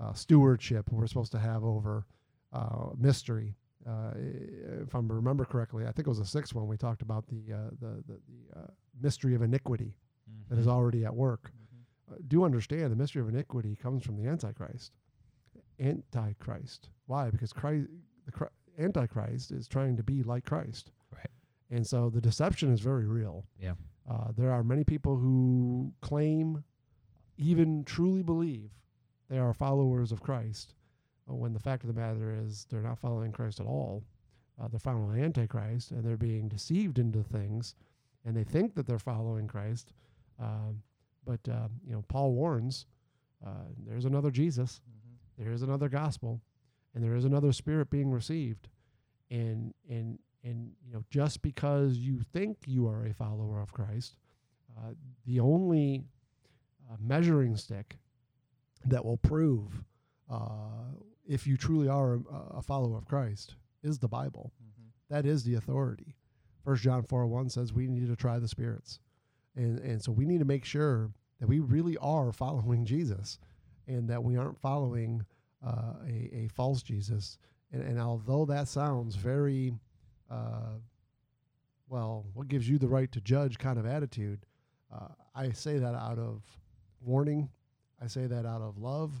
uh, 0.00 0.12
stewardship 0.12 0.90
we're 0.90 1.06
supposed 1.06 1.32
to 1.32 1.38
have 1.38 1.62
over 1.64 2.06
uh, 2.52 2.86
mystery. 2.98 3.54
Uh, 3.86 4.12
if 4.82 4.94
I 4.94 4.98
remember 4.98 5.44
correctly, 5.44 5.84
I 5.84 5.92
think 5.92 6.06
it 6.06 6.10
was 6.10 6.18
the 6.18 6.26
sixth 6.26 6.54
one. 6.54 6.66
We 6.66 6.76
talked 6.76 7.02
about 7.02 7.26
the 7.28 7.52
uh, 7.52 7.70
the 7.80 8.02
the, 8.06 8.20
the 8.28 8.60
uh, 8.60 8.66
mystery 9.00 9.34
of 9.34 9.42
iniquity 9.42 9.94
that 10.48 10.58
is 10.58 10.68
already 10.68 11.04
at 11.04 11.14
work. 11.14 11.50
Do 12.28 12.44
understand 12.44 12.92
the 12.92 12.96
mystery 12.96 13.22
of 13.22 13.28
iniquity 13.28 13.76
comes 13.76 14.04
from 14.04 14.16
the 14.16 14.28
Antichrist. 14.28 14.92
Antichrist. 15.78 16.90
Why? 17.06 17.30
Because 17.30 17.52
Christ, 17.52 17.88
the 18.26 18.32
Chri- 18.32 18.48
Antichrist 18.78 19.50
is 19.50 19.68
trying 19.68 19.96
to 19.96 20.02
be 20.02 20.22
like 20.22 20.44
Christ. 20.44 20.90
Right. 21.12 21.30
And 21.70 21.86
so 21.86 22.10
the 22.10 22.20
deception 22.20 22.72
is 22.72 22.80
very 22.80 23.06
real. 23.06 23.44
Yeah. 23.60 23.74
Uh, 24.10 24.32
there 24.36 24.50
are 24.50 24.64
many 24.64 24.84
people 24.84 25.16
who 25.16 25.92
claim, 26.00 26.64
even 27.38 27.84
truly 27.84 28.22
believe, 28.22 28.70
they 29.28 29.38
are 29.38 29.54
followers 29.54 30.10
of 30.10 30.20
Christ, 30.20 30.74
uh, 31.28 31.34
when 31.34 31.52
the 31.52 31.60
fact 31.60 31.84
of 31.84 31.94
the 31.94 32.00
matter 32.00 32.36
is 32.44 32.66
they're 32.68 32.82
not 32.82 32.98
following 32.98 33.32
Christ 33.32 33.60
at 33.60 33.66
all. 33.66 34.02
Uh, 34.60 34.68
they're 34.68 34.80
following 34.80 35.22
Antichrist, 35.22 35.92
and 35.92 36.04
they're 36.04 36.16
being 36.16 36.48
deceived 36.48 36.98
into 36.98 37.22
things, 37.22 37.74
and 38.24 38.36
they 38.36 38.44
think 38.44 38.74
that 38.74 38.86
they're 38.86 38.98
following 38.98 39.46
Christ. 39.46 39.92
Um, 40.38 40.82
but 41.30 41.52
uh, 41.52 41.68
you 41.86 41.92
know, 41.92 42.04
Paul 42.08 42.32
warns: 42.32 42.86
uh, 43.46 43.66
there's 43.86 44.04
another 44.04 44.30
Jesus, 44.30 44.80
Mm-hmm. 44.80 45.44
there 45.44 45.52
is 45.52 45.62
another 45.62 45.88
gospel, 45.88 46.40
and 46.94 47.04
there 47.04 47.14
is 47.14 47.24
another 47.24 47.52
Spirit 47.52 47.88
being 47.90 48.10
received, 48.10 48.68
and 49.30 49.72
and 49.88 50.18
and 50.42 50.72
you 50.84 50.92
know, 50.92 51.04
just 51.10 51.42
because 51.42 51.98
you 51.98 52.20
think 52.32 52.56
you 52.66 52.88
are 52.88 53.04
a 53.06 53.14
follower 53.14 53.60
of 53.60 53.72
Christ, 53.72 54.16
uh, 54.76 54.92
the 55.26 55.38
only 55.40 56.04
uh, 56.90 56.96
measuring 56.98 57.56
stick 57.56 57.96
that 58.86 59.04
will 59.04 59.18
prove 59.18 59.84
uh, 60.30 60.96
if 61.28 61.46
you 61.46 61.56
truly 61.56 61.88
are 61.88 62.14
a, 62.14 62.58
a 62.58 62.62
follower 62.62 62.96
of 62.98 63.06
Christ 63.06 63.54
is 63.82 63.98
the 63.98 64.08
Bible. 64.08 64.52
Mm-hmm. 64.56 65.14
That 65.14 65.26
is 65.26 65.44
the 65.44 65.54
authority. 65.54 66.16
First 66.64 66.82
John 66.82 67.02
four 67.04 67.26
one 67.26 67.48
says 67.48 67.72
we 67.72 67.86
need 67.86 68.08
to 68.08 68.16
try 68.16 68.38
the 68.38 68.48
spirits, 68.48 68.98
and 69.54 69.78
and 69.78 70.02
so 70.02 70.12
we 70.12 70.26
need 70.26 70.40
to 70.40 70.44
make 70.44 70.64
sure 70.64 71.10
that 71.40 71.48
we 71.48 71.58
really 71.58 71.96
are 71.96 72.32
following 72.32 72.84
Jesus, 72.84 73.38
and 73.86 74.08
that 74.08 74.22
we 74.22 74.36
aren't 74.36 74.60
following 74.60 75.24
uh, 75.66 75.94
a 76.06 76.44
a 76.44 76.48
false 76.48 76.82
Jesus. 76.82 77.38
And, 77.72 77.82
and 77.82 77.98
although 77.98 78.44
that 78.46 78.68
sounds 78.68 79.16
very, 79.16 79.72
uh, 80.30 80.74
well, 81.88 82.26
what 82.34 82.48
gives 82.48 82.68
you 82.68 82.78
the 82.78 82.88
right 82.88 83.10
to 83.12 83.20
judge 83.20 83.58
kind 83.58 83.78
of 83.78 83.86
attitude, 83.86 84.44
uh, 84.92 85.08
I 85.34 85.52
say 85.52 85.78
that 85.78 85.94
out 85.94 86.18
of 86.18 86.42
warning, 87.00 87.48
I 88.02 88.06
say 88.06 88.26
that 88.26 88.44
out 88.44 88.60
of 88.60 88.78
love, 88.78 89.12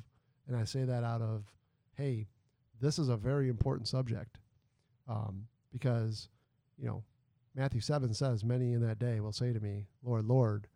and 0.46 0.56
I 0.56 0.64
say 0.64 0.84
that 0.84 1.04
out 1.04 1.22
of, 1.22 1.44
hey, 1.94 2.26
this 2.80 2.98
is 2.98 3.08
a 3.08 3.16
very 3.16 3.48
important 3.48 3.88
subject, 3.88 4.38
um, 5.08 5.46
because, 5.72 6.28
you 6.76 6.86
know, 6.86 7.02
Matthew 7.54 7.80
seven 7.80 8.14
says, 8.14 8.44
"Many 8.44 8.72
in 8.72 8.80
that 8.82 8.98
day 8.98 9.20
will 9.20 9.32
say 9.32 9.52
to 9.52 9.60
me, 9.60 9.86
Lord, 10.02 10.24
Lord," 10.24 10.66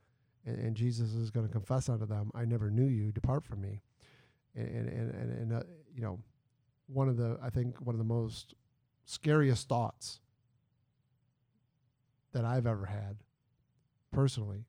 and, 0.47 0.59
and 0.59 0.77
Jesus 0.77 1.15
is 1.15 1.31
going 1.31 1.47
to 1.47 1.53
confess 1.53 1.89
unto 1.89 2.07
them, 2.07 2.31
"I 2.35 2.45
never 2.45 2.71
knew 2.71 2.87
you. 2.87 3.13
Depart 3.13 3.45
from 3.45 3.61
me." 3.61 3.83
And 4.55 4.89
and 4.89 5.11
and, 5.11 5.33
and, 5.33 5.53
uh, 5.53 5.63
you 5.95 6.03
know, 6.03 6.21
one 6.87 7.09
of 7.09 7.17
the 7.17 7.39
I 7.43 7.51
think 7.51 7.81
one 7.81 7.95
of 7.95 7.99
the 7.99 8.05
most 8.05 8.55
scariest 9.05 9.69
thoughts 9.69 10.21
that 12.33 12.45
I've 12.45 12.67
ever 12.67 12.87
had, 12.87 13.19
personally, 14.13 14.65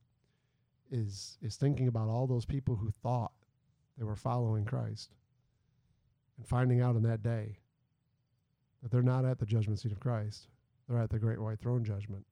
is 0.92 1.38
is 1.42 1.56
thinking 1.56 1.88
about 1.88 2.10
all 2.10 2.28
those 2.28 2.46
people 2.46 2.76
who 2.76 2.92
thought 3.04 3.32
they 3.98 4.04
were 4.04 4.16
following 4.16 4.66
Christ, 4.66 5.14
and 6.38 6.48
finding 6.48 6.82
out 6.82 6.96
in 6.96 7.04
that 7.04 7.22
day 7.22 7.60
that 8.82 8.92
they're 8.92 9.02
not 9.02 9.26
at 9.26 9.40
the 9.40 9.46
judgment 9.46 9.80
seat 9.80 9.92
of 9.92 10.00
Christ 10.00 10.48
they're 10.88 11.00
at 11.00 11.10
the 11.10 11.20
great 11.20 11.40
white 11.40 11.60
throne 11.60 11.84
judgment 11.84 12.26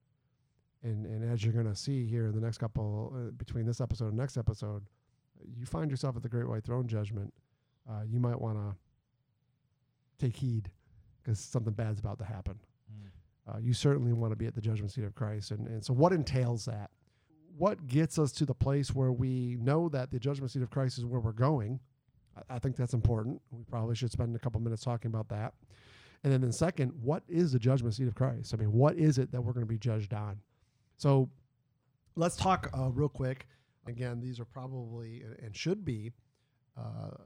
and 0.83 1.05
and 1.05 1.31
as 1.31 1.43
you're 1.43 1.53
going 1.53 1.65
to 1.65 1.75
see 1.75 2.05
here 2.05 2.27
in 2.27 2.33
the 2.33 2.41
next 2.41 2.57
couple 2.57 3.13
uh, 3.15 3.31
between 3.31 3.65
this 3.65 3.81
episode 3.81 4.09
and 4.09 4.17
next 4.17 4.37
episode 4.37 4.83
you 5.57 5.65
find 5.65 5.89
yourself 5.89 6.15
at 6.15 6.23
the 6.23 6.29
great 6.29 6.47
white 6.47 6.63
throne 6.63 6.87
judgment 6.87 7.33
uh, 7.89 8.01
you 8.05 8.19
might 8.19 8.39
want 8.39 8.57
to 8.57 8.75
take 10.23 10.35
heed 10.35 10.69
because 11.21 11.39
something 11.39 11.73
bad's 11.73 11.99
about 11.99 12.17
to 12.17 12.25
happen. 12.25 12.59
Uh, 13.45 13.57
you 13.57 13.73
certainly 13.73 14.13
want 14.13 14.31
to 14.31 14.37
be 14.37 14.45
at 14.45 14.55
the 14.55 14.61
judgment 14.61 14.89
seat 14.89 15.03
of 15.03 15.13
christ 15.15 15.51
and, 15.51 15.67
and 15.67 15.83
so 15.83 15.93
what 15.93 16.13
entails 16.13 16.63
that? 16.63 16.89
What 17.57 17.87
gets 17.87 18.17
us 18.17 18.31
to 18.33 18.45
the 18.45 18.53
place 18.53 18.95
where 18.95 19.11
we 19.11 19.57
know 19.59 19.89
that 19.89 20.11
the 20.11 20.19
judgment 20.19 20.51
seat 20.51 20.63
of 20.63 20.69
christ 20.69 20.97
is 20.97 21.05
where 21.05 21.19
we're 21.19 21.33
going? 21.33 21.81
I, 22.37 22.55
I 22.55 22.59
think 22.59 22.77
that's 22.77 22.93
important. 22.93 23.41
We 23.51 23.63
probably 23.69 23.95
should 23.95 24.13
spend 24.13 24.33
a 24.33 24.39
couple 24.39 24.61
minutes 24.61 24.83
talking 24.83 25.09
about 25.09 25.27
that. 25.27 25.53
And 26.23 26.31
then, 26.31 26.39
then 26.39 26.53
second, 26.53 26.93
what 27.01 27.23
is 27.27 27.51
the 27.51 27.59
judgment 27.59 27.95
seat 27.95 28.07
of 28.07 28.15
Christ? 28.15 28.53
I 28.53 28.57
mean, 28.57 28.71
what 28.71 28.95
is 28.95 29.17
it 29.17 29.31
that 29.33 29.41
we're 29.41 29.51
going 29.51 29.65
to 29.65 29.69
be 29.69 29.77
judged 29.77 30.13
on? 30.13 30.39
So 31.03 31.29
let's 32.15 32.37
talk 32.37 32.69
uh, 32.73 32.89
real 32.89 33.09
quick. 33.09 33.45
Again, 33.87 34.21
these 34.21 34.39
are 34.39 34.45
probably 34.45 35.21
and 35.43 35.53
should 35.53 35.83
be 35.83 36.13
uh, 36.77 37.17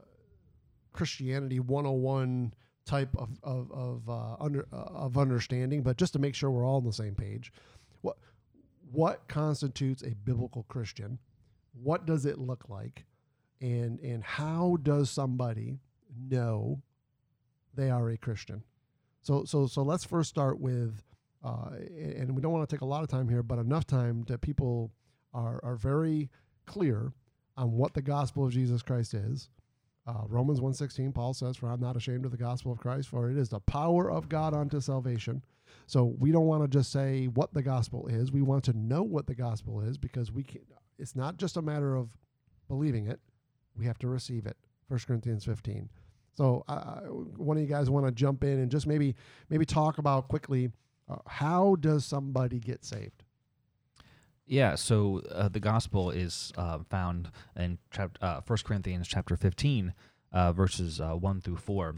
Christianity 0.92 1.60
101 1.60 2.54
type 2.86 3.10
of 3.16 3.38
of 3.44 3.70
of, 3.70 4.08
uh, 4.08 4.34
under, 4.40 4.66
uh, 4.72 5.04
of 5.06 5.16
understanding, 5.16 5.84
but 5.84 5.96
just 5.96 6.12
to 6.14 6.18
make 6.18 6.34
sure 6.34 6.50
we're 6.50 6.66
all 6.66 6.78
on 6.78 6.84
the 6.86 6.92
same 6.92 7.14
page, 7.14 7.52
what 8.00 8.16
what 8.90 9.28
constitutes 9.28 10.02
a 10.02 10.10
biblical 10.24 10.64
Christian? 10.64 11.20
What 11.80 12.04
does 12.04 12.26
it 12.26 12.36
look 12.36 12.68
like? 12.68 13.04
And 13.60 14.00
and 14.00 14.24
how 14.24 14.78
does 14.82 15.08
somebody 15.08 15.78
know 16.28 16.82
they 17.74 17.90
are 17.90 18.10
a 18.10 18.16
Christian? 18.16 18.64
So 19.22 19.44
so 19.44 19.68
so 19.68 19.84
let's 19.84 20.04
first 20.04 20.30
start 20.30 20.58
with, 20.58 21.04
uh, 21.44 21.70
and 21.96 22.34
we 22.34 22.42
don't 22.42 22.52
want 22.52 22.68
to 22.68 22.74
take 22.74 22.82
a 22.82 22.86
lot 22.86 23.02
of 23.02 23.08
time 23.08 23.28
here, 23.28 23.42
but 23.42 23.58
enough 23.58 23.86
time 23.86 24.24
that 24.28 24.40
people 24.40 24.90
are 25.32 25.60
are 25.62 25.76
very 25.76 26.30
clear 26.66 27.12
on 27.56 27.72
what 27.72 27.94
the 27.94 28.02
gospel 28.02 28.46
of 28.46 28.52
Jesus 28.52 28.82
Christ 28.82 29.14
is. 29.14 29.50
Uh, 30.06 30.22
Romans 30.26 30.60
1.16, 30.60 31.12
Paul 31.12 31.34
says, 31.34 31.56
For 31.56 31.68
I'm 31.68 31.80
not 31.80 31.96
ashamed 31.96 32.24
of 32.24 32.30
the 32.30 32.38
gospel 32.38 32.72
of 32.72 32.78
Christ, 32.78 33.08
for 33.08 33.30
it 33.30 33.36
is 33.36 33.50
the 33.50 33.60
power 33.60 34.10
of 34.10 34.28
God 34.28 34.54
unto 34.54 34.80
salvation. 34.80 35.44
So 35.86 36.14
we 36.18 36.32
don't 36.32 36.46
want 36.46 36.62
to 36.62 36.68
just 36.68 36.90
say 36.90 37.26
what 37.26 37.52
the 37.52 37.62
gospel 37.62 38.06
is. 38.06 38.32
We 38.32 38.40
want 38.40 38.64
to 38.64 38.72
know 38.72 39.02
what 39.02 39.26
the 39.26 39.34
gospel 39.34 39.80
is 39.80 39.98
because 39.98 40.32
we 40.32 40.44
can 40.44 40.62
it's 40.98 41.14
not 41.14 41.36
just 41.36 41.56
a 41.56 41.62
matter 41.62 41.94
of 41.94 42.10
believing 42.68 43.06
it. 43.06 43.20
We 43.76 43.86
have 43.86 43.98
to 43.98 44.08
receive 44.08 44.46
it. 44.46 44.56
1 44.88 45.00
Corinthians 45.06 45.44
15. 45.44 45.88
So 46.34 46.64
uh, 46.68 47.00
one 47.36 47.56
of 47.56 47.62
you 47.62 47.68
guys 47.68 47.90
want 47.90 48.06
to 48.06 48.12
jump 48.12 48.44
in 48.44 48.58
and 48.60 48.70
just 48.70 48.86
maybe 48.86 49.14
maybe 49.50 49.64
talk 49.64 49.98
about 49.98 50.28
quickly 50.28 50.70
uh, 51.08 51.16
how 51.26 51.76
does 51.76 52.04
somebody 52.04 52.58
get 52.58 52.84
saved? 52.84 53.24
Yeah, 54.48 54.76
so 54.76 55.22
uh, 55.30 55.48
the 55.48 55.60
gospel 55.60 56.10
is 56.10 56.52
uh, 56.56 56.78
found 56.88 57.30
in 57.54 57.78
chap- 57.90 58.16
uh, 58.22 58.40
1 58.46 58.58
Corinthians 58.64 59.06
chapter 59.06 59.36
15, 59.36 59.92
uh, 60.32 60.52
verses 60.52 61.00
uh, 61.00 61.12
1 61.12 61.42
through 61.42 61.58
4. 61.58 61.96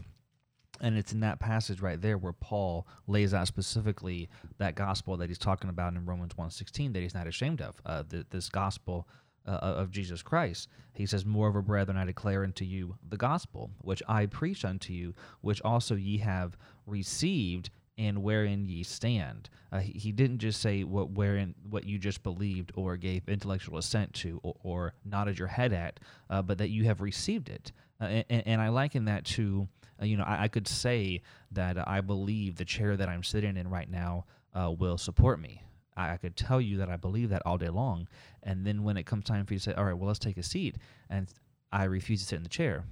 And 0.81 0.97
it's 0.97 1.13
in 1.13 1.21
that 1.21 1.39
passage 1.39 1.79
right 1.79 2.01
there 2.01 2.17
where 2.17 2.33
Paul 2.33 2.87
lays 3.07 3.33
out 3.33 3.47
specifically 3.47 4.27
that 4.57 4.75
gospel 4.75 5.15
that 5.17 5.29
he's 5.29 5.37
talking 5.37 5.69
about 5.69 5.93
in 5.93 6.05
Romans 6.05 6.33
1.16 6.33 6.91
that 6.91 7.01
he's 7.01 7.13
not 7.13 7.27
ashamed 7.27 7.61
of, 7.61 7.81
uh, 7.85 8.03
th- 8.09 8.25
this 8.31 8.49
gospel 8.49 9.07
of 9.45 9.89
Jesus 9.89 10.21
Christ. 10.21 10.67
He 10.93 11.07
says, 11.07 11.25
Moreover, 11.25 11.61
brethren, 11.61 11.97
I 11.97 12.05
declare 12.05 12.43
unto 12.43 12.63
you 12.63 12.95
the 13.07 13.17
gospel, 13.17 13.71
which 13.81 14.03
I 14.07 14.27
preach 14.27 14.63
unto 14.63 14.93
you, 14.93 15.15
which 15.41 15.61
also 15.61 15.95
ye 15.95 16.17
have 16.19 16.57
received, 16.85 17.71
and 18.01 18.23
wherein 18.23 18.65
ye 18.65 18.81
stand. 18.81 19.47
Uh, 19.71 19.79
he, 19.79 20.11
didn't 20.11 20.39
just 20.39 20.59
say 20.59 20.83
what 20.83 21.11
wherein 21.11 21.53
what 21.69 21.85
you 21.85 21.99
just 21.99 22.23
believed 22.23 22.71
or 22.75 22.97
gave 22.97 23.29
intellectual 23.29 23.77
assent 23.77 24.11
to 24.11 24.39
or, 24.41 24.55
or 24.63 24.93
nodded 25.05 25.37
your 25.37 25.47
head 25.47 25.71
at, 25.71 25.99
uh, 26.31 26.41
but 26.41 26.57
that 26.57 26.69
you 26.69 26.83
have 26.85 26.99
received 26.99 27.47
it. 27.47 27.71
Uh, 28.01 28.23
and, 28.29 28.43
and 28.47 28.61
I 28.61 28.69
liken 28.69 29.05
that 29.05 29.23
to, 29.25 29.67
uh, 30.01 30.05
you 30.05 30.17
know, 30.17 30.23
I, 30.23 30.43
I, 30.43 30.47
could 30.47 30.67
say 30.67 31.21
that 31.51 31.87
I 31.87 32.01
believe 32.01 32.55
the 32.55 32.65
chair 32.65 32.97
that 32.97 33.07
I'm 33.07 33.23
sitting 33.23 33.55
in 33.55 33.69
right 33.69 33.89
now 33.89 34.25
uh, 34.55 34.71
will 34.71 34.97
support 34.97 35.39
me. 35.39 35.61
I, 35.95 36.13
I 36.13 36.17
could 36.17 36.35
tell 36.35 36.59
you 36.59 36.77
that 36.77 36.89
I 36.89 36.97
believe 36.97 37.29
that 37.29 37.43
all 37.45 37.59
day 37.59 37.69
long, 37.69 38.07
and 38.41 38.65
then 38.65 38.83
when 38.83 38.97
it 38.97 39.05
comes 39.05 39.25
time 39.25 39.45
for 39.45 39.53
you 39.53 39.59
to 39.59 39.63
say, 39.63 39.73
"All 39.73 39.85
right, 39.85 39.93
well, 39.93 40.07
let's 40.07 40.17
take 40.17 40.37
a 40.37 40.43
seat," 40.43 40.75
and 41.07 41.31
I 41.71 41.83
refuse 41.83 42.21
to 42.21 42.25
sit 42.25 42.37
in 42.37 42.43
the 42.43 42.49
chair. 42.49 42.83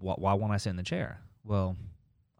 Why, 0.00 0.14
why 0.18 0.34
won't 0.34 0.52
I 0.52 0.56
sit 0.56 0.70
in 0.70 0.76
the 0.76 0.82
chair? 0.82 1.20
Well, 1.44 1.76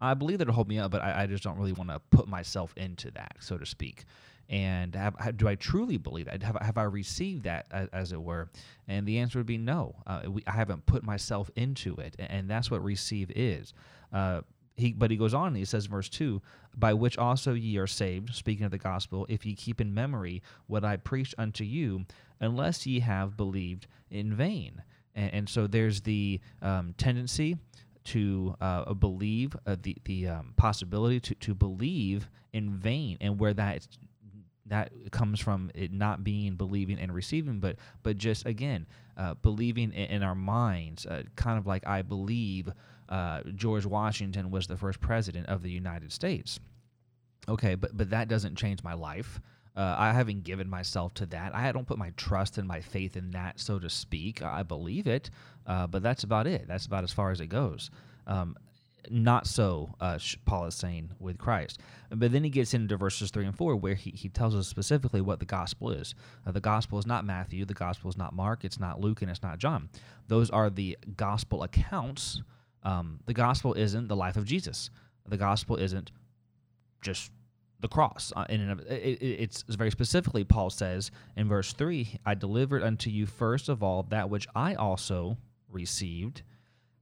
I 0.03 0.15
believe 0.15 0.39
that 0.39 0.43
it'll 0.43 0.55
hold 0.55 0.69
me 0.69 0.79
up, 0.79 0.91
but 0.91 1.03
I, 1.03 1.23
I 1.23 1.27
just 1.27 1.45
don't 1.45 1.57
really 1.57 1.73
want 1.73 1.91
to 1.91 2.01
put 2.11 2.27
myself 2.27 2.75
into 2.77 3.11
that, 3.13 3.37
so 3.41 3.57
to 3.57 3.65
speak. 3.65 4.05
And 4.49 4.95
have, 4.97 5.37
do 5.37 5.47
I 5.49 5.55
truly 5.55 5.97
believe 5.97 6.27
that? 6.27 6.43
Have, 6.43 6.59
have 6.61 6.77
I 6.77 6.83
received 6.83 7.45
that, 7.45 7.67
as, 7.71 7.89
as, 7.93 8.13
it 8.13 8.21
were? 8.21 8.51
And 8.89 9.07
the 9.07 9.19
answer 9.19 9.39
would 9.39 9.47
be 9.47 9.57
no. 9.57 9.95
Uh, 10.07 10.23
we, 10.29 10.43
I 10.47 10.53
haven't 10.53 10.85
put 10.87 11.05
myself 11.05 11.51
into 11.57 11.95
it, 11.97 12.17
and, 12.19 12.31
and 12.31 12.51
that's 12.51 12.71
what 12.71 12.83
receive 12.83 13.31
is. 13.35 13.73
Uh, 14.13 14.43
he, 14.77 14.93
but 14.93 15.11
he 15.11 15.17
goes 15.17 15.35
on 15.35 15.49
and 15.49 15.57
he 15.57 15.65
says, 15.65 15.87
verse 15.87 16.09
2 16.09 16.43
By 16.77 16.93
which 16.95 17.17
also 17.17 17.55
ye 17.55 17.79
are 17.79 17.87
saved, 17.87 18.35
speaking 18.35 18.65
of 18.65 18.73
the 18.73 18.79
gospel, 18.79 19.27
if 19.29 19.47
ye 19.47 19.55
keep 19.55 19.81
in 19.81 19.95
memory 19.95 20.43
what 20.67 20.85
I 20.85 20.97
preached 20.97 21.35
unto 21.39 21.63
you, 21.63 22.05
unless 22.41 22.87
ye 22.87 23.01
have 23.01 23.37
believed 23.37 23.87
in 24.11 24.35
vain. 24.35 24.83
And, 25.15 25.33
and 25.35 25.49
so 25.49 25.67
there's 25.67 26.01
the 26.01 26.41
um, 26.61 26.95
tendency 26.99 27.57
to 28.05 28.55
uh, 28.61 28.93
believe 28.95 29.57
uh, 29.67 29.77
the 29.81 29.97
the 30.05 30.29
um, 30.29 30.55
possibility 30.57 31.21
to, 31.21 31.35
to 31.37 31.55
believe 31.55 32.29
in 32.53 32.71
vain 32.71 33.17
and 33.21 33.39
where 33.39 33.55
that 33.55 33.87
that 34.67 34.93
comes 35.11 35.41
from 35.41 35.71
it 35.75 35.93
not 35.93 36.25
being 36.25 36.55
believing 36.55 36.99
and 36.99 37.15
receiving 37.15 37.61
but 37.61 37.77
but 38.03 38.17
just 38.17 38.47
again 38.47 38.87
uh, 39.17 39.35
believing 39.35 39.93
in, 39.93 40.07
in, 40.07 40.23
our 40.23 40.35
minds 40.35 41.05
uh, 41.05 41.23
kind 41.37 41.59
of 41.59 41.67
like 41.67 41.87
I 41.87 42.03
believe 42.03 42.71
uh, 43.09 43.43
George 43.55 43.85
Washington 43.85 44.51
was 44.51 44.67
the 44.67 44.77
first 44.77 45.01
president 45.01 45.49
of 45.49 45.63
the 45.63 45.71
United 45.71 46.13
States. 46.13 46.59
Okay 47.49 47.75
but 47.75 47.97
but 47.97 48.11
that 48.11 48.29
doesn't 48.29 48.57
change 48.57 48.83
my 48.83 48.95
life 48.95 49.41
uh, 49.77 49.97
I 49.99 50.13
haven't 50.13 50.45
given 50.45 50.69
myself 50.69 51.15
to 51.15 51.27
that. 51.27 51.55
I 51.55 51.73
don't 51.73 51.87
put 51.87 51.99
my 51.99 52.11
trust 52.17 52.59
and 52.59 52.69
my 52.69 52.81
faith 52.81 53.17
in 53.17 53.31
that, 53.31 53.59
so 53.59 53.79
to 53.79 53.89
speak. 53.89 54.43
I 54.43 54.63
believe 54.63 55.07
it, 55.07 55.31
uh, 55.67 55.87
but 55.87 56.03
that's 56.03 56.25
about 56.25 56.47
it. 56.47 56.67
That's 56.69 56.87
about 56.87 57.05
as 57.05 57.13
far 57.13 57.31
as 57.31 57.41
it 57.41 57.47
goes. 57.47 57.91
Um, 58.27 58.57
not 59.11 59.47
so, 59.47 59.95
uh, 60.01 60.19
Paul 60.45 60.67
is 60.67 60.75
saying, 60.75 61.11
with 61.19 61.39
Christ. 61.39 61.81
But 62.11 62.33
then 62.33 62.45
he 62.45 62.51
gets 62.51 62.75
into 62.75 62.97
verses 62.97 63.31
3 63.31 63.47
and 63.47 63.57
4 63.57 63.77
where 63.77 63.95
he, 63.95 64.11
he 64.11 64.29
tells 64.29 64.55
us 64.55 64.69
specifically 64.69 65.21
what 65.21 65.41
the 65.41 65.45
gospel 65.45 65.91
is. 65.91 66.15
Uh, 66.47 66.53
the 66.53 66.61
gospel 66.61 66.99
is 66.99 67.07
not 67.07 67.25
Matthew, 67.25 67.65
the 67.65 67.75
gospel 67.75 68.11
is 68.11 68.17
not 68.17 68.35
Mark, 68.35 68.65
it's 68.65 68.79
not 68.79 69.01
Luke, 69.01 69.23
and 69.23 69.31
it's 69.31 69.43
not 69.43 69.59
John. 69.59 69.89
Those 70.29 70.51
are 70.51 70.71
the 70.71 70.97
gospel 71.17 71.63
accounts. 71.63 72.43
Um, 72.85 73.21
the 73.27 73.35
gospel 73.35 73.75
isn't 73.75 74.09
the 74.09 74.17
life 74.17 74.37
of 74.37 74.45
Jesus, 74.45 74.91
the 75.27 75.37
gospel 75.37 75.77
isn't 75.77 76.11
just 77.01 77.31
the 77.83 77.89
cross. 77.89 78.33
Uh, 78.35 78.47
it, 78.49 79.19
it's 79.21 79.63
very 79.69 79.91
specifically, 79.91 80.45
Paul 80.45 80.71
says 80.71 81.11
in 81.37 81.49
verse 81.49 81.73
3 81.75 82.21
I 82.25 82.35
delivered 82.35 82.83
unto 82.83 83.11
you 83.11 83.27
first 83.27 83.69
of 83.69 83.83
all 83.83 84.05
that 84.05 84.31
which 84.31 84.47
I 84.55 84.75
also 84.75 85.37
received, 85.71 86.43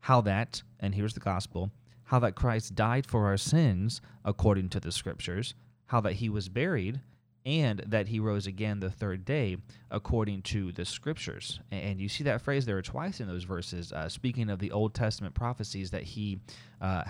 how 0.00 0.20
that, 0.22 0.62
and 0.80 0.94
here's 0.94 1.14
the 1.14 1.20
gospel, 1.20 1.70
how 2.04 2.18
that 2.20 2.34
Christ 2.34 2.74
died 2.74 3.06
for 3.06 3.26
our 3.26 3.36
sins 3.36 4.00
according 4.24 4.70
to 4.70 4.80
the 4.80 4.90
scriptures, 4.90 5.54
how 5.86 6.00
that 6.00 6.14
he 6.14 6.28
was 6.28 6.48
buried, 6.48 7.00
and 7.46 7.82
that 7.86 8.08
he 8.08 8.20
rose 8.20 8.46
again 8.46 8.80
the 8.80 8.90
third 8.90 9.24
day 9.24 9.56
according 9.90 10.42
to 10.42 10.72
the 10.72 10.84
scriptures. 10.84 11.60
And 11.70 12.00
you 12.00 12.08
see 12.08 12.24
that 12.24 12.42
phrase 12.42 12.66
there 12.66 12.80
twice 12.82 13.20
in 13.20 13.28
those 13.28 13.44
verses, 13.44 13.92
uh, 13.92 14.08
speaking 14.08 14.50
of 14.50 14.58
the 14.58 14.72
Old 14.72 14.94
Testament 14.94 15.34
prophecies 15.34 15.90
that 15.90 16.02
he 16.02 16.40
uh, 16.80 17.04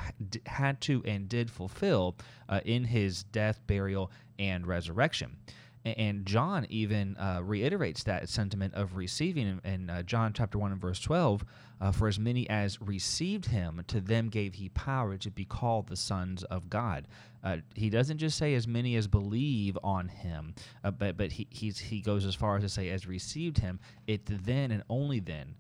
had 0.47 0.81
to 0.83 1.03
and 1.05 1.29
did 1.29 1.51
fulfill 1.51 2.17
uh, 2.49 2.61
in 2.65 2.85
his 2.85 3.25
death, 3.25 3.61
burial, 3.67 4.11
and 4.39 4.67
resurrection. 4.67 5.37
And 5.85 6.27
John 6.27 6.67
even 6.69 7.17
uh, 7.17 7.41
reiterates 7.43 8.03
that 8.05 8.29
sentiment 8.29 8.75
of 8.75 8.97
receiving 8.97 9.61
in, 9.65 9.89
uh, 9.89 10.03
John 10.03 10.35
chapter 10.35 10.59
1 10.59 10.73
and 10.73 10.81
verse 10.81 11.01
12 11.01 11.45
uh, 11.81 11.93
For 11.93 12.07
as 12.07 12.19
many 12.19 12.49
as 12.51 12.81
received 12.83 13.47
him, 13.47 13.83
to 13.87 14.01
them 14.01 14.29
gave 14.29 14.55
he 14.55 14.69
power 14.69 15.17
to 15.17 15.31
be 15.31 15.47
called 15.47 15.89
the 15.89 15.97
sons 15.97 16.45
of 16.45 16.69
God. 16.69 17.09
Uh, 17.43 17.57
he 17.75 17.91
doesn't 17.91 18.19
just 18.19 18.37
say 18.37 18.55
as 18.55 18.67
many 18.67 18.97
as 18.97 19.07
believe 19.07 19.79
on 19.83 20.09
him, 20.09 20.55
uh, 20.85 20.91
but, 20.91 21.17
but 21.17 21.33
he, 21.33 21.47
he 21.51 22.01
goes 22.01 22.25
as 22.27 22.35
far 22.35 22.57
as 22.57 22.63
to 22.63 22.69
say 22.69 22.91
as 22.91 23.07
received 23.07 23.59
him. 23.59 23.81
It's 24.07 24.31
then 24.45 24.71
and 24.71 24.83
only 24.89 25.21
then 25.21 25.55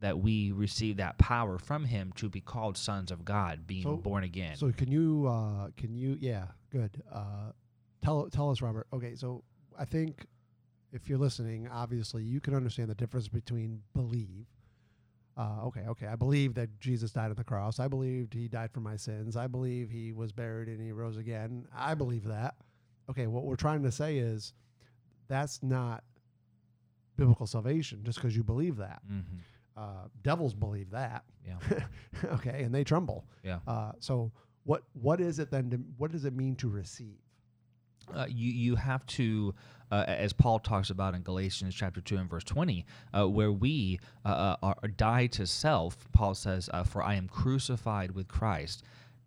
that 0.00 0.18
we 0.18 0.52
receive 0.52 0.98
that 0.98 1.18
power 1.18 1.58
from 1.58 1.84
him 1.84 2.12
to 2.16 2.28
be 2.28 2.40
called 2.40 2.76
sons 2.76 3.10
of 3.10 3.24
God, 3.24 3.66
being 3.66 3.82
so, 3.82 3.96
born 3.96 4.24
again. 4.24 4.56
So 4.56 4.70
can 4.72 4.90
you, 4.90 5.26
uh, 5.28 5.68
can 5.76 5.94
you, 5.94 6.16
yeah, 6.20 6.46
good. 6.70 7.02
tell, 8.02 8.28
tell 8.30 8.50
us, 8.50 8.60
Robert. 8.62 8.86
Okay, 8.92 9.14
so 9.14 9.42
I 9.78 9.84
think 9.84 10.26
if 10.92 11.08
you're 11.08 11.18
listening, 11.18 11.68
obviously 11.68 12.22
you 12.22 12.40
can 12.40 12.54
understand 12.54 12.88
the 12.88 12.94
difference 12.94 13.28
between 13.28 13.82
believe. 13.94 14.46
Uh, 15.36 15.66
okay, 15.66 15.82
okay. 15.88 16.06
I 16.06 16.16
believe 16.16 16.54
that 16.54 16.80
Jesus 16.80 17.12
died 17.12 17.30
on 17.30 17.34
the 17.34 17.44
cross. 17.44 17.78
I 17.78 17.88
believed 17.88 18.32
he 18.32 18.48
died 18.48 18.72
for 18.72 18.80
my 18.80 18.96
sins. 18.96 19.36
I 19.36 19.46
believe 19.46 19.90
he 19.90 20.12
was 20.12 20.32
buried 20.32 20.68
and 20.68 20.80
he 20.80 20.92
rose 20.92 21.18
again. 21.18 21.66
I 21.76 21.94
believe 21.94 22.24
that. 22.24 22.54
Okay, 23.10 23.26
what 23.26 23.44
we're 23.44 23.56
trying 23.56 23.82
to 23.82 23.92
say 23.92 24.16
is 24.16 24.54
that's 25.28 25.62
not 25.62 26.04
biblical 27.16 27.46
salvation 27.46 28.02
just 28.02 28.18
because 28.18 28.34
you 28.34 28.42
believe 28.42 28.76
that. 28.76 29.02
Mm-hmm. 29.10 29.36
Uh, 29.76 30.08
devils 30.22 30.54
believe 30.54 30.90
that. 30.90 31.24
Yeah. 31.46 31.58
okay, 32.32 32.62
and 32.62 32.74
they 32.74 32.82
tremble. 32.82 33.26
Yeah. 33.42 33.58
Uh, 33.66 33.92
so 34.00 34.32
what 34.64 34.84
what 34.94 35.20
is 35.20 35.38
it 35.38 35.50
then? 35.50 35.70
To, 35.70 35.76
what 35.98 36.12
does 36.12 36.24
it 36.24 36.34
mean 36.34 36.56
to 36.56 36.68
receive? 36.68 37.18
Uh, 38.14 38.26
you 38.28 38.50
you 38.52 38.76
have 38.76 39.04
to, 39.06 39.54
uh, 39.90 40.04
as 40.06 40.32
Paul 40.32 40.58
talks 40.58 40.90
about 40.90 41.14
in 41.14 41.22
Galatians 41.22 41.74
chapter 41.74 42.00
two 42.00 42.16
and 42.16 42.30
verse 42.30 42.44
twenty, 42.44 42.86
uh, 43.12 43.28
where 43.28 43.52
we 43.52 44.00
uh, 44.24 44.56
uh, 44.62 44.74
are 44.82 44.88
die 44.88 45.26
to 45.28 45.46
self. 45.46 45.96
Paul 46.12 46.34
says, 46.34 46.70
uh, 46.72 46.84
"For 46.84 47.02
I 47.02 47.14
am 47.14 47.28
crucified 47.28 48.12
with 48.12 48.28
Christ; 48.28 48.82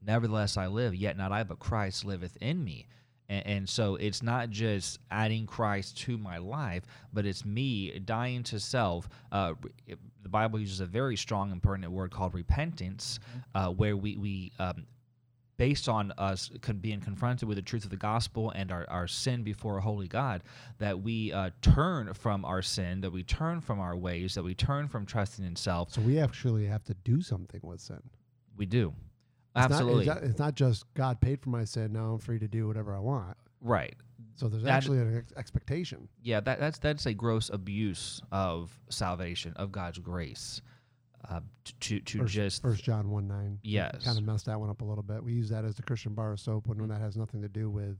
nevertheless 0.05 0.57
I 0.57 0.67
live. 0.67 0.95
Yet 0.95 1.17
not 1.17 1.31
I, 1.31 1.43
but 1.43 1.59
Christ 1.59 2.05
liveth 2.05 2.37
in 2.41 2.63
me." 2.63 2.87
And, 3.27 3.45
and 3.45 3.69
so 3.69 3.95
it's 3.95 4.23
not 4.23 4.49
just 4.49 4.99
adding 5.11 5.45
Christ 5.45 5.97
to 5.99 6.17
my 6.17 6.37
life, 6.37 6.83
but 7.13 7.25
it's 7.25 7.45
me 7.45 7.99
dying 7.99 8.43
to 8.43 8.59
self. 8.59 9.09
the 9.31 10.29
Bible 10.29 10.59
uses 10.59 10.79
a 10.79 10.85
very 10.85 11.15
strong 11.15 11.51
and 11.51 11.61
pertinent 11.61 11.93
word 11.93 12.11
called 12.11 12.33
repentance, 12.33 13.19
mm-hmm. 13.55 13.75
where 13.77 13.97
we 13.97 14.17
we 14.17 14.51
um, 14.59 14.85
based 15.59 15.89
on 15.89 16.13
us 16.17 16.49
being 16.79 17.01
confronted 17.01 17.45
with 17.45 17.57
the 17.57 17.61
truth 17.61 17.83
of 17.83 17.89
the 17.89 17.97
gospel 17.97 18.49
and 18.55 18.71
our, 18.71 18.89
our 18.89 19.09
sin 19.09 19.43
before 19.43 19.77
a 19.77 19.81
holy 19.81 20.07
God, 20.07 20.41
that 20.77 21.01
we 21.01 21.33
uh, 21.33 21.49
turn 21.61 22.13
from 22.13 22.45
our 22.45 22.61
sin, 22.61 23.01
that 23.01 23.11
we 23.11 23.23
turn 23.23 23.59
from 23.59 23.77
our 23.81 23.93
ways, 23.93 24.35
that 24.35 24.43
we 24.43 24.55
turn 24.55 24.87
from 24.87 25.05
trusting 25.05 25.43
in 25.45 25.57
self. 25.57 25.91
So 25.91 25.99
we 25.99 26.17
actually 26.17 26.65
have 26.67 26.85
to 26.85 26.93
do 27.03 27.21
something 27.21 27.59
with 27.61 27.81
sin. 27.81 28.01
We 28.55 28.67
do. 28.67 28.93
It's 29.53 29.65
Absolutely. 29.65 30.05
Not, 30.05 30.17
it's, 30.17 30.21
not, 30.21 30.29
it's, 30.29 30.39
not, 30.39 30.55
just 30.55 30.93
God 30.93 31.19
paid 31.19 31.41
for 31.41 31.49
my 31.49 31.65
sin, 31.65 31.91
now 31.91 32.13
I'm 32.13 32.19
free 32.19 32.39
to 32.39 32.47
do 32.47 32.65
whatever 32.65 32.95
I 32.95 32.99
want. 32.99 33.35
Right. 33.59 33.95
So 34.35 34.47
there's 34.47 34.63
that, 34.63 34.71
actually 34.71 34.99
an 34.99 35.17
ex- 35.17 35.33
expectation. 35.35 36.07
Yeah, 36.23 36.39
that, 36.39 36.61
that's 36.61 36.79
that's 36.79 37.05
a 37.05 37.13
gross 37.13 37.49
abuse 37.49 38.21
of 38.31 38.79
salvation, 38.87 39.51
of 39.57 39.73
God's 39.73 39.99
grace 39.99 40.61
uh, 41.27 41.39
to 41.81 41.99
to 41.99 42.19
first, 42.19 42.33
just 42.33 42.61
First 42.61 42.83
John 42.83 43.09
one 43.09 43.27
nine. 43.27 43.59
Yes, 43.63 44.03
kind 44.03 44.17
of 44.17 44.23
messed 44.23 44.45
that 44.45 44.59
one 44.59 44.69
up 44.69 44.81
a 44.81 44.85
little 44.85 45.03
bit. 45.03 45.23
We 45.23 45.33
use 45.33 45.49
that 45.49 45.65
as 45.65 45.75
the 45.75 45.83
Christian 45.83 46.13
bar 46.13 46.33
of 46.33 46.39
soap 46.39 46.67
when, 46.67 46.77
when 46.77 46.89
that 46.89 47.01
has 47.01 47.17
nothing 47.17 47.41
to 47.41 47.49
do 47.49 47.69
with 47.69 47.97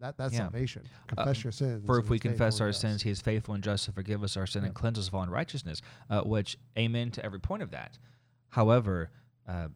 that. 0.00 0.16
That's 0.16 0.32
yeah. 0.32 0.40
salvation. 0.40 0.82
Uh, 0.84 1.14
Confess 1.14 1.38
uh, 1.38 1.40
your 1.44 1.52
sins. 1.52 1.86
For 1.86 1.98
if 1.98 2.08
we 2.10 2.18
confess 2.18 2.60
our 2.60 2.72
sins, 2.72 3.02
He 3.02 3.10
is 3.10 3.20
faithful 3.20 3.54
and 3.54 3.62
just 3.62 3.84
to 3.86 3.92
forgive 3.92 4.22
us 4.22 4.36
our 4.36 4.46
sin 4.46 4.64
and 4.64 4.74
cleanse 4.74 4.98
us 4.98 5.08
of 5.08 5.14
all 5.14 5.22
unrighteousness. 5.22 5.82
Uh, 6.08 6.22
which, 6.22 6.56
amen 6.78 7.10
to 7.12 7.24
every 7.24 7.40
point 7.40 7.62
of 7.62 7.70
that. 7.70 7.98
However. 8.50 9.10
Uh, 9.48 9.68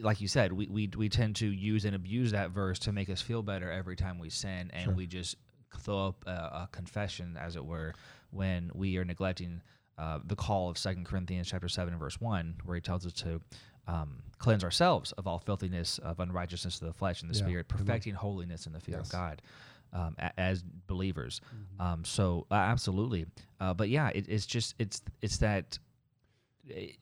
like 0.00 0.20
you 0.20 0.28
said, 0.28 0.50
we, 0.50 0.66
we 0.66 0.88
we 0.96 1.10
tend 1.10 1.36
to 1.36 1.46
use 1.46 1.84
and 1.84 1.94
abuse 1.94 2.32
that 2.32 2.50
verse 2.50 2.78
to 2.78 2.92
make 2.92 3.10
us 3.10 3.20
feel 3.20 3.42
better 3.42 3.70
every 3.70 3.96
time 3.96 4.18
we 4.18 4.30
sin, 4.30 4.70
and 4.72 4.84
sure. 4.84 4.94
we 4.94 5.06
just 5.06 5.36
throw 5.80 6.08
up 6.08 6.24
a, 6.26 6.30
a 6.30 6.68
confession, 6.72 7.36
as 7.38 7.56
it 7.56 7.64
were, 7.64 7.94
when 8.34 8.70
we 8.74 8.96
are 8.98 9.04
neglecting 9.04 9.62
uh, 9.98 10.18
the 10.26 10.36
call 10.36 10.68
of 10.68 10.76
Second 10.76 11.06
Corinthians 11.06 11.48
chapter 11.48 11.68
seven 11.68 11.94
and 11.94 12.00
verse 12.00 12.20
one, 12.20 12.54
where 12.64 12.74
he 12.74 12.80
tells 12.80 13.06
us 13.06 13.12
to 13.12 13.40
um, 13.86 14.22
cleanse 14.38 14.64
ourselves 14.64 15.12
of 15.12 15.26
all 15.26 15.38
filthiness 15.38 15.98
of 15.98 16.20
unrighteousness 16.20 16.80
of 16.80 16.86
the 16.86 16.92
flesh 16.92 17.22
and 17.22 17.30
the 17.32 17.38
yeah. 17.38 17.44
spirit, 17.44 17.68
perfecting 17.68 18.14
holiness 18.14 18.66
in 18.66 18.72
the 18.72 18.80
fear 18.80 18.96
yes. 18.98 19.06
of 19.06 19.12
God. 19.12 19.42
Um, 19.92 20.16
a, 20.18 20.40
as 20.40 20.64
believers, 20.88 21.40
mm-hmm. 21.46 21.80
um, 21.80 22.04
so 22.04 22.46
uh, 22.50 22.54
absolutely, 22.54 23.26
uh, 23.60 23.74
but 23.74 23.88
yeah, 23.88 24.08
it, 24.08 24.28
it's 24.28 24.46
just 24.46 24.74
it's 24.78 25.02
it's 25.22 25.38
that. 25.38 25.78
It, 26.66 26.96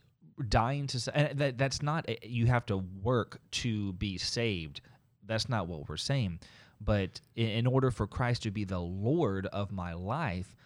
dying 0.48 0.86
to 0.86 1.16
and 1.16 1.38
that 1.38 1.58
that's 1.58 1.82
not 1.82 2.08
you 2.24 2.46
have 2.46 2.64
to 2.66 2.78
work 3.02 3.38
to 3.50 3.92
be 3.92 4.16
saved 4.16 4.80
that's 5.26 5.48
not 5.48 5.68
what 5.68 5.88
we're 5.88 5.96
saying 5.96 6.40
but 6.80 7.20
in, 7.36 7.48
in 7.48 7.66
order 7.66 7.90
for 7.90 8.06
christ 8.06 8.42
to 8.42 8.50
be 8.50 8.64
the 8.64 8.78
lord 8.78 9.46
of 9.46 9.70
my 9.70 9.92
life 9.92 10.56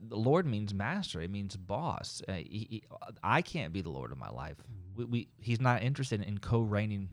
the 0.00 0.16
lord 0.16 0.46
means 0.46 0.72
master 0.74 1.20
it 1.20 1.30
means 1.30 1.56
boss 1.56 2.22
uh, 2.28 2.32
he, 2.34 2.66
he- 2.70 2.84
i 3.22 3.42
can't 3.42 3.72
be 3.72 3.80
the 3.82 3.90
lord 3.90 4.12
of 4.12 4.18
my 4.18 4.28
life 4.30 4.56
we, 4.94 5.04
we, 5.04 5.28
he's 5.38 5.60
not 5.60 5.82
interested 5.82 6.22
in 6.22 6.38
co-reigning 6.38 7.08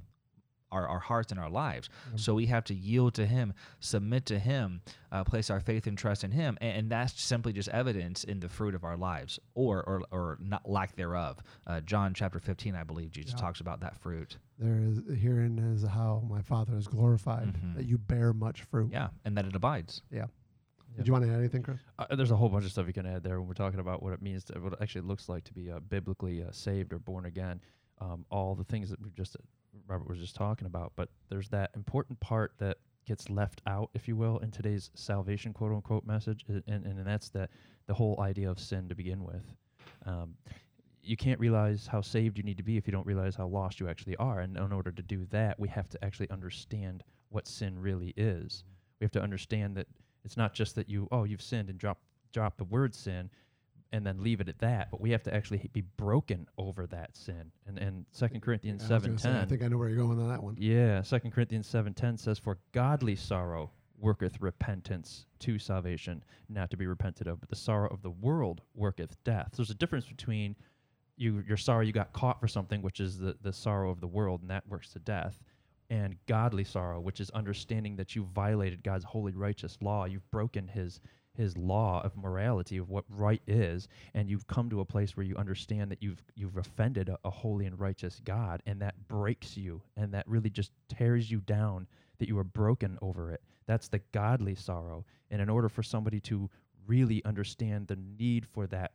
our, 0.72 0.88
our 0.88 1.00
hearts 1.00 1.32
and 1.32 1.40
our 1.40 1.50
lives 1.50 1.90
so 2.16 2.36
we 2.36 2.46
have 2.46 2.64
to 2.64 2.76
yield 2.76 3.16
to 3.16 3.26
him 3.26 3.54
submit 3.80 4.28
to 4.28 4.38
him 4.38 4.82
uh, 5.12 5.24
place 5.24 5.50
our 5.50 5.60
faith 5.60 5.88
and 5.88 5.98
trust 5.98 6.24
in 6.24 6.30
him 6.30 6.60
and, 6.62 6.78
and 6.78 6.92
that's 6.92 7.20
simply 7.20 7.52
just 7.52 7.70
evidence 7.70 8.24
in 8.24 8.40
the 8.40 8.48
fruit 8.48 8.76
of 8.76 8.84
our 8.84 8.96
lives 8.96 9.40
or 9.56 9.82
or, 9.84 10.04
or 10.12 10.38
not 10.40 10.70
lack 10.70 10.96
thereof 10.96 11.40
uh, 11.66 11.80
john 11.82 12.14
chapter 12.14 12.38
15 12.40 12.76
i 12.76 12.84
believe 12.84 13.10
jesus 13.10 13.34
Yeah. 13.36 13.42
talks 13.42 13.62
about 13.62 13.80
that 13.82 14.00
fruit 14.00 14.38
There 14.60 14.78
is 14.80 15.02
herein 15.20 15.58
is 15.58 15.84
how 15.88 16.22
my 16.30 16.42
Father 16.44 16.78
is 16.78 16.88
glorified 16.88 17.48
Mhm. 17.48 17.76
that 17.76 17.86
you 17.88 17.98
bear 17.98 18.32
much 18.34 18.62
fruit. 18.62 18.92
yeah 18.94 19.08
and 19.26 19.36
that 19.38 19.46
it 19.46 19.56
abides 19.56 20.04
Yeah. 20.12 20.26
Yeah. 20.92 20.98
Did 20.98 21.08
you 21.08 21.14
want 21.14 21.26
to 21.26 21.32
add 21.32 21.40
anything, 21.40 21.64
Kris? 21.64 21.80
Uh, 21.98 22.16
there's 22.16 22.32
a 22.32 22.36
whole 22.36 22.50
bunch 22.50 22.66
of 22.66 22.72
stuff 22.72 22.88
you 22.88 22.94
can 22.94 23.06
add 23.06 23.24
there 23.24 23.40
when 23.40 23.48
we're 23.48 23.54
talking 23.54 23.80
about 23.80 24.02
what 24.04 24.14
it 24.14 24.22
means, 24.22 24.44
to, 24.46 24.60
what 24.60 24.74
it 24.74 24.80
actually 24.82 25.02
looks 25.02 25.30
like 25.30 25.44
to 25.46 25.54
be 25.54 25.70
uh, 25.72 25.80
biblically 25.80 26.42
uh, 26.44 26.52
saved 26.52 26.94
or 26.94 27.00
born 27.00 27.26
again. 27.26 27.62
Um, 28.02 28.26
all 28.32 28.56
the 28.56 28.64
things 28.64 28.90
that 28.90 29.02
we 29.02 29.10
just 29.12 29.36
uh, 29.36 29.40
Robert 29.88 30.08
was 30.10 30.20
just 30.20 30.36
talking 30.36 30.66
about, 30.68 30.94
but 30.96 31.10
there's 31.30 31.50
that 31.50 31.72
important 31.76 32.20
part 32.20 32.54
that 32.60 32.78
gets 33.06 33.30
left 33.30 33.62
out, 33.68 33.90
if 33.94 34.08
you 34.08 34.16
will, 34.16 34.38
in 34.40 34.52
today's 34.52 34.90
salvation 34.96 35.54
quote 35.54 35.72
unquote 35.72 36.06
message, 36.06 36.46
i- 36.50 36.62
and 36.68 36.86
and, 36.86 37.06
that's 37.06 37.30
that 37.30 37.50
the 37.88 37.94
whole 37.94 38.20
idea 38.22 38.50
of 38.50 38.60
sin 38.60 38.88
to 38.90 38.96
begin 38.96 39.24
with. 39.24 39.44
Um, 40.06 40.36
you 41.02 41.18
can't 41.18 41.40
realize 41.40 41.88
how 41.88 42.02
saved 42.02 42.38
you 42.38 42.44
need 42.44 42.58
to 42.58 42.64
be 42.64 42.78
if 42.78 42.86
you 42.88 42.92
don't 42.92 43.06
realize 43.06 43.36
how 43.36 43.48
lost 43.48 43.80
you 43.80 43.88
actually 43.88 44.16
are. 44.18 44.40
And 44.42 44.58
in 44.58 44.72
order 44.72 44.92
to 44.92 45.02
do 45.02 45.26
that, 45.32 45.60
we 45.60 45.68
have 45.70 45.90
to 45.90 46.04
actually 46.04 46.30
understand 46.30 47.04
what 47.30 47.48
sin 47.48 47.80
really 47.80 48.14
is. 48.18 48.64
We 49.00 49.06
have 49.06 49.12
to 49.12 49.22
understand 49.22 49.76
that 49.78 49.88
it's 50.24 50.38
not 50.38 50.54
just 50.54 50.76
that 50.76 50.90
you 50.90 51.08
oh 51.12 51.24
you've 51.24 51.42
sinned 51.42 51.70
and 51.70 51.80
drop 51.80 52.00
drop 52.32 52.58
the 52.58 52.64
word 52.64 52.94
sin 52.94 53.30
and 53.92 54.06
then 54.06 54.22
leave 54.22 54.40
it 54.40 54.48
at 54.48 54.60
that, 54.60 54.92
but 54.92 55.02
we 55.02 55.10
have 55.12 55.24
to 55.24 55.34
actually 55.34 55.68
be 55.74 55.82
broken 55.82 56.48
over 56.58 56.86
that 56.88 57.16
sin. 57.16 57.52
And 57.66 57.78
and 57.80 58.06
Second 58.12 58.42
Corinthians 58.42 58.82
was 58.82 58.90
say, 59.18 59.32
I 59.32 59.46
think 59.46 59.64
I 59.64 59.68
know 59.68 59.78
where 59.78 59.90
you're 59.90 59.98
going 59.98 60.20
on 60.20 60.30
that 60.30 60.44
one. 60.44 60.56
Yeah, 60.58 61.02
Second 61.02 61.32
Corinthians 61.32 61.68
seven 61.68 61.94
ten 61.94 62.18
says, 62.18 62.38
"For 62.38 62.60
godly 62.72 63.16
sorrow 63.16 63.72
worketh 63.98 64.40
repentance 64.40 65.26
to 65.40 65.60
salvation, 65.60 66.24
not 66.48 66.70
to 66.72 66.78
be 66.78 66.86
repented 66.86 67.28
of, 67.28 67.40
but 67.40 67.50
the 67.50 67.56
sorrow 67.56 67.90
of 67.90 68.02
the 68.02 68.12
world 68.12 68.62
worketh 68.76 69.22
death." 69.24 69.50
So 69.54 69.58
there's 69.58 69.72
a 69.72 69.76
difference 69.76 70.06
between 70.06 70.56
you 71.18 71.44
you're 71.48 71.58
sorry 71.58 71.88
you 71.88 71.94
got 71.94 72.14
caught 72.14 72.40
for 72.40 72.48
something, 72.48 72.82
which 72.82 73.00
is 73.00 73.18
the 73.18 73.38
the 73.42 73.54
sorrow 73.54 73.90
of 73.90 74.02
the 74.02 74.08
world, 74.08 74.42
and 74.42 74.50
that 74.52 74.68
works 74.68 74.94
to 74.94 75.00
death, 75.00 75.42
and 75.90 76.16
godly 76.28 76.64
sorrow, 76.64 77.00
which 77.00 77.20
is 77.20 77.30
understanding 77.32 77.96
that 77.96 78.16
you 78.16 78.24
violated 78.24 78.84
God's 78.84 79.06
holy 79.06 79.34
righteous 79.34 79.78
law, 79.82 80.06
you've 80.06 80.30
broken 80.32 80.68
His 80.68 81.00
his 81.40 81.58
law 81.58 82.02
of 82.04 82.18
morality 82.18 82.76
of 82.76 82.90
what 82.90 83.06
right 83.08 83.42
is 83.48 83.88
and 84.14 84.30
you've 84.30 84.48
come 84.48 84.70
to 84.70 84.82
a 84.82 84.86
place 84.86 85.16
where 85.16 85.26
you 85.26 85.38
understand 85.38 85.90
that 85.90 86.04
you've 86.04 86.22
you've 86.36 86.58
offended 86.58 87.08
a, 87.08 87.18
a 87.24 87.30
holy 87.30 87.66
and 87.66 87.80
righteous 87.80 88.20
God 88.26 88.62
and 88.66 88.82
that 88.82 89.08
breaks 89.08 89.56
you 89.56 89.82
and 89.96 90.14
that 90.14 90.28
really 90.28 90.50
just 90.50 90.74
tears 90.90 91.32
you 91.32 91.40
down 91.40 91.88
that 92.18 92.28
you 92.28 92.38
are 92.38 92.44
broken 92.44 92.98
over 93.02 93.32
it. 93.32 93.42
That's 93.68 93.88
the 93.88 94.02
godly 94.12 94.56
sorrow. 94.56 95.06
And 95.32 95.42
in 95.42 95.50
order 95.50 95.70
for 95.70 95.82
somebody 95.82 96.20
to 96.22 96.50
really 96.86 97.24
understand 97.24 97.88
the 97.88 97.98
need 98.18 98.46
for 98.46 98.68
that 98.68 98.92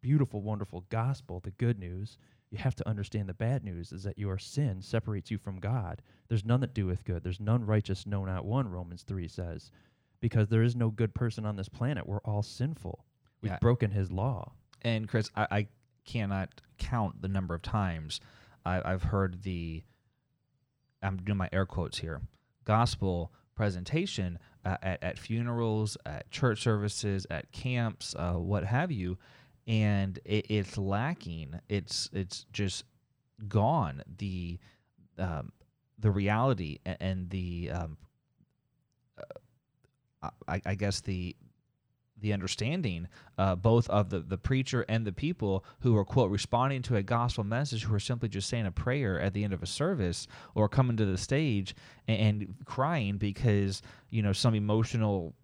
beautiful 0.00 0.40
wonderful 0.40 0.84
gospel 0.90 1.40
the 1.40 1.50
good 1.52 1.80
news 1.80 2.18
you 2.50 2.58
have 2.58 2.74
to 2.76 2.88
understand 2.88 3.28
the 3.28 3.34
bad 3.34 3.62
news 3.64 3.92
is 3.92 4.02
that 4.04 4.18
your 4.18 4.38
sin 4.38 4.80
separates 4.82 5.30
you 5.30 5.38
from 5.38 5.58
God 5.60 6.02
there's 6.28 6.44
none 6.44 6.60
that 6.60 6.74
doeth 6.74 7.04
good 7.04 7.22
there's 7.22 7.40
none 7.40 7.64
righteous 7.66 8.06
no 8.06 8.24
not 8.24 8.44
one 8.44 8.68
Romans 8.68 9.02
3 9.02 9.28
says 9.28 9.70
because 10.20 10.48
there 10.48 10.62
is 10.62 10.74
no 10.76 10.90
good 10.90 11.14
person 11.14 11.44
on 11.46 11.56
this 11.56 11.68
planet 11.68 12.06
we're 12.06 12.20
all 12.24 12.42
sinful 12.42 13.04
we've 13.42 13.52
Yeah. 13.52 13.58
broken 13.60 13.90
his 13.90 14.10
law 14.10 14.52
and 14.82 15.08
Kris, 15.08 15.30
I, 15.36 15.46
I 15.50 15.66
cannot 16.04 16.60
count 16.78 17.20
the 17.20 17.28
number 17.28 17.54
of 17.54 17.62
times 17.62 18.20
I, 18.64 18.80
I've 18.92 19.02
heard 19.02 19.42
the. 19.42 19.82
I'm 21.02 21.16
doing 21.18 21.38
my 21.38 21.48
air 21.52 21.66
quotes 21.66 21.98
here. 21.98 22.20
Gospel 22.64 23.32
presentation 23.54 24.38
uh, 24.64 24.76
at 24.82 25.02
at 25.02 25.18
funerals, 25.18 25.96
at 26.06 26.30
church 26.30 26.62
services, 26.62 27.26
at 27.30 27.50
camps, 27.52 28.14
uh, 28.18 28.34
what 28.34 28.64
have 28.64 28.90
you, 28.92 29.18
and 29.68 30.18
it, 30.24 30.46
it's 30.48 30.78
lacking. 30.78 31.60
It's 31.68 32.08
it's 32.12 32.46
just 32.52 32.84
gone. 33.46 34.02
The 34.16 34.58
um, 35.18 35.52
the 35.98 36.10
reality 36.10 36.78
and 36.84 37.28
the 37.30 37.70
um, 37.72 37.98
uh, 40.22 40.30
I, 40.48 40.62
I 40.64 40.74
guess 40.74 41.00
the 41.00 41.36
the 42.20 42.32
understanding 42.32 43.06
uh, 43.36 43.54
both 43.54 43.88
of 43.90 44.10
the, 44.10 44.18
the 44.18 44.38
preacher 44.38 44.84
and 44.88 45.06
the 45.06 45.12
people 45.12 45.64
who 45.80 45.96
are 45.96 46.04
quote 46.04 46.30
responding 46.30 46.82
to 46.82 46.96
a 46.96 47.02
gospel 47.02 47.44
message 47.44 47.84
who 47.84 47.94
are 47.94 48.00
simply 48.00 48.28
just 48.28 48.48
saying 48.48 48.66
a 48.66 48.72
prayer 48.72 49.20
at 49.20 49.34
the 49.34 49.44
end 49.44 49.52
of 49.52 49.62
a 49.62 49.66
service 49.66 50.26
or 50.56 50.68
coming 50.68 50.96
to 50.96 51.06
the 51.06 51.18
stage 51.18 51.76
and, 52.08 52.18
and 52.18 52.54
crying 52.64 53.18
because 53.18 53.82
you 54.10 54.22
know 54.22 54.32
some 54.32 54.54
emotional 54.54 55.34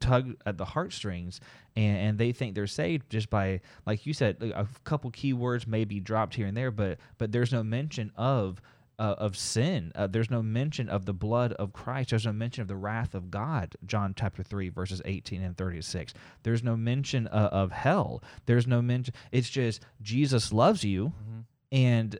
tug 0.00 0.36
at 0.46 0.58
the 0.58 0.64
heartstrings 0.64 1.40
and, 1.76 1.96
and 1.96 2.18
they 2.18 2.32
think 2.32 2.54
they're 2.54 2.66
saved 2.66 3.08
just 3.10 3.30
by 3.30 3.60
like 3.86 4.06
you 4.06 4.12
said 4.12 4.36
a 4.42 4.66
couple 4.84 5.10
key 5.10 5.32
words 5.32 5.66
may 5.66 5.84
be 5.84 6.00
dropped 6.00 6.34
here 6.34 6.46
and 6.46 6.56
there 6.56 6.70
but 6.70 6.98
but 7.18 7.32
there's 7.32 7.52
no 7.52 7.62
mention 7.62 8.12
of 8.16 8.60
uh, 8.98 9.14
of 9.18 9.36
sin. 9.36 9.92
Uh, 9.94 10.06
there's 10.08 10.30
no 10.30 10.42
mention 10.42 10.88
of 10.88 11.06
the 11.06 11.12
blood 11.12 11.52
of 11.52 11.72
Christ. 11.72 12.10
There's 12.10 12.26
no 12.26 12.32
mention 12.32 12.62
of 12.62 12.68
the 12.68 12.76
wrath 12.76 13.14
of 13.14 13.30
God. 13.30 13.76
John 13.86 14.14
chapter 14.16 14.42
3, 14.42 14.70
verses 14.70 15.00
18 15.04 15.40
and 15.40 15.56
36. 15.56 16.14
There's 16.42 16.64
no 16.64 16.76
mention 16.76 17.28
uh, 17.28 17.48
of 17.52 17.70
hell. 17.70 18.22
There's 18.46 18.66
no 18.66 18.82
mention. 18.82 19.14
It's 19.30 19.48
just 19.48 19.82
Jesus 20.02 20.52
loves 20.52 20.82
you 20.82 21.12
and 21.70 22.18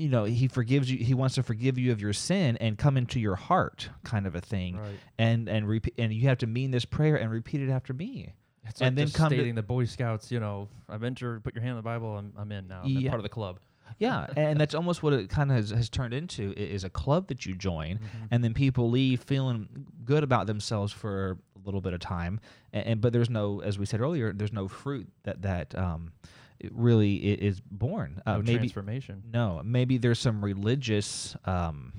you 0.00 0.08
know 0.08 0.24
he 0.24 0.48
forgives 0.48 0.90
you 0.90 0.98
he 1.04 1.14
wants 1.14 1.34
to 1.34 1.42
forgive 1.42 1.76
you 1.78 1.92
of 1.92 2.00
your 2.00 2.12
sin 2.12 2.56
and 2.58 2.78
come 2.78 2.96
into 2.96 3.18
your 3.20 3.36
heart 3.36 3.90
kind 4.04 4.26
of 4.26 4.34
a 4.34 4.40
thing 4.40 4.76
Right. 4.78 4.98
and 5.18 5.48
and 5.48 5.68
repeat 5.68 5.94
and 5.98 6.12
you 6.12 6.28
have 6.28 6.38
to 6.38 6.46
mean 6.46 6.70
this 6.70 6.84
prayer 6.84 7.16
and 7.16 7.30
repeat 7.30 7.60
it 7.60 7.70
after 7.70 7.92
me 7.92 8.32
It's 8.66 8.80
And 8.80 8.96
like 8.96 9.06
then 9.06 9.12
come 9.12 9.30
to- 9.30 9.36
stating 9.36 9.54
the 9.56 9.62
Boy 9.62 9.84
Scouts, 9.86 10.30
you 10.30 10.38
know, 10.40 10.68
I've 10.88 11.02
entered, 11.04 11.42
put 11.44 11.54
your 11.54 11.62
hand 11.62 11.72
on 11.72 11.76
the 11.78 11.82
Bible, 11.92 12.16
I'm, 12.18 12.32
I'm 12.36 12.50
in 12.52 12.68
now. 12.68 12.82
I'm 12.84 12.88
Yeah. 12.90 13.10
part 13.10 13.20
of 13.20 13.24
the 13.24 13.28
club. 13.40 13.58
yeah 13.98 14.26
and 14.36 14.60
that's 14.60 14.74
almost 14.74 15.02
what 15.02 15.12
it 15.12 15.28
kind 15.28 15.50
of 15.50 15.56
has, 15.56 15.70
has 15.70 15.88
turned 15.90 16.14
into 16.14 16.52
is 16.56 16.84
a 16.84 16.90
club 16.90 17.26
that 17.28 17.44
you 17.46 17.54
join 17.54 17.94
Mm-hmm. 17.98 18.26
and 18.30 18.44
then 18.44 18.54
people 18.54 18.88
leave 18.90 19.20
feeling 19.22 19.68
good 20.04 20.22
about 20.22 20.46
themselves 20.46 20.92
for 20.92 21.38
a 21.56 21.60
little 21.66 21.80
bit 21.80 21.92
of 21.92 22.00
time 22.00 22.38
and, 22.72 22.86
and 22.86 23.00
but 23.02 23.12
there's 23.12 23.28
no 23.30 23.60
as 23.60 23.78
we 23.80 23.84
said 23.86 24.00
earlier 24.00 24.32
there's 24.32 24.52
no 24.52 24.66
fruit 24.68 25.08
that 25.24 25.42
that 25.42 25.74
um 25.76 26.12
it 26.60 26.72
really 26.74 27.16
is 27.16 27.60
born 27.60 28.20
uh, 28.26 28.32
No 28.36 28.42
maybe 28.42 28.58
transformation. 28.58 29.22
no 29.32 29.60
maybe 29.64 29.98
there's 29.98 30.18
some 30.18 30.44
religious 30.44 31.34
um 31.44 31.92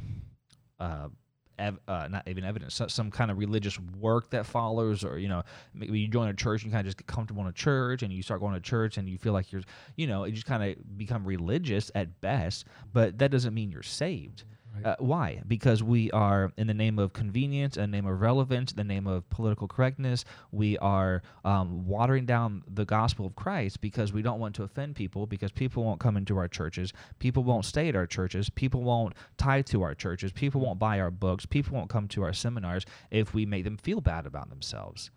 uh 0.80 1.08
Ev- 1.60 1.80
uh, 1.88 2.08
not 2.10 2.28
even 2.28 2.43
evidence, 2.43 2.74
so- 2.74 2.88
some 2.88 3.12
kind 3.12 3.30
of 3.30 3.38
religious 3.38 3.78
work 4.00 4.32
that 4.32 4.47
follows, 4.47 5.04
or 5.04 5.19
you 5.19 5.28
know, 5.28 5.43
maybe 5.76 6.00
you 6.00 6.08
join 6.08 6.28
a 6.30 6.34
church 6.34 6.63
and 6.63 6.71
you 6.71 6.76
kind 6.76 6.80
of 6.80 6.86
just 6.88 6.97
get 6.97 7.06
comfortable 7.06 7.43
in 7.43 7.50
a 7.50 7.52
church, 7.54 8.02
and 8.02 8.12
you 8.12 8.24
start 8.24 8.39
going 8.39 8.56
to 8.56 8.60
church, 8.60 8.97
and 8.97 9.08
you 9.08 9.15
feel 9.19 9.32
like 9.32 9.52
you're, 9.52 9.62
you 9.95 10.08
know, 10.08 10.26
you 10.26 10.32
just 10.32 10.47
kind 10.47 10.63
of 10.63 10.97
become 10.97 11.24
religious 11.24 11.91
at 11.93 12.19
best, 12.19 12.65
but 12.93 13.19
that 13.19 13.30
doesn't 13.30 13.54
mean 13.54 13.69
you're 13.69 13.84
saved. 13.84 14.43
Right. 14.74 14.86
Uh, 14.86 14.96
why? 15.00 15.42
Because 15.48 15.84
we 15.84 16.10
are 16.12 16.52
in 16.58 16.68
the 16.68 16.74
name 16.74 16.98
of 16.98 17.14
convenience, 17.14 17.76
in 17.76 17.92
the 17.92 17.98
name 17.98 18.08
of 18.08 18.22
relevance, 18.22 18.72
in 18.72 18.78
the 18.78 18.84
name 18.84 19.06
of 19.06 19.30
political 19.30 19.68
correctness. 19.68 20.24
We 20.52 20.78
are 20.78 21.24
um, 21.44 21.86
watering 21.86 22.26
down 22.26 22.64
the 22.68 22.86
gospel 22.86 23.26
of 23.26 23.36
Christ 23.36 23.82
because 23.82 24.14
we 24.14 24.22
don't 24.22 24.40
want 24.40 24.56
to 24.56 24.64
offend 24.64 24.96
people. 24.96 25.26
Because 25.26 25.52
people 25.52 25.84
won't 25.84 26.00
come 26.00 26.16
into 26.16 26.38
our 26.38 26.48
churches, 26.48 26.93
people 27.20 27.43
won't 27.43 27.66
stay 27.66 27.89
at 27.89 27.95
our 27.95 28.08
churches, 28.08 28.50
people 28.50 28.84
won't 28.84 29.14
tithe 29.38 29.66
to 29.68 29.82
our 29.82 29.93
churches, 29.93 30.32
people 30.32 30.62
won't 30.62 30.80
buy 30.80 31.00
our 31.00 31.12
books, 31.12 31.45
people 31.45 31.76
won't 31.76 31.89
come 31.89 32.08
to 32.10 32.24
our 32.24 32.34
seminars 32.34 32.86
if 33.10 33.34
we 33.34 33.45
make 33.45 33.64
them 33.64 33.78
feel 33.78 34.02
bad 34.02 34.26
about 34.26 34.50
themselves. 34.50 35.12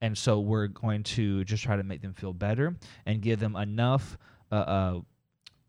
And 0.00 0.16
so 0.16 0.38
we're 0.40 0.68
going 0.68 1.02
to 1.04 1.44
just 1.44 1.64
try 1.64 1.76
to 1.76 1.82
make 1.82 2.02
them 2.02 2.14
feel 2.14 2.32
better 2.32 2.76
and 3.06 3.20
give 3.20 3.40
them 3.40 3.56
enough. 3.56 4.16
Uh, 4.50 4.54
uh, 4.54 5.00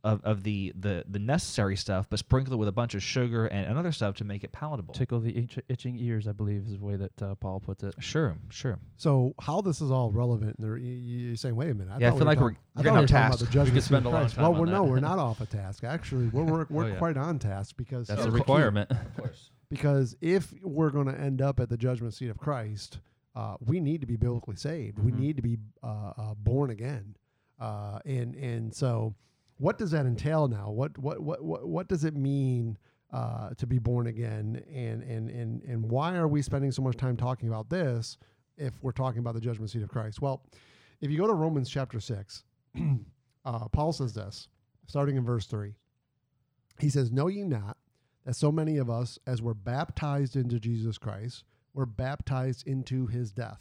of, 0.03 0.23
of 0.23 0.43
the, 0.43 0.71
the 0.79 1.03
the 1.09 1.19
necessary 1.19 1.75
stuff, 1.75 2.07
but 2.09 2.19
sprinkle 2.19 2.53
it 2.53 2.57
with 2.57 2.67
a 2.69 2.71
bunch 2.71 2.95
of 2.95 3.03
sugar 3.03 3.47
and, 3.47 3.65
and 3.67 3.77
other 3.77 3.91
stuff 3.91 4.15
to 4.15 4.23
make 4.23 4.43
it 4.43 4.51
palatable. 4.51 4.93
Tickle 4.93 5.19
the 5.19 5.35
itch- 5.37 5.59
itching 5.67 5.97
ears, 5.99 6.27
I 6.27 6.31
believe, 6.31 6.65
is 6.67 6.77
the 6.77 6.85
way 6.85 6.95
that 6.95 7.21
uh, 7.21 7.35
Paul 7.35 7.59
puts 7.59 7.83
it. 7.83 7.95
Sure, 7.99 8.37
sure. 8.49 8.79
So 8.97 9.33
how 9.41 9.61
this 9.61 9.81
is 9.81 9.91
all 9.91 10.11
relevant? 10.11 10.55
There, 10.59 10.77
you, 10.77 10.93
you're 10.93 11.35
saying, 11.35 11.55
wait 11.55 11.69
a 11.71 11.73
minute. 11.73 11.93
I 11.93 11.99
Yeah, 11.99 12.07
I 12.07 12.11
feel 12.11 12.19
we 12.19 12.25
like 12.25 12.39
were 12.39 12.43
we're 12.45 12.49
talking- 12.51 12.59
I 12.75 12.81
getting 12.81 12.93
thought 12.93 12.99
we 12.99 13.03
off 13.03 13.09
about 13.09 13.29
task. 13.31 13.39
the 13.39 13.45
We 13.45 13.51
judgment 13.51 13.73
could 13.75 13.83
spend 13.83 14.05
a 14.05 14.09
long 14.09 14.21
Christ. 14.21 14.35
time 14.35 14.43
Well, 14.43 14.53
on 14.53 14.59
we're 14.59 14.65
no, 14.67 14.83
we're 14.83 14.99
not 15.01 15.19
off 15.19 15.41
a 15.41 15.45
task. 15.45 15.83
Actually, 15.83 16.27
we're 16.29 16.43
we're, 16.43 16.65
we're 16.69 16.83
Oh, 16.85 16.87
yeah. 16.87 16.95
quite 16.95 17.17
on 17.17 17.39
task 17.39 17.75
because 17.77 18.07
That's 18.07 18.23
a 18.25 18.31
requirement. 18.31 18.89
Of 18.91 19.17
course. 19.17 19.51
Because 19.69 20.15
if 20.21 20.53
we're 20.63 20.89
going 20.89 21.07
to 21.07 21.19
end 21.19 21.41
up 21.41 21.59
at 21.59 21.69
the 21.69 21.77
judgment 21.77 22.13
seat 22.15 22.29
of 22.29 22.37
Christ, 22.39 22.99
uh, 23.35 23.55
we 23.63 23.79
need 23.79 24.01
to 24.01 24.07
be 24.07 24.15
biblically 24.15 24.55
saved. 24.55 24.97
We 24.97 25.11
Mhm. 25.11 25.19
need 25.19 25.35
to 25.35 25.41
be 25.43 25.57
uh, 25.83 26.13
uh, 26.17 26.33
born 26.35 26.71
again, 26.71 27.15
uh, 27.59 27.99
and 28.05 28.33
and 28.35 28.73
so 28.73 29.13
what 29.59 29.77
does 29.77 29.91
that 29.91 30.05
entail 30.05 30.47
now? 30.47 30.71
What 30.71 30.97
what 30.97 31.19
what 31.19 31.43
what, 31.43 31.67
what 31.67 31.87
does 31.87 32.05
it 32.05 32.15
mean 32.15 32.77
uh, 33.11 33.49
to 33.57 33.67
be 33.67 33.77
born 33.77 34.07
again? 34.07 34.63
And 34.73 35.03
and 35.03 35.29
and 35.29 35.61
and 35.63 35.85
why 35.89 36.15
are 36.15 36.27
we 36.27 36.41
spending 36.41 36.71
so 36.71 36.81
much 36.81 36.95
time 36.95 37.17
talking 37.17 37.49
about 37.49 37.69
this 37.69 38.17
if 38.57 38.73
we're 38.81 38.93
talking 38.93 39.19
about 39.19 39.35
the 39.35 39.41
judgment 39.41 39.69
seat 39.69 39.83
of 39.83 39.89
Christ? 39.89 40.21
Well, 40.21 40.43
if 41.01 41.11
you 41.11 41.17
go 41.17 41.27
to 41.27 41.33
Romans 41.33 41.69
chapter 41.69 41.99
six, 41.99 42.45
uh, 43.45 43.67
Paul 43.67 43.91
says 43.91 44.13
this, 44.13 44.47
starting 44.87 45.17
in 45.17 45.25
verse 45.25 45.45
three. 45.45 45.75
He 46.79 46.89
says, 46.89 47.11
"Know 47.11 47.27
ye 47.27 47.43
not 47.43 47.77
that 48.25 48.35
so 48.35 48.53
many 48.53 48.77
of 48.77 48.89
us, 48.89 49.19
as 49.27 49.41
were 49.41 49.53
baptized 49.53 50.37
into 50.37 50.57
Jesus 50.57 50.97
Christ, 50.97 51.43
were 51.73 51.85
baptized 51.85 52.65
into 52.65 53.07
His 53.07 53.33
death? 53.33 53.59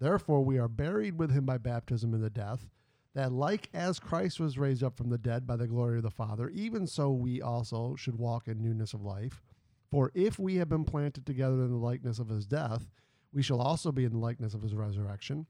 Therefore, 0.00 0.42
we 0.42 0.56
are 0.56 0.68
buried 0.68 1.18
with 1.18 1.32
Him 1.32 1.44
by 1.44 1.58
baptism 1.58 2.14
in 2.14 2.22
the 2.22 2.30
death." 2.30 2.66
That 3.14 3.32
like 3.32 3.68
as 3.74 3.98
Christ 3.98 4.38
was 4.38 4.58
raised 4.58 4.82
up 4.82 4.96
from 4.96 5.10
the 5.10 5.18
dead 5.18 5.46
by 5.46 5.56
the 5.56 5.66
glory 5.66 5.98
of 5.98 6.02
the 6.02 6.10
Father, 6.10 6.48
even 6.50 6.86
so 6.86 7.10
we 7.10 7.40
also 7.40 7.96
should 7.96 8.18
walk 8.18 8.48
in 8.48 8.62
newness 8.62 8.94
of 8.94 9.02
life. 9.02 9.42
For 9.90 10.10
if 10.14 10.38
we 10.38 10.56
have 10.56 10.68
been 10.68 10.84
planted 10.84 11.24
together 11.24 11.62
in 11.62 11.70
the 11.70 11.76
likeness 11.76 12.18
of 12.18 12.28
his 12.28 12.46
death, 12.46 12.90
we 13.32 13.42
shall 13.42 13.60
also 13.60 13.92
be 13.92 14.04
in 14.04 14.12
the 14.12 14.18
likeness 14.18 14.54
of 14.54 14.62
his 14.62 14.74
resurrection, 14.74 15.46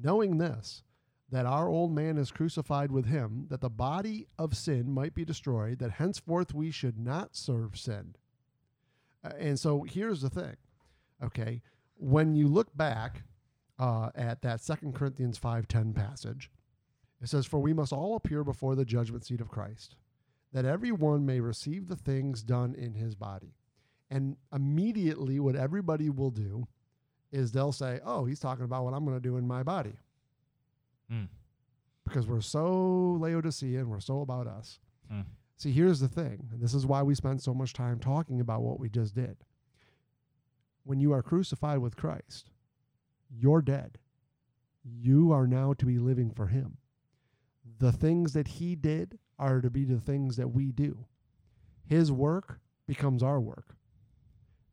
knowing 0.00 0.38
this, 0.38 0.82
that 1.30 1.46
our 1.46 1.68
old 1.68 1.94
man 1.94 2.16
is 2.18 2.30
crucified 2.30 2.90
with 2.90 3.06
him, 3.06 3.46
that 3.50 3.60
the 3.60 3.70
body 3.70 4.26
of 4.38 4.56
sin 4.56 4.92
might 4.92 5.14
be 5.14 5.24
destroyed, 5.24 5.78
that 5.78 5.92
henceforth 5.92 6.54
we 6.54 6.70
should 6.70 6.98
not 6.98 7.36
serve 7.36 7.76
sin. 7.76 8.14
Uh, 9.24 9.32
and 9.38 9.58
so 9.58 9.82
here's 9.82 10.22
the 10.22 10.30
thing, 10.30 10.56
okay? 11.22 11.62
When 11.96 12.34
you 12.34 12.48
look 12.48 12.76
back 12.76 13.22
uh, 13.78 14.10
at 14.14 14.42
that 14.42 14.60
Second 14.60 14.94
Corinthians 14.94 15.38
5.10 15.38 15.94
passage, 15.94 16.50
it 17.22 17.28
says, 17.28 17.46
For 17.46 17.60
we 17.60 17.72
must 17.72 17.92
all 17.92 18.16
appear 18.16 18.44
before 18.44 18.74
the 18.74 18.84
judgment 18.84 19.24
seat 19.24 19.40
of 19.40 19.48
Christ, 19.48 19.96
that 20.52 20.64
every 20.64 20.92
one 20.92 21.26
may 21.26 21.40
receive 21.40 21.88
the 21.88 21.96
things 21.96 22.42
done 22.42 22.74
in 22.74 22.94
his 22.94 23.14
body. 23.14 23.54
And 24.10 24.36
immediately, 24.52 25.38
what 25.38 25.54
everybody 25.54 26.10
will 26.10 26.30
do 26.30 26.66
is 27.30 27.52
they'll 27.52 27.72
say, 27.72 28.00
Oh, 28.04 28.24
he's 28.24 28.40
talking 28.40 28.64
about 28.64 28.84
what 28.84 28.94
I'm 28.94 29.04
going 29.04 29.16
to 29.16 29.20
do 29.20 29.36
in 29.36 29.46
my 29.46 29.62
body. 29.62 29.98
Mm. 31.12 31.28
Because 32.04 32.26
we're 32.26 32.40
so 32.40 33.16
Laodicean, 33.20 33.88
we're 33.88 34.00
so 34.00 34.22
about 34.22 34.46
us. 34.46 34.80
Mm. 35.12 35.26
See, 35.56 35.70
here's 35.70 36.00
the 36.00 36.08
thing. 36.08 36.48
This 36.54 36.74
is 36.74 36.86
why 36.86 37.02
we 37.02 37.14
spend 37.14 37.42
so 37.42 37.52
much 37.52 37.74
time 37.74 38.00
talking 38.00 38.40
about 38.40 38.62
what 38.62 38.80
we 38.80 38.88
just 38.88 39.14
did. 39.14 39.36
When 40.84 40.98
you 40.98 41.12
are 41.12 41.22
crucified 41.22 41.78
with 41.78 41.96
Christ, 41.96 42.50
you're 43.30 43.60
dead. 43.60 43.98
You 44.82 45.30
are 45.32 45.46
now 45.46 45.74
to 45.74 45.84
be 45.84 45.98
living 45.98 46.30
for 46.30 46.46
Him 46.46 46.78
the 47.80 47.90
things 47.90 48.34
that 48.34 48.46
he 48.46 48.76
did 48.76 49.18
are 49.38 49.60
to 49.60 49.70
be 49.70 49.84
the 49.84 49.98
things 49.98 50.36
that 50.36 50.48
we 50.48 50.70
do. 50.70 51.06
His 51.86 52.12
work 52.12 52.60
becomes 52.86 53.22
our 53.22 53.40
work. 53.40 53.74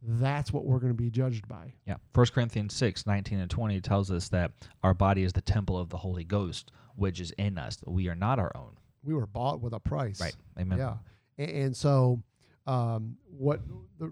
That's 0.03 0.53
what 0.53 0.65
we're 0.65 0.79
going 0.79 0.91
to 0.91 0.97
be 0.97 1.09
judged 1.09 1.47
by. 1.47 1.73
Yeah. 1.87 1.95
1 2.13 2.27
Corinthians 2.27 2.75
6, 2.75 3.07
19 3.07 3.39
and 3.39 3.49
20 3.49 3.81
tells 3.81 4.11
us 4.11 4.29
that 4.29 4.51
our 4.83 4.93
body 4.93 5.23
is 5.23 5.33
the 5.33 5.41
temple 5.41 5.79
of 5.79 5.89
the 5.89 5.97
Holy 5.97 6.23
Ghost, 6.23 6.71
which 6.95 7.19
is 7.19 7.31
in 7.31 7.57
us. 7.57 7.77
We 7.87 8.07
are 8.09 8.15
not 8.15 8.39
our 8.39 8.51
own. 8.55 8.77
We 9.03 9.15
were 9.15 9.25
bought 9.25 9.61
with 9.61 9.73
a 9.73 9.79
price. 9.79 10.21
Right. 10.21 10.35
Amen. 10.59 10.77
Yeah. 10.77 10.97
And, 11.37 11.49
and 11.49 11.77
so, 11.77 12.21
um, 12.67 13.15
what 13.25 13.61
the 13.97 14.11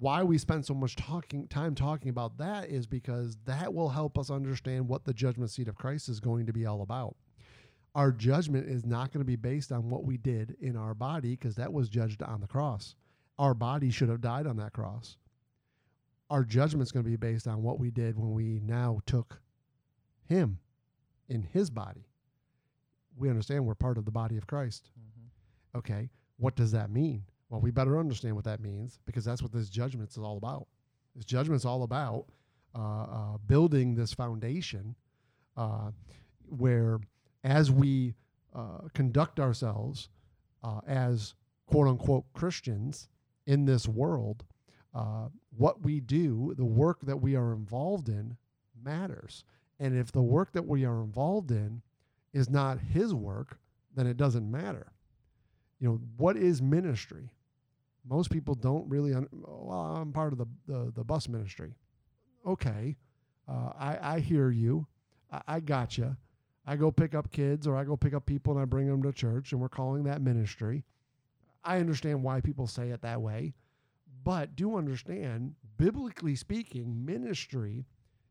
why 0.00 0.24
we 0.24 0.36
spend 0.36 0.66
so 0.66 0.74
much 0.74 0.96
talking 0.96 1.46
time 1.46 1.74
talking 1.74 2.08
about 2.08 2.36
that 2.38 2.68
is 2.68 2.84
because 2.84 3.38
that 3.44 3.72
will 3.72 3.88
help 3.88 4.18
us 4.18 4.28
understand 4.28 4.88
what 4.88 5.04
the 5.04 5.14
judgment 5.14 5.50
seat 5.50 5.68
of 5.68 5.76
Christ 5.76 6.08
is 6.08 6.18
going 6.18 6.46
to 6.46 6.52
be 6.52 6.66
all 6.66 6.82
about 6.82 7.14
our 7.94 8.10
judgment 8.10 8.68
is 8.68 8.84
not 8.84 9.12
going 9.12 9.20
to 9.20 9.26
be 9.26 9.36
based 9.36 9.70
on 9.70 9.88
what 9.88 10.04
we 10.04 10.16
did 10.16 10.56
in 10.60 10.76
our 10.76 10.94
body 10.94 11.30
because 11.30 11.54
that 11.56 11.72
was 11.72 11.88
judged 11.88 12.22
on 12.22 12.40
the 12.40 12.46
cross. 12.46 12.96
Our 13.38 13.54
body 13.54 13.90
should 13.90 14.08
have 14.08 14.20
died 14.20 14.46
on 14.46 14.56
that 14.56 14.72
cross. 14.72 15.16
Our 16.30 16.44
judgment 16.44 16.82
is 16.88 16.92
going 16.92 17.04
to 17.04 17.10
be 17.10 17.16
based 17.16 17.46
on 17.46 17.62
what 17.62 17.78
we 17.78 17.90
did 17.90 18.18
when 18.18 18.32
we 18.32 18.60
now 18.64 19.00
took 19.06 19.40
him 20.26 20.58
in 21.28 21.42
his 21.42 21.70
body. 21.70 22.08
We 23.16 23.30
understand 23.30 23.64
we're 23.64 23.74
part 23.74 23.98
of 23.98 24.04
the 24.04 24.10
body 24.10 24.36
of 24.36 24.46
Christ. 24.46 24.90
Mm-hmm. 24.98 25.78
Okay, 25.78 26.10
what 26.38 26.56
does 26.56 26.72
that 26.72 26.90
mean? 26.90 27.24
Well, 27.48 27.60
we 27.60 27.70
better 27.70 27.98
understand 27.98 28.34
what 28.34 28.44
that 28.44 28.60
means 28.60 28.98
because 29.06 29.24
that's 29.24 29.42
what 29.42 29.52
this 29.52 29.68
judgment 29.68 30.10
is 30.10 30.18
all 30.18 30.36
about. 30.36 30.66
This 31.14 31.24
judgment 31.24 31.60
is 31.60 31.64
all 31.64 31.84
about 31.84 32.26
uh, 32.76 33.04
uh, 33.04 33.38
building 33.46 33.94
this 33.94 34.12
foundation 34.12 34.96
uh, 35.56 35.90
where 36.48 36.98
as 37.44 37.70
we 37.70 38.14
uh, 38.54 38.88
conduct 38.94 39.38
ourselves 39.38 40.08
uh, 40.62 40.80
as 40.88 41.34
quote 41.66 41.86
unquote 41.86 42.24
Christians 42.32 43.08
in 43.46 43.66
this 43.66 43.86
world, 43.86 44.44
uh, 44.94 45.28
what 45.56 45.82
we 45.82 46.00
do, 46.00 46.54
the 46.56 46.64
work 46.64 47.00
that 47.02 47.18
we 47.18 47.36
are 47.36 47.52
involved 47.52 48.08
in, 48.08 48.36
matters. 48.82 49.44
And 49.78 49.96
if 49.96 50.10
the 50.10 50.22
work 50.22 50.52
that 50.52 50.66
we 50.66 50.84
are 50.84 51.02
involved 51.02 51.50
in 51.50 51.82
is 52.32 52.48
not 52.48 52.78
His 52.80 53.12
work, 53.12 53.58
then 53.94 54.06
it 54.06 54.16
doesn't 54.16 54.50
matter. 54.50 54.92
You 55.80 55.88
know, 55.88 56.00
what 56.16 56.36
is 56.36 56.62
ministry? 56.62 57.30
Most 58.08 58.30
people 58.30 58.54
don't 58.54 58.88
really. 58.88 59.14
Un- 59.14 59.28
well, 59.32 59.96
I'm 59.96 60.12
part 60.12 60.32
of 60.32 60.38
the 60.38 60.46
the, 60.66 60.92
the 60.94 61.04
bus 61.04 61.28
ministry. 61.28 61.74
Okay, 62.46 62.96
uh, 63.48 63.70
I 63.78 63.98
I 64.14 64.20
hear 64.20 64.50
you. 64.50 64.86
I, 65.32 65.42
I 65.48 65.60
got 65.60 65.98
you. 65.98 66.16
I 66.66 66.76
go 66.76 66.90
pick 66.90 67.14
up 67.14 67.30
kids 67.30 67.66
or 67.66 67.76
I 67.76 67.84
go 67.84 67.96
pick 67.96 68.14
up 68.14 68.24
people 68.26 68.52
and 68.54 68.62
I 68.62 68.64
bring 68.64 68.86
them 68.88 69.02
to 69.02 69.12
church, 69.12 69.52
and 69.52 69.60
we're 69.60 69.68
calling 69.68 70.04
that 70.04 70.22
ministry. 70.22 70.84
I 71.62 71.78
understand 71.78 72.22
why 72.22 72.40
people 72.40 72.66
say 72.66 72.90
it 72.90 73.02
that 73.02 73.20
way, 73.20 73.54
but 74.22 74.56
do 74.56 74.76
understand, 74.76 75.54
biblically 75.76 76.34
speaking, 76.36 77.04
ministry 77.04 77.86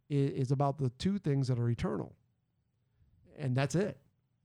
is, 0.09 0.31
is 0.31 0.51
about 0.51 0.77
the 0.77 0.89
two 0.97 1.17
things 1.19 1.47
that 1.47 1.59
are 1.59 1.69
eternal. 1.69 2.13
And 3.37 3.55
that's 3.55 3.75
it. 3.75 3.97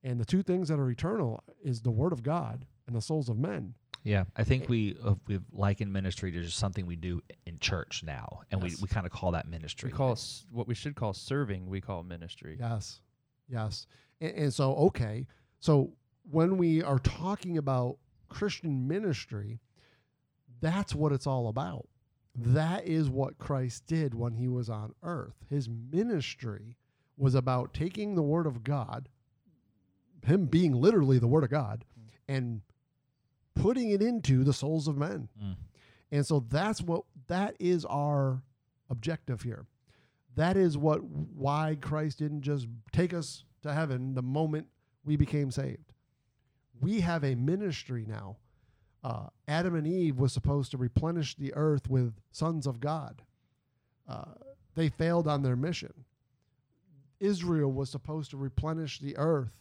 And 0.04 0.18
the 0.20 0.24
two 0.24 0.42
things 0.42 0.68
that 0.68 0.78
are 0.78 0.90
eternal 0.90 1.42
is 1.62 1.80
the 1.82 1.90
word 1.90 2.12
of 2.12 2.22
God 2.22 2.64
and 2.86 2.94
the 2.96 3.00
souls 3.02 3.28
of 3.28 3.36
men. 3.38 3.74
Yeah, 4.04 4.24
I 4.36 4.44
think 4.44 4.68
we 4.68 4.96
uh, 5.04 5.14
we've 5.26 5.42
likened 5.52 5.92
ministry 5.92 6.30
to 6.32 6.40
just 6.42 6.56
something 6.56 6.86
we 6.86 6.96
do 6.96 7.20
in 7.46 7.58
church 7.58 8.02
now, 8.06 8.40
and 8.50 8.62
Yes. 8.62 8.76
we, 8.78 8.82
we 8.82 8.88
kind 8.88 9.04
of 9.04 9.12
call 9.12 9.32
that 9.32 9.48
ministry. 9.48 9.90
We 9.90 9.96
call 9.96 10.12
s- 10.12 10.46
what 10.52 10.68
we 10.68 10.74
should 10.74 10.94
call 10.94 11.12
serving. 11.12 11.68
We 11.68 11.80
call 11.80 12.04
ministry. 12.04 12.56
Yes. 12.60 13.00
Yes. 13.48 13.86
And, 14.20 14.34
and 14.34 14.54
so, 14.54 14.74
okay. 14.74 15.26
So 15.60 15.92
when 16.30 16.56
we 16.56 16.82
are 16.82 16.98
talking 16.98 17.58
about 17.58 17.98
Christian 18.28 18.86
ministry, 18.86 19.60
that's 20.60 20.94
what 20.94 21.12
it's 21.12 21.26
all 21.26 21.48
about. 21.48 21.86
That 22.34 22.86
is 22.86 23.10
what 23.10 23.38
Christ 23.38 23.86
did 23.86 24.14
when 24.14 24.34
he 24.34 24.48
was 24.48 24.68
on 24.70 24.94
earth. 25.02 25.34
His 25.50 25.68
ministry 25.68 26.76
was 27.16 27.34
about 27.34 27.74
taking 27.74 28.14
the 28.14 28.22
word 28.22 28.46
of 28.46 28.62
God, 28.62 29.08
him 30.24 30.46
being 30.46 30.72
literally 30.72 31.18
the 31.18 31.26
word 31.26 31.42
of 31.42 31.50
God, 31.50 31.84
and 32.28 32.60
putting 33.54 33.90
it 33.90 34.02
into 34.02 34.44
the 34.44 34.52
souls 34.52 34.86
of 34.86 34.96
men. 34.96 35.28
Mm. 35.42 35.56
And 36.12 36.26
so 36.26 36.44
that's 36.48 36.80
what 36.80 37.02
that 37.26 37.56
is 37.58 37.84
our 37.84 38.42
objective 38.88 39.42
here. 39.42 39.66
That 40.38 40.56
is 40.56 40.78
what 40.78 41.02
why 41.02 41.76
Christ 41.80 42.20
didn't 42.20 42.42
just 42.42 42.68
take 42.92 43.12
us 43.12 43.42
to 43.64 43.74
heaven 43.74 44.14
the 44.14 44.22
moment 44.22 44.68
we 45.04 45.16
became 45.16 45.50
saved. 45.50 45.92
We 46.80 47.00
have 47.00 47.24
a 47.24 47.34
ministry 47.34 48.04
now. 48.06 48.36
Uh, 49.02 49.26
Adam 49.48 49.74
and 49.74 49.84
Eve 49.84 50.16
was 50.16 50.32
supposed 50.32 50.70
to 50.70 50.76
replenish 50.76 51.34
the 51.34 51.52
earth 51.54 51.90
with 51.90 52.14
sons 52.30 52.68
of 52.68 52.78
God. 52.78 53.20
Uh, 54.08 54.26
they 54.76 54.88
failed 54.88 55.26
on 55.26 55.42
their 55.42 55.56
mission. 55.56 55.92
Israel 57.18 57.72
was 57.72 57.90
supposed 57.90 58.30
to 58.30 58.36
replenish 58.36 59.00
the 59.00 59.16
earth 59.16 59.58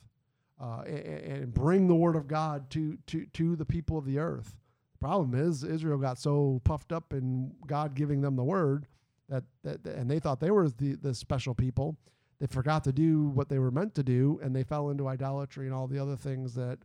uh, 0.62 0.84
and, 0.86 0.98
and 0.98 1.54
bring 1.56 1.88
the 1.88 1.96
word 1.96 2.16
of 2.16 2.28
God 2.28 2.70
to, 2.72 3.00
to, 3.08 3.26
to 3.34 3.56
the 3.56 3.66
people 3.66 3.98
of 3.98 4.06
the 4.06 4.20
earth. 4.20 4.56
The 4.94 5.00
problem 5.00 5.34
is 5.34 5.64
Israel 5.64 5.98
got 5.98 6.20
so 6.20 6.62
puffed 6.64 6.92
up 6.92 7.14
in 7.14 7.54
God 7.66 7.96
giving 7.96 8.22
them 8.22 8.36
the 8.36 8.44
word 8.44 8.86
that, 9.30 9.44
that 9.64 9.86
and 9.86 10.10
they 10.10 10.20
thought 10.20 10.40
they 10.40 10.52
were 10.52 10.70
the, 10.70 10.96
the 10.96 11.14
special 11.14 11.54
people. 11.54 11.98
They 12.40 12.48
forgot 12.48 12.84
to 12.84 12.92
do 12.92 13.30
what 13.30 13.50
they 13.50 13.60
were 13.60 13.72
meant 13.72 13.96
to 13.96 14.04
do, 14.04 14.40
and 14.44 14.56
they 14.56 14.64
fell 14.64 14.90
into 14.90 15.08
idolatry 15.08 15.66
and 15.66 15.74
all 15.74 15.88
the 15.88 16.00
other 16.00 16.16
things 16.16 16.54
that, 16.54 16.78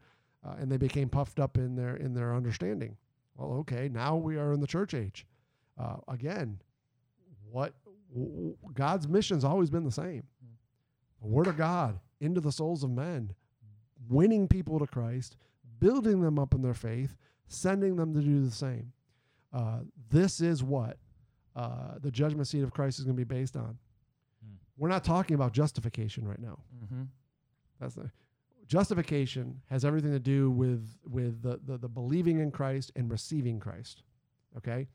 uh, 0.46 0.54
and 0.58 0.72
they 0.72 0.78
became 0.78 1.08
puffed 1.08 1.38
up 1.38 1.58
in 1.58 1.76
their 1.76 1.96
in 1.96 2.14
their 2.14 2.34
understanding. 2.34 2.96
Well, 3.36 3.58
okay, 3.60 3.88
now 3.88 4.16
we 4.16 4.36
are 4.36 4.52
in 4.52 4.60
the 4.60 4.66
church 4.66 4.94
age. 4.94 5.26
Uh, 5.78 5.96
again, 6.08 6.58
what 7.50 7.74
w- 8.14 8.56
God's 8.74 9.08
mission's 9.08 9.44
always 9.44 9.70
been 9.70 9.84
the 9.84 9.90
same: 9.90 10.22
the 11.20 11.28
Word 11.28 11.46
of 11.46 11.56
God 11.56 12.00
into 12.20 12.40
the 12.40 12.52
souls 12.52 12.82
of 12.82 12.90
men, 12.90 13.34
winning 14.08 14.48
people 14.48 14.78
to 14.78 14.86
Christ, 14.86 15.36
building 15.80 16.22
them 16.22 16.38
up 16.38 16.54
in 16.54 16.62
their 16.62 16.74
faith, 16.74 17.14
sending 17.46 17.96
them 17.96 18.14
to 18.14 18.20
do 18.20 18.44
the 18.44 18.50
same. 18.50 18.92
Uh, 19.52 19.80
this 20.10 20.40
is 20.40 20.62
what 20.62 20.96
uh, 21.56 21.98
the 22.00 22.10
judgment 22.10 22.46
seat 22.48 22.62
of 22.62 22.72
Christ 22.72 22.98
is 22.98 23.04
going 23.04 23.16
to 23.16 23.24
be 23.24 23.34
based 23.34 23.56
on. 23.56 23.78
Hmm. 24.44 24.54
We're 24.76 24.88
not 24.88 25.04
talking 25.04 25.34
about 25.34 25.52
justification 25.52 26.26
right 26.26 26.40
now. 26.40 26.58
Mm-hmm. 26.84 27.02
That's 27.80 27.94
the 27.94 28.10
justification 28.66 29.60
has 29.68 29.84
everything 29.84 30.12
to 30.12 30.18
do 30.20 30.50
with 30.50 30.86
with 31.04 31.42
the, 31.42 31.60
the 31.66 31.78
the 31.78 31.88
believing 31.88 32.38
in 32.38 32.50
Christ 32.50 32.92
and 32.96 33.10
receiving 33.10 33.60
Christ. 33.60 34.02
Okay, 34.56 34.88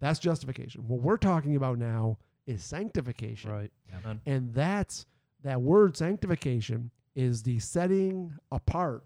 that's 0.00 0.18
justification. 0.18 0.86
What 0.88 1.00
we're 1.00 1.16
talking 1.16 1.56
about 1.56 1.78
now 1.78 2.18
is 2.46 2.62
sanctification, 2.64 3.50
Right. 3.50 3.70
Amen. 4.02 4.20
and 4.24 4.54
that's 4.54 5.04
that 5.42 5.60
word 5.60 5.96
sanctification 5.96 6.90
is 7.14 7.42
the 7.42 7.58
setting 7.58 8.32
apart 8.50 9.04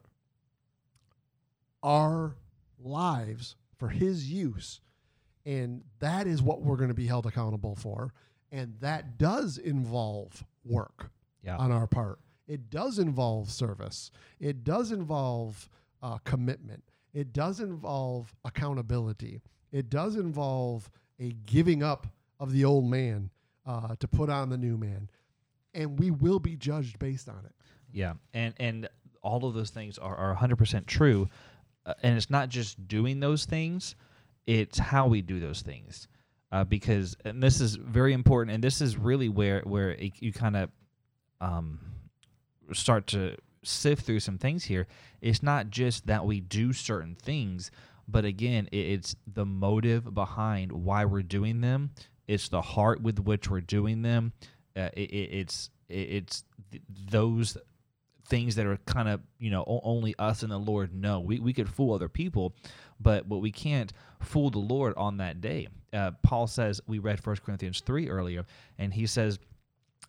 our 1.82 2.36
lives 2.78 3.56
for 3.78 3.88
His 3.88 4.30
use, 4.30 4.80
and 5.44 5.82
that 6.00 6.26
is 6.26 6.42
what 6.42 6.62
we're 6.62 6.76
going 6.76 6.88
to 6.88 6.94
be 6.94 7.06
held 7.06 7.26
accountable 7.26 7.74
for, 7.76 8.12
and 8.50 8.74
that 8.80 9.18
does 9.18 9.58
involve 9.58 10.44
work 10.64 11.10
Yeah. 11.42 11.56
on 11.56 11.72
our 11.72 11.86
part. 11.86 12.18
It 12.46 12.70
does 12.70 12.98
involve 12.98 13.50
service. 13.50 14.10
It 14.40 14.64
does 14.64 14.92
involve 14.92 15.68
uh, 16.02 16.18
commitment. 16.18 16.82
It 17.14 17.32
does 17.32 17.60
involve 17.60 18.34
accountability. 18.44 19.40
It 19.70 19.88
does 19.90 20.16
involve 20.16 20.90
a 21.20 21.32
giving 21.46 21.82
up 21.82 22.06
of 22.40 22.52
the 22.52 22.64
old 22.64 22.84
man 22.90 23.30
uh, 23.66 23.94
to 24.00 24.08
put 24.08 24.28
on 24.28 24.50
the 24.50 24.58
new 24.58 24.76
man. 24.76 25.08
And 25.74 25.98
we 25.98 26.10
will 26.10 26.38
be 26.40 26.56
judged 26.56 26.98
based 26.98 27.28
on 27.28 27.44
it. 27.46 27.54
Yeah, 27.92 28.14
and 28.34 28.54
and 28.58 28.88
all 29.22 29.44
of 29.46 29.54
those 29.54 29.70
things 29.70 29.98
are 29.98 30.16
are 30.16 30.34
100% 30.34 30.86
true, 30.86 31.28
uh, 31.86 31.94
and 32.02 32.16
it's 32.16 32.28
not 32.30 32.48
just 32.48 32.88
doing 32.88 33.20
those 33.20 33.44
things; 33.44 33.94
it's 34.46 34.78
how 34.78 35.06
we 35.06 35.22
do 35.22 35.40
those 35.40 35.62
things. 35.62 36.08
Uh, 36.50 36.64
because 36.64 37.16
and 37.24 37.42
this 37.42 37.60
is 37.60 37.76
very 37.76 38.12
important, 38.12 38.54
and 38.54 38.62
this 38.62 38.82
is 38.82 38.98
really 38.98 39.28
where 39.30 39.62
where 39.64 39.92
it, 39.92 40.12
you 40.20 40.32
kind 40.32 40.56
of 40.56 40.70
um, 41.40 41.80
start 42.72 43.06
to 43.08 43.36
sift 43.64 44.04
through 44.04 44.20
some 44.20 44.38
things 44.38 44.64
here. 44.64 44.86
It's 45.20 45.42
not 45.42 45.70
just 45.70 46.06
that 46.08 46.26
we 46.26 46.40
do 46.40 46.72
certain 46.72 47.14
things, 47.14 47.70
but 48.06 48.24
again, 48.24 48.68
it, 48.70 48.76
it's 48.76 49.16
the 49.26 49.46
motive 49.46 50.12
behind 50.14 50.72
why 50.72 51.04
we're 51.04 51.22
doing 51.22 51.60
them. 51.60 51.90
It's 52.28 52.48
the 52.48 52.62
heart 52.62 53.02
with 53.02 53.18
which 53.18 53.48
we're 53.48 53.60
doing 53.60 54.02
them. 54.02 54.32
Uh, 54.76 54.90
it, 54.94 55.10
it, 55.10 55.28
it's 55.32 55.70
it, 55.88 55.94
it's 55.94 56.44
th- 56.70 56.82
those 57.10 57.56
things 58.28 58.54
that 58.54 58.66
are 58.66 58.78
kind 58.86 59.08
of 59.08 59.20
you 59.38 59.50
know 59.50 59.64
only 59.66 60.14
us 60.18 60.42
and 60.42 60.52
the 60.52 60.58
Lord 60.58 60.94
know. 60.94 61.20
We 61.20 61.38
we 61.40 61.52
could 61.52 61.68
fool 61.68 61.94
other 61.94 62.08
people, 62.08 62.54
but 63.02 63.28
but 63.28 63.38
we 63.38 63.50
can't 63.50 63.92
fool 64.20 64.50
the 64.50 64.58
Lord 64.58 64.94
on 64.96 65.18
that 65.18 65.40
day. 65.40 65.68
Uh, 65.92 66.12
Paul 66.22 66.46
says 66.46 66.80
we 66.86 66.98
read 66.98 67.24
1 67.24 67.36
Corinthians 67.44 67.80
three 67.80 68.08
earlier, 68.08 68.44
and 68.78 68.92
he 68.92 69.06
says 69.06 69.38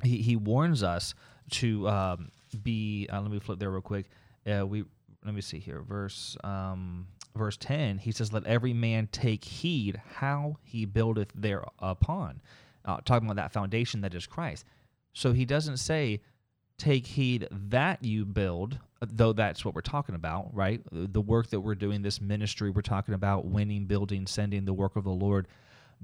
he 0.03 0.17
he 0.17 0.35
warns 0.35 0.83
us 0.83 1.13
to 1.51 1.87
um, 1.87 2.31
be. 2.61 3.07
Uh, 3.11 3.21
let 3.21 3.31
me 3.31 3.39
flip 3.39 3.59
there 3.59 3.71
real 3.71 3.81
quick. 3.81 4.09
Uh, 4.49 4.65
we 4.65 4.83
let 5.25 5.33
me 5.33 5.41
see 5.41 5.59
here, 5.59 5.81
verse 5.81 6.37
um, 6.43 7.07
verse 7.35 7.57
ten. 7.57 7.97
He 7.97 8.11
says, 8.11 8.31
"Let 8.31 8.45
every 8.45 8.73
man 8.73 9.07
take 9.11 9.43
heed 9.43 10.01
how 10.15 10.57
he 10.63 10.85
buildeth 10.85 11.31
thereupon." 11.35 12.41
Uh, 12.85 12.97
talking 13.05 13.29
about 13.29 13.41
that 13.41 13.53
foundation 13.53 14.01
that 14.01 14.13
is 14.13 14.27
Christ. 14.27 14.65
So 15.13 15.31
he 15.31 15.45
doesn't 15.45 15.77
say 15.77 16.21
take 16.77 17.05
heed 17.05 17.47
that 17.51 18.03
you 18.03 18.25
build, 18.25 18.79
though 19.01 19.33
that's 19.33 19.63
what 19.63 19.75
we're 19.75 19.81
talking 19.81 20.15
about, 20.15 20.49
right? 20.53 20.81
The 20.91 21.21
work 21.21 21.49
that 21.51 21.59
we're 21.59 21.75
doing, 21.75 22.01
this 22.01 22.19
ministry 22.19 22.69
we're 22.69 22.81
talking 22.81 23.13
about, 23.13 23.45
winning, 23.45 23.85
building, 23.85 24.27
sending 24.27 24.65
the 24.65 24.73
work 24.73 24.95
of 24.95 25.03
the 25.03 25.11
Lord. 25.11 25.47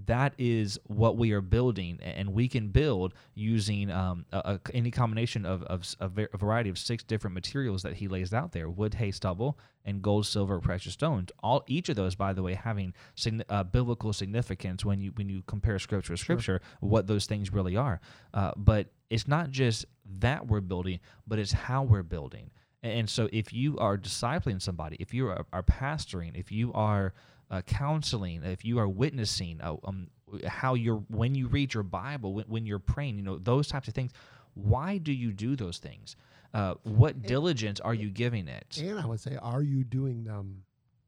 That 0.06 0.34
is 0.38 0.80
what 0.86 1.18
we 1.18 1.34
are 1.34 1.42
building, 1.42 2.00
and 2.02 2.34
we 2.34 2.48
can 2.48 2.70
build 2.70 3.14
using 3.34 3.92
um, 3.92 4.26
a, 4.32 4.38
a, 4.38 4.60
any 4.74 4.92
combination 4.92 5.46
of, 5.46 5.64
of 5.64 5.94
a, 6.00 6.08
va- 6.08 6.30
a 6.34 6.38
variety 6.38 6.70
of 6.70 6.78
six 6.78 7.04
different 7.04 7.34
materials 7.34 7.84
that 7.84 7.96
he 7.96 8.08
lays 8.08 8.34
out 8.34 8.54
there: 8.54 8.70
wood, 8.70 8.94
hay, 8.94 9.12
stubble, 9.12 9.60
and 9.84 10.02
gold, 10.02 10.26
silver, 10.26 10.62
precious 10.62 10.94
stones. 10.94 11.32
All 11.44 11.66
each 11.68 11.90
of 11.90 11.98
those, 11.98 12.16
by 12.16 12.32
the 12.32 12.42
way, 12.42 12.54
having 12.54 12.94
sign, 13.16 13.44
uh, 13.50 13.66
biblical 13.66 14.14
significance 14.14 14.86
when 14.86 15.02
you 15.02 15.12
when 15.16 15.28
you 15.28 15.44
compare 15.48 15.78
scripture 15.80 16.14
with 16.14 16.22
scripture, 16.22 16.62
what 16.80 17.08
those 17.08 17.26
things 17.26 17.52
really 17.52 17.76
are. 17.76 18.00
Uh, 18.34 18.52
but 18.56 18.88
it's 19.10 19.28
not 19.28 19.50
just 19.50 19.86
that 20.20 20.48
we're 20.48 20.62
building, 20.62 21.00
but 21.28 21.40
it's 21.40 21.52
how 21.52 21.84
we're 21.84 22.04
building. 22.04 22.52
And 22.82 23.10
so, 23.10 23.28
if 23.34 23.52
you 23.52 23.78
are 23.78 23.98
discipling 23.98 24.62
somebody, 24.62 24.96
if 25.00 25.14
you 25.14 25.28
are, 25.28 25.46
are 25.52 25.64
pastoring, 25.64 26.38
if 26.38 26.52
you 26.52 26.72
are 26.74 27.14
uh, 27.52 27.62
counseling, 27.62 28.44
if 28.44 28.64
you 28.64 28.80
are 28.80 28.88
witnessing, 28.88 29.60
uh, 29.62 29.76
um, 29.84 30.08
how 30.48 30.76
you're 30.76 31.04
when 31.10 31.36
you 31.36 31.48
read 31.48 31.74
your 31.74 31.84
Bible, 31.84 32.34
when, 32.34 32.46
when 32.46 32.66
you're 32.66 32.80
praying, 32.80 33.18
you 33.18 33.24
know 33.24 33.38
those 33.38 33.68
types 33.68 33.88
of 33.88 33.94
things. 33.94 34.12
Why 34.54 34.98
do 34.98 35.12
you 35.12 35.32
do 35.32 35.56
those 35.56 35.78
things? 35.78 36.16
Uh, 36.54 36.76
what 36.84 37.22
diligence 37.22 37.80
are 37.80 37.94
you 37.94 38.10
giving 38.10 38.48
it? 38.48 38.80
And 38.82 39.00
I 39.00 39.06
would 39.06 39.20
say, 39.20 39.38
are 39.42 39.62
you 39.62 39.84
doing 39.84 40.24
them 40.24 40.64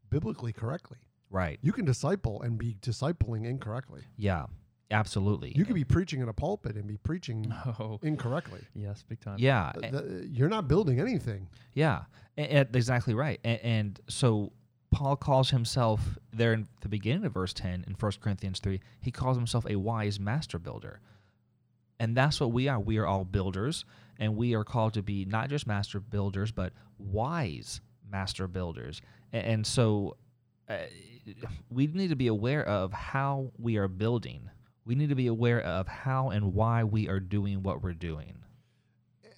biblically 0.10 0.54
correctly? 0.54 0.98
Right. 1.32 1.58
You 1.62 1.72
can 1.72 1.86
disciple 1.86 2.42
and 2.42 2.58
be 2.58 2.76
discipling 2.82 3.46
incorrectly. 3.46 4.02
Yeah. 4.18 4.46
Absolutely. 4.92 5.54
You 5.56 5.66
could 5.66 5.76
be 5.76 5.84
preaching 5.86 6.20
in 6.22 6.30
a 6.30 6.34
pulpit 6.34 6.76
and 6.76 6.86
be 6.88 6.98
preaching 6.98 7.52
Oh, 7.80 8.00
incorrectly. 8.04 8.60
yes, 8.76 9.04
big 9.08 9.20
time. 9.22 9.38
Yeah. 9.40 9.72
Uh, 9.84 9.90
the- 9.92 10.28
you're 10.32 10.50
not 10.50 10.68
building 10.68 11.00
anything. 11.00 11.48
Yeah, 11.74 12.04
a- 12.38 12.58
a- 12.58 12.68
exactly 12.74 13.14
right. 13.14 13.40
And, 13.44 13.60
and 13.62 14.00
so 14.10 14.52
Paul 14.92 15.16
calls 15.16 15.50
himself 15.52 16.18
there 16.34 16.52
in 16.54 16.68
the 16.82 16.90
beginning 16.90 17.24
of 17.26 17.34
verse 17.34 17.54
10 17.54 17.86
in 17.88 17.94
1 17.94 18.12
Corinthians 18.22 18.60
3, 18.60 18.82
he 19.00 19.12
calls 19.12 19.38
himself 19.38 19.66
a 19.70 19.78
wise 19.78 20.20
master 20.20 20.60
builder. 20.60 21.00
And 22.00 22.18
that's 22.18 22.40
what 22.42 22.52
we 22.52 22.68
are. 22.68 22.80
We 22.80 22.98
are 22.98 23.06
all 23.06 23.24
builders, 23.24 23.86
and 24.20 24.36
we 24.36 24.56
are 24.56 24.64
called 24.64 24.94
to 24.96 25.02
be 25.04 25.24
not 25.24 25.50
just 25.50 25.66
master 25.68 26.00
builders, 26.00 26.52
but 26.52 26.74
wise 26.98 27.80
master 28.12 28.48
builders. 28.48 29.02
A- 29.32 29.38
And, 29.38 29.66
so 29.66 30.18
uh, 30.68 30.78
we 31.70 31.88
need 31.88 32.10
to 32.10 32.16
be 32.16 32.28
aware 32.28 32.66
of 32.68 32.92
how 32.92 33.52
we 33.60 33.78
are 33.78 33.88
building. 33.88 34.50
We 34.86 34.96
need 34.96 35.10
to 35.10 35.16
be 35.16 35.28
aware 35.28 35.62
of 35.62 35.88
how 35.88 36.30
and 36.30 36.54
why 36.54 36.84
we 36.84 37.08
are 37.08 37.20
doing 37.20 37.62
what 37.62 37.84
we're 37.84 37.94
doing. 37.94 38.36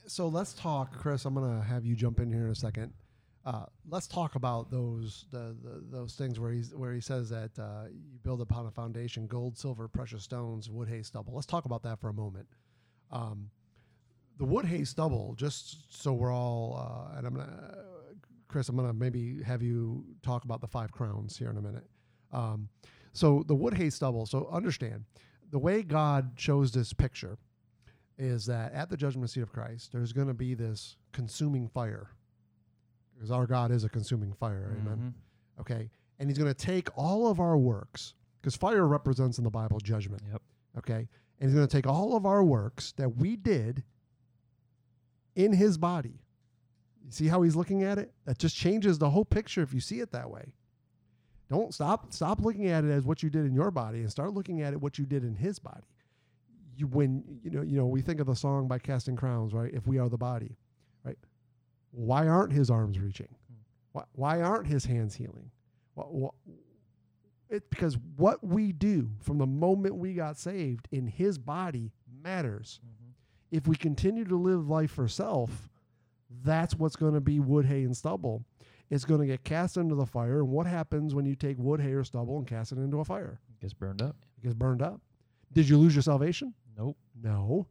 So 0.08 0.28
let's 0.28 0.54
talk, 0.54 0.98
Kris. 0.98 1.26
I'm 1.26 1.34
going 1.34 1.60
to 1.60 1.66
have 1.66 1.86
you 1.86 1.96
jump 1.96 2.20
in 2.20 2.32
here 2.32 2.46
in 2.46 2.52
a 2.52 2.56
second. 2.56 2.94
Uh, 3.46 3.66
let's 3.90 4.08
talk 4.08 4.36
about 4.36 4.72
those 4.72 5.26
the, 5.32 5.56
the 5.62 5.84
those 5.92 6.16
things 6.16 6.40
where 6.40 6.52
he's 6.52 6.74
where 6.74 6.94
he 6.94 7.02
says 7.02 7.30
that 7.30 7.52
uh, 7.60 7.86
you 7.92 8.18
build 8.24 8.40
upon 8.40 8.66
a 8.68 8.72
foundation: 8.72 9.28
gold, 9.28 9.58
silver, 9.58 9.90
precious 9.90 10.24
stones, 10.24 10.70
wood, 10.70 10.88
hay, 10.88 11.02
stubble. 11.02 11.34
Let's 11.34 11.46
talk 11.46 11.66
about 11.66 11.84
that 11.84 12.00
for 12.00 12.08
a 12.08 12.14
moment. 12.14 12.48
Um, 13.12 13.50
the 14.38 14.46
wood, 14.46 14.64
hay, 14.64 14.86
stubble. 14.86 15.36
Just 15.36 16.02
so 16.02 16.14
we're 16.14 16.34
all, 16.34 16.78
uh, 17.14 17.18
and 17.18 17.28
I'm 17.28 17.34
gonna, 17.36 17.78
Kris, 18.48 18.70
I'm 18.70 18.78
gonna 18.78 18.94
maybe 18.94 19.44
have 19.44 19.62
you 19.62 20.06
talk 20.22 20.46
about 20.46 20.62
the 20.62 20.68
five 20.68 20.94
crowns 20.94 21.38
here 21.38 21.50
in 21.50 21.58
a 21.58 21.62
minute. 21.62 21.86
Um, 22.32 22.70
so 23.12 23.44
the 23.46 23.56
wood, 23.56 23.74
hay, 23.74 23.90
stubble. 23.90 24.26
So 24.26 24.48
understand 24.54 25.04
the 25.54 25.60
way 25.60 25.84
God 25.84 26.36
chose 26.36 26.72
this 26.72 26.94
picture 26.94 27.38
is 28.18 28.48
that 28.48 28.74
at 28.74 28.90
the 28.90 28.98
judgment 28.98 29.30
seat 29.30 29.42
of 29.42 29.54
Christ, 29.54 29.92
there's 29.92 30.12
going 30.12 30.28
to 30.28 30.34
be 30.34 30.56
this 30.56 30.98
consuming 31.12 31.68
fire. 31.68 32.10
Because 33.14 33.30
our 33.30 33.46
God 33.46 33.70
is 33.70 33.84
a 33.84 33.90
consuming 33.90 34.34
fire. 34.34 34.76
Amen. 34.82 35.14
Mhm. 35.14 35.62
Okay. 35.62 35.92
And 36.18 36.28
he's 36.28 36.40
going 36.40 36.52
to 36.52 36.60
take 36.60 36.90
all 36.98 37.28
of 37.28 37.40
our 37.40 37.56
works, 37.56 38.16
because 38.42 38.56
fire 38.56 38.88
represents 38.88 39.38
in 39.38 39.44
the 39.44 39.52
Bible 39.52 39.80
judgment. 39.80 40.24
Yep. 40.32 40.42
Okay. 40.80 41.08
And 41.40 41.50
he's 41.50 41.54
going 41.54 41.68
to 41.68 41.72
take 41.72 41.86
all 41.86 42.16
of 42.16 42.26
our 42.26 42.44
works 42.44 42.92
that 42.94 43.16
we 43.18 43.36
did 43.36 43.84
in 45.36 45.54
his 45.54 45.78
body. 45.78 46.24
You 47.06 47.12
see 47.12 47.28
how 47.28 47.44
he's 47.44 47.56
looking 47.56 47.84
at 47.84 48.00
it? 48.00 48.12
That 48.26 48.40
just 48.40 48.56
changes 48.56 48.98
the 48.98 49.12
whole 49.12 49.26
picture 49.26 49.62
if 49.62 49.72
you 49.72 49.82
see 49.82 50.00
it 50.00 50.12
that 50.14 50.32
way. 50.32 50.56
Don't 51.54 51.72
stop 51.72 52.12
stop 52.12 52.42
looking 52.42 52.68
at 52.68 52.84
it 52.84 52.90
as 52.90 53.06
what 53.06 53.22
you 53.22 53.30
did 53.30 53.46
in 53.46 53.54
your 53.54 53.70
body 53.70 54.00
and 54.00 54.10
start 54.10 54.34
looking 54.34 54.64
at 54.64 54.74
it 54.74 54.82
what 54.82 54.98
you 54.98 55.06
did 55.06 55.24
in 55.24 55.36
his 55.36 55.60
body. 55.60 55.86
You 56.76 56.88
when 56.88 57.24
you 57.44 57.52
know 57.52 57.62
you 57.62 57.78
know 57.78 57.86
we 57.86 58.02
think 58.02 58.20
of 58.20 58.26
the 58.26 58.36
song 58.36 58.68
by 58.68 58.80
Casting 58.80 59.16
Crowns, 59.16 59.54
right? 59.54 59.72
If 59.72 59.86
we 59.86 60.00
are 60.00 60.10
the 60.10 60.18
body, 60.18 60.58
right? 61.06 61.18
Why 61.92 62.28
aren't 62.28 62.54
his 62.54 62.72
arms 62.72 62.98
reaching? 62.98 63.28
Why, 63.92 64.04
why 64.14 64.42
aren't 64.42 64.66
his 64.66 64.84
hands 64.86 65.14
healing? 65.14 65.52
Why, 65.94 66.06
why, 66.06 66.30
it's 67.52 67.68
because 67.70 68.00
what 68.16 68.44
we 68.44 68.72
do 68.72 69.12
from 69.22 69.38
the 69.38 69.46
moment 69.46 69.94
we 69.94 70.16
got 70.16 70.40
saved 70.40 70.88
in 70.92 71.06
his 71.06 71.38
body 71.38 71.92
matters. 72.24 72.80
Mm-hmm. 72.84 73.12
If 73.56 73.68
we 73.68 73.76
continue 73.76 74.26
to 74.26 74.36
live 74.36 74.68
life 74.68 74.90
for 74.90 75.08
self, 75.08 75.70
that's 76.44 76.74
what's 76.74 76.96
going 76.96 77.14
to 77.14 77.22
be 77.22 77.40
wood, 77.40 77.68
hay, 77.68 77.84
and 77.84 77.96
stubble. 77.96 78.44
It's 78.94 79.06
going 79.06 79.22
to 79.22 79.26
get 79.26 79.44
cast 79.44 79.78
into 79.78 79.96
the 79.96 80.06
fire. 80.06 80.38
And 80.38 80.50
what 80.50 80.68
happens 80.68 81.16
when 81.16 81.26
you 81.26 81.36
take 81.36 81.58
wood, 81.58 81.82
hay, 81.82 81.94
or 81.94 82.04
stubble 82.04 82.38
and 82.38 82.46
cast 82.46 82.72
it 82.72 82.78
into 82.78 83.00
a 83.00 83.04
fire? 83.04 83.40
It 83.50 83.60
gets 83.60 83.74
burned 83.74 84.04
up. 84.04 84.16
It 84.38 84.44
gets 84.44 84.54
burned 84.54 84.84
up. 84.84 85.02
Did 85.52 85.68
you 85.68 85.80
lose 85.80 85.96
your 85.96 86.04
salvation? 86.04 86.54
Nope. 86.78 86.96
No. 87.20 87.66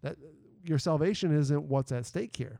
That 0.00 0.16
your 0.64 0.78
salvation 0.78 1.30
isn't 1.36 1.62
what's 1.64 1.92
at 1.92 2.06
stake 2.06 2.34
here. 2.34 2.58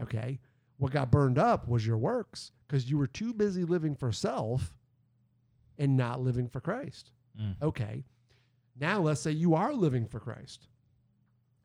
Okay? 0.00 0.38
What 0.76 0.92
got 0.92 1.10
burned 1.10 1.36
up 1.36 1.66
was 1.66 1.84
your 1.84 1.98
works 1.98 2.52
because 2.68 2.88
you 2.88 2.96
were 2.96 3.08
too 3.08 3.34
busy 3.34 3.64
living 3.64 3.96
for 3.96 4.12
self 4.12 4.72
and 5.78 5.96
not 5.96 6.20
living 6.20 6.46
for 6.46 6.60
Christ. 6.60 7.10
Mm. 7.40 7.56
Okay. 7.60 8.04
Now 8.78 9.00
let's 9.00 9.20
say 9.20 9.32
you 9.32 9.56
are 9.56 9.72
living 9.72 10.06
for 10.06 10.20
Christ. 10.20 10.68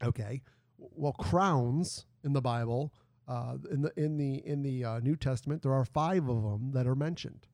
Okay. 0.03 0.41
Well, 0.79 1.13
crowns 1.13 2.07
in 2.23 2.33
the 2.33 2.41
Bible, 2.41 2.91
uh, 3.31 3.55
in 3.71 3.81
the 3.81 3.91
in 3.95 4.17
the 4.17 4.45
in 4.45 4.61
the 4.61 4.83
uh, 4.83 4.99
New 4.99 5.15
Testament, 5.15 5.61
there 5.61 5.73
are 5.73 5.85
five 5.85 6.27
of 6.27 6.43
them 6.43 6.71
that 6.73 6.85
are 6.85 6.95
mentioned. 6.95 7.47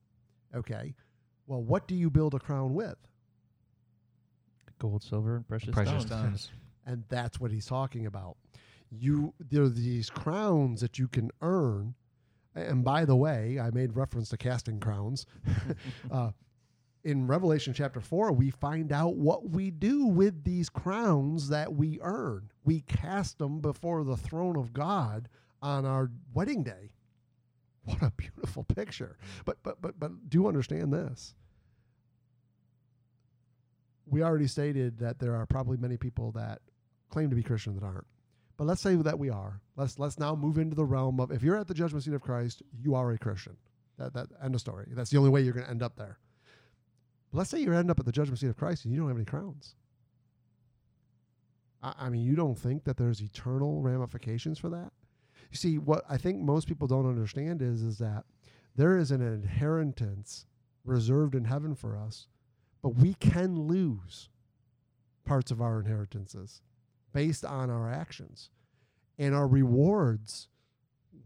Okay, 0.56 0.96
well, 1.46 1.62
what 1.62 1.88
do 1.88 1.94
you 1.94 2.10
build 2.10 2.34
a 2.34 2.40
crown 2.40 2.74
with? 2.74 2.98
Gold, 4.80 5.04
silver, 5.04 5.36
and 5.36 5.48
precious, 5.48 5.70
Precious 5.70 6.04
stones. 6.04 6.42
stones. 6.42 6.52
and 6.88 7.04
that's 7.10 7.40
what 7.40 7.52
he's 7.52 7.68
talking 7.68 8.08
about. 8.08 8.38
You 8.90 9.36
there 9.40 9.64
are 9.64 9.70
these 9.70 10.10
crowns 10.10 10.82
that 10.82 10.98
you 10.98 11.08
can 11.08 11.30
earn, 11.44 11.94
and 12.56 12.84
by 12.84 13.06
the 13.06 13.16
way, 13.16 13.60
I 13.60 13.70
made 13.70 13.96
reference 13.96 14.30
to 14.30 14.38
casting 14.38 14.80
crowns. 14.80 15.28
uh, 16.12 16.32
in 17.04 17.28
Revelation 17.28 17.74
chapter 17.74 18.02
four, 18.02 18.32
we 18.32 18.50
find 18.50 18.92
out 18.92 19.16
what 19.16 19.52
we 19.52 19.70
do 19.70 20.08
with 20.08 20.44
these 20.44 20.70
crowns 20.70 21.50
that 21.50 21.72
we 21.76 22.00
earn. 22.02 22.50
We 22.64 22.82
cast 22.82 23.38
them 23.38 23.60
before 23.60 24.04
the 24.04 24.18
throne 24.18 24.58
of 24.58 24.74
God 24.74 25.30
on 25.62 25.86
our 25.86 26.12
wedding 26.34 26.64
day. 26.64 26.92
What 27.84 28.02
a 28.02 28.12
beautiful 28.18 28.64
picture! 28.66 29.18
But 29.46 29.64
but 29.64 29.82
but 29.82 29.98
but 29.98 30.30
do 30.30 30.48
understand 30.48 30.92
this 30.92 31.36
we 34.10 34.24
already 34.24 34.48
stated 34.48 35.00
that 35.00 35.20
there 35.20 35.36
are 35.36 35.46
probably 35.46 35.78
many 35.78 35.98
people 35.98 36.32
that 36.32 36.62
claim 37.10 37.30
to 37.30 37.36
be 37.36 37.44
Christian 37.44 37.76
that 37.76 37.84
aren't. 37.84 38.08
But 38.56 38.66
let's 38.66 38.82
say 38.82 38.96
that 38.96 39.20
we 39.20 39.30
are. 39.30 39.62
Let's 39.76 40.00
let's 40.00 40.18
now 40.18 40.36
move 40.36 40.58
into 40.58 40.76
the 40.76 40.86
realm 40.86 41.20
of 41.20 41.32
if 41.32 41.44
you're 41.44 41.58
at 41.58 41.68
the 41.68 41.74
judgment 41.74 42.04
seat 42.04 42.14
of 42.14 42.22
Christ, 42.22 42.64
you 42.82 42.96
are 42.96 43.12
a 43.12 43.18
Christian. 43.18 43.56
That 43.98 44.14
that 44.14 44.28
end 44.44 44.56
of 44.56 44.62
story. 44.62 44.88
That's 44.92 45.12
the 45.12 45.18
only 45.18 45.30
way 45.30 45.42
you're 45.42 45.54
going 45.54 45.66
to 45.66 45.72
end 45.72 45.84
up 45.84 45.96
there. 45.96 46.18
But 47.32 47.40
let's 47.40 47.50
say 47.50 47.60
you 47.60 47.74
end 47.74 47.92
up 47.92 48.00
at 48.00 48.06
the 48.06 48.12
judgment 48.12 48.40
seat 48.40 48.48
of 48.48 48.58
Christ 48.58 48.86
and 48.86 48.94
you 48.94 49.00
don't 49.00 49.10
have 49.10 49.18
any 49.18 49.26
crowns. 49.26 49.76
I, 51.84 51.94
I 52.00 52.10
mean, 52.10 52.22
you 52.22 52.36
don't 52.36 52.58
think 52.58 52.86
that 52.86 52.98
there's 52.98 53.22
eternal 53.22 53.82
ramifications 53.82 54.58
for 54.58 54.70
that? 54.70 54.92
You 55.52 55.58
see, 55.58 55.78
what 55.78 56.04
I 56.10 56.18
think 56.18 56.40
most 56.40 56.68
people 56.68 56.88
don't 56.88 57.08
understand 57.08 57.62
is 57.62 57.82
is 57.82 57.98
that 58.00 58.26
there 58.76 58.98
is 58.98 59.12
an 59.12 59.22
inheritance 59.22 60.46
reserved 60.84 61.36
in 61.36 61.46
heaven 61.46 61.76
for 61.76 61.98
us 61.98 62.28
but 62.82 62.96
we 62.96 63.16
can 63.16 63.68
lose 63.68 64.30
parts 65.26 65.52
of 65.52 65.62
our 65.62 65.80
inheritances 65.80 66.62
based 67.14 67.44
on 67.44 67.70
our 67.70 67.92
actions. 67.92 68.50
And 69.18 69.34
our 69.34 69.48
rewards, 69.48 70.48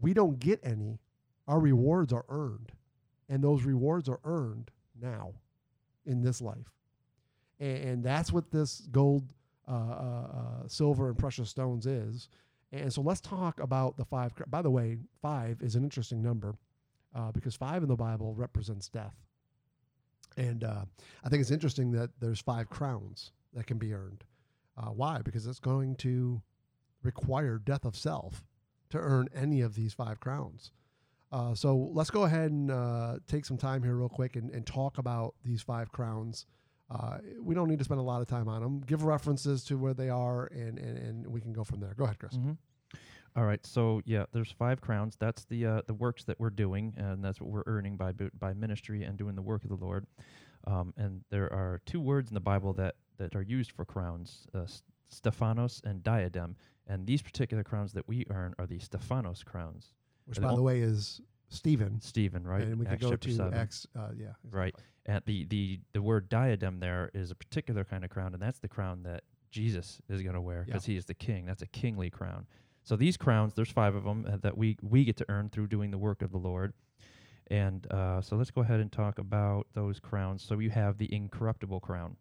we 0.00 0.14
don't 0.14 0.40
get 0.40 0.60
any. 0.64 0.98
Our 1.46 1.60
rewards 1.60 2.12
are 2.12 2.24
earned. 2.28 2.72
And 3.28 3.44
those 3.44 3.62
rewards 3.62 4.08
are 4.08 4.20
earned 4.24 4.70
now 5.00 5.34
in 6.06 6.22
this 6.22 6.40
life. 6.40 6.72
And, 7.60 7.76
and 7.76 8.04
that's 8.04 8.32
what 8.32 8.50
this 8.50 8.88
gold, 8.90 9.32
uh, 9.68 9.72
uh, 9.72 10.28
uh, 10.64 10.68
silver, 10.68 11.08
and 11.08 11.18
precious 11.18 11.50
stones 11.50 11.86
is. 11.86 12.28
And 12.72 12.92
so 12.92 13.02
let's 13.02 13.20
talk 13.20 13.60
about 13.60 13.96
the 13.96 14.04
five. 14.04 14.32
By 14.46 14.62
the 14.62 14.70
way, 14.70 14.98
five 15.20 15.60
is 15.60 15.76
an 15.76 15.84
interesting 15.84 16.22
number 16.22 16.56
uh, 17.14 17.30
because 17.30 17.54
five 17.54 17.82
in 17.82 17.88
the 17.88 17.96
Bible 17.96 18.34
represents 18.34 18.88
death. 18.88 19.14
And 20.36 20.64
uh, 20.64 20.84
I 21.22 21.28
think 21.28 21.42
it's 21.42 21.50
interesting 21.50 21.92
that 21.92 22.10
there's 22.18 22.40
five 22.40 22.70
crowns 22.70 23.32
that 23.52 23.66
can 23.66 23.76
be 23.76 23.92
earned. 23.92 24.24
Uh, 24.76 24.86
why? 24.86 25.20
Because 25.22 25.46
it's 25.46 25.60
going 25.60 25.96
to 25.96 26.40
require 27.02 27.58
death 27.58 27.84
of 27.84 27.94
self 27.94 28.42
to 28.88 28.98
earn 28.98 29.28
any 29.34 29.60
of 29.60 29.74
these 29.74 29.92
five 29.92 30.20
crowns. 30.20 30.72
Uh, 31.30 31.54
so 31.54 31.90
let's 31.92 32.10
go 32.10 32.24
ahead 32.24 32.50
and 32.50 32.70
uh, 32.70 33.16
take 33.26 33.44
some 33.44 33.56
time 33.56 33.82
here, 33.82 33.94
real 33.94 34.08
quick, 34.08 34.36
and, 34.36 34.50
and 34.50 34.66
talk 34.66 34.98
about 34.98 35.34
these 35.44 35.62
five 35.62 35.90
crowns. 35.92 36.46
Uh, 36.90 37.18
we 37.40 37.54
don't 37.54 37.68
need 37.68 37.78
to 37.78 37.84
spend 37.84 38.00
a 38.00 38.02
lot 38.02 38.20
of 38.20 38.28
time 38.28 38.48
on 38.48 38.62
them. 38.62 38.80
Give 38.80 39.02
references 39.04 39.64
to 39.64 39.78
where 39.78 39.94
they 39.94 40.10
are, 40.10 40.46
and, 40.46 40.78
and, 40.78 40.98
and 40.98 41.26
we 41.26 41.40
can 41.40 41.52
go 41.52 41.64
from 41.64 41.80
there. 41.80 41.94
Go 41.96 42.04
ahead, 42.04 42.18
Kris. 42.18 42.34
Mhm. 42.36 42.56
All 43.34 43.44
right, 43.44 43.64
so 43.64 44.02
yeah, 44.04 44.26
there's 44.32 44.50
five 44.52 44.82
crowns. 44.82 45.16
That's 45.18 45.44
the 45.46 45.64
uh, 45.64 45.82
the 45.86 45.94
works 45.94 46.24
that 46.24 46.38
we're 46.38 46.50
doing, 46.50 46.92
and 46.98 47.24
that's 47.24 47.40
what 47.40 47.48
we're 47.48 47.62
earning 47.66 47.96
by 47.96 48.12
by 48.12 48.52
ministry 48.52 49.04
and 49.04 49.16
doing 49.16 49.34
the 49.36 49.42
work 49.42 49.62
of 49.64 49.70
the 49.70 49.76
Lord. 49.76 50.06
Um, 50.66 50.92
and 50.98 51.24
there 51.30 51.50
are 51.50 51.80
two 51.86 52.00
words 52.00 52.30
in 52.30 52.34
the 52.34 52.40
Bible 52.40 52.74
that 52.74 52.96
that 53.16 53.34
are 53.34 53.40
used 53.42 53.72
for 53.72 53.86
crowns: 53.86 54.46
uh, 54.54 54.66
Stephanos 55.08 55.80
and 55.84 56.02
diadem. 56.02 56.56
And 56.88 57.06
these 57.06 57.22
particular 57.22 57.62
crowns 57.62 57.92
that 57.92 58.06
we 58.08 58.26
earn 58.28 58.54
are 58.58 58.66
the 58.66 58.80
Stephanos 58.80 59.42
crowns. 59.44 59.94
Which, 60.26 60.40
by 60.40 60.54
the 60.54 60.62
way, 60.62 60.80
is 60.80 61.20
Stephen. 61.48 62.00
Stephen, 62.00 62.46
right? 62.46 62.62
And 62.64 62.78
we 62.78 62.84
could 62.84 63.00
go 63.00 63.14
to 63.16 63.32
seven. 63.32 63.54
Acts. 63.54 63.86
Uh, 63.96 64.08
yeah. 64.16 64.32
Right. 64.50 64.74
And 65.06 65.22
the, 65.26 65.44
the, 65.44 65.80
the 65.92 66.02
word 66.02 66.28
diadem 66.28 66.78
there 66.80 67.10
is 67.12 67.30
a 67.30 67.34
particular 67.34 67.84
kind 67.84 68.04
of 68.04 68.10
crown, 68.10 68.34
and 68.34 68.42
that's 68.42 68.60
the 68.60 68.68
crown 68.68 69.02
that 69.02 69.24
Jesus 69.50 70.00
is 70.08 70.22
going 70.22 70.34
to 70.34 70.40
wear 70.40 70.58
Yeah. 70.60 70.72
because 70.74 70.86
he 70.86 70.96
is 70.96 71.06
the 71.06 71.14
king. 71.14 71.44
That's 71.44 71.62
a 71.62 71.66
kingly 71.66 72.08
crown. 72.10 72.46
So 72.84 72.96
these 72.96 73.16
crowns, 73.16 73.54
there's 73.54 73.70
five 73.70 73.94
of 73.94 74.04
them 74.04 74.26
uh, 74.28 74.36
that 74.42 74.56
we, 74.56 74.76
we 74.82 75.04
get 75.04 75.16
to 75.18 75.26
earn 75.28 75.50
through 75.50 75.68
doing 75.68 75.90
the 75.90 75.98
work 75.98 76.22
of 76.22 76.30
the 76.32 76.38
Lord. 76.38 76.72
And 77.48 77.86
uh, 77.92 78.20
so 78.20 78.36
let's 78.36 78.50
go 78.50 78.62
ahead 78.62 78.80
and 78.80 78.90
talk 78.90 79.18
about 79.18 79.66
those 79.74 80.00
crowns. 80.00 80.42
So 80.42 80.58
you 80.58 80.70
have 80.70 80.98
the 80.98 81.12
incorruptible 81.12 81.80
crown, 81.80 82.16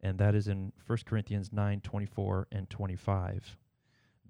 and 0.00 0.18
that 0.18 0.34
is 0.34 0.48
in 0.48 0.72
1 0.86 0.98
Corinthians 1.06 1.52
9 1.52 1.80
24 1.80 2.48
and 2.52 2.68
25. 2.70 3.56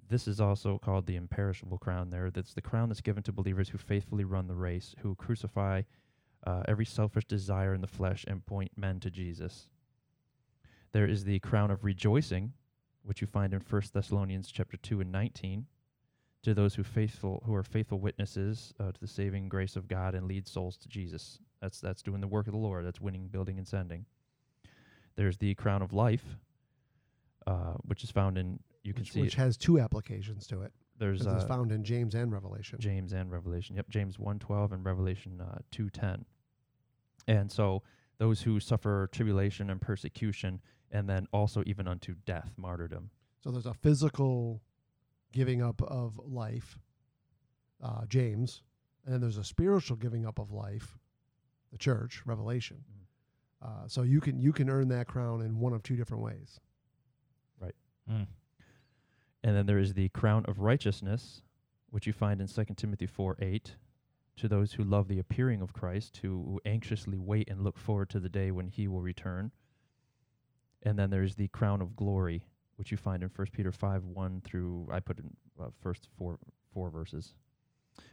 This 0.08 0.28
is 0.28 0.40
also 0.40 0.78
called 0.78 1.06
the 1.06 1.16
imperishable 1.16 1.78
crown 1.78 2.10
there. 2.10 2.30
That's 2.30 2.54
the 2.54 2.62
crown 2.62 2.88
that's 2.88 3.00
given 3.00 3.22
to 3.24 3.32
believers 3.32 3.70
who 3.70 3.78
faithfully 3.78 4.24
run 4.24 4.46
the 4.46 4.54
race, 4.54 4.94
who 5.02 5.14
crucify 5.14 5.82
uh, 6.46 6.62
every 6.66 6.84
selfish 6.84 7.24
desire 7.24 7.74
in 7.74 7.80
the 7.80 7.86
flesh 7.86 8.24
and 8.26 8.44
point 8.44 8.72
men 8.76 9.00
to 9.00 9.10
Jesus. 9.10 9.68
There 10.92 11.06
is 11.06 11.24
the 11.24 11.38
crown 11.40 11.70
of 11.70 11.84
rejoicing, 11.84 12.52
which 13.02 13.20
you 13.20 13.26
find 13.26 13.54
in 13.54 13.60
1 13.60 13.82
Thessalonians 13.92 14.50
chapter 14.50 14.76
2 14.76 15.00
and 15.00 15.12
19, 15.12 15.66
to 16.42 16.54
those 16.54 16.74
who 16.74 16.82
faithful 16.82 17.42
who 17.46 17.54
are 17.54 17.62
faithful 17.62 18.00
witnesses 18.00 18.74
uh, 18.80 18.90
to 18.92 19.00
the 19.00 19.06
saving 19.06 19.48
grace 19.48 19.76
of 19.76 19.88
God 19.88 20.14
and 20.14 20.26
lead 20.26 20.46
souls 20.46 20.76
to 20.78 20.88
Jesus. 20.88 21.38
That's 21.60 21.80
that's 21.80 22.02
doing 22.02 22.20
the 22.20 22.26
work 22.26 22.46
of 22.46 22.52
the 22.52 22.58
Lord. 22.58 22.84
That's 22.84 23.00
winning, 23.00 23.28
building, 23.28 23.58
and 23.58 23.66
sending. 23.66 24.04
There's 25.14 25.36
the 25.36 25.54
crown 25.54 25.82
of 25.82 25.92
life, 25.92 26.24
uh, 27.46 27.74
which 27.84 28.02
is 28.02 28.10
found 28.10 28.38
in 28.38 28.58
you 28.82 28.92
can 28.92 29.02
Which, 29.02 29.12
see 29.12 29.20
which 29.20 29.34
it. 29.34 29.38
has 29.38 29.56
two 29.56 29.78
applications 29.78 30.46
to 30.48 30.62
it. 30.62 30.72
There's 30.98 31.26
uh, 31.26 31.44
found 31.48 31.72
in 31.72 31.84
James 31.84 32.14
and 32.14 32.32
Revelation. 32.32 32.78
James 32.80 33.12
and 33.12 33.30
Revelation. 33.30 33.76
Yep, 33.76 33.88
James 33.90 34.16
1:12 34.16 34.72
and 34.72 34.84
Revelation 34.84 35.40
uh, 35.40 35.58
2:10. 35.72 36.24
And 37.28 37.50
so 37.50 37.82
those 38.18 38.42
who 38.42 38.60
suffer 38.60 39.08
tribulation 39.12 39.70
and 39.70 39.80
persecution 39.80 40.60
and 40.90 41.08
then 41.08 41.26
also 41.32 41.62
even 41.66 41.88
unto 41.88 42.14
death, 42.26 42.52
martyrdom. 42.56 43.10
So 43.42 43.50
there's 43.50 43.66
a 43.66 43.74
physical 43.74 44.60
giving 45.32 45.62
up 45.62 45.80
of 45.82 46.20
life, 46.24 46.78
uh, 47.82 48.04
James, 48.06 48.62
and 49.04 49.14
then 49.14 49.20
there's 49.20 49.38
a 49.38 49.44
spiritual 49.44 49.96
giving 49.96 50.26
up 50.26 50.38
of 50.38 50.52
life, 50.52 50.98
the 51.70 51.78
church, 51.78 52.22
Revelation. 52.26 52.84
Uh, 53.62 53.86
so 53.86 54.02
you 54.02 54.20
can 54.20 54.40
you 54.40 54.52
can 54.52 54.68
earn 54.68 54.88
that 54.88 55.06
crown 55.06 55.40
in 55.40 55.58
one 55.58 55.72
of 55.72 55.82
two 55.82 55.96
different 55.96 56.22
ways. 56.22 56.60
Mm. 58.10 58.26
And 59.44 59.56
then 59.56 59.66
there 59.66 59.78
is 59.78 59.94
the 59.94 60.08
crown 60.10 60.44
of 60.46 60.60
righteousness, 60.60 61.42
which 61.90 62.06
you 62.06 62.12
find 62.12 62.40
in 62.40 62.46
2 62.46 62.64
Timothy 62.76 63.06
4 63.06 63.36
8, 63.40 63.76
to 64.36 64.48
those 64.48 64.72
who 64.72 64.84
love 64.84 65.08
the 65.08 65.18
appearing 65.18 65.60
of 65.60 65.72
Christ, 65.72 66.18
who 66.22 66.60
anxiously 66.64 67.18
wait 67.18 67.50
and 67.50 67.62
look 67.62 67.78
forward 67.78 68.08
to 68.10 68.20
the 68.20 68.28
day 68.28 68.50
when 68.50 68.68
he 68.68 68.88
will 68.88 69.02
return. 69.02 69.50
And 70.82 70.98
then 70.98 71.10
there's 71.10 71.34
the 71.34 71.48
crown 71.48 71.80
of 71.80 71.96
glory, 71.96 72.46
which 72.76 72.90
you 72.90 72.96
find 72.96 73.22
in 73.22 73.30
1 73.34 73.48
Peter 73.52 73.72
5 73.72 74.04
1 74.04 74.40
through, 74.44 74.88
I 74.90 75.00
put 75.00 75.18
in 75.18 75.36
uh, 75.60 75.66
first 75.80 76.08
four, 76.16 76.38
four 76.72 76.90
verses. 76.90 77.34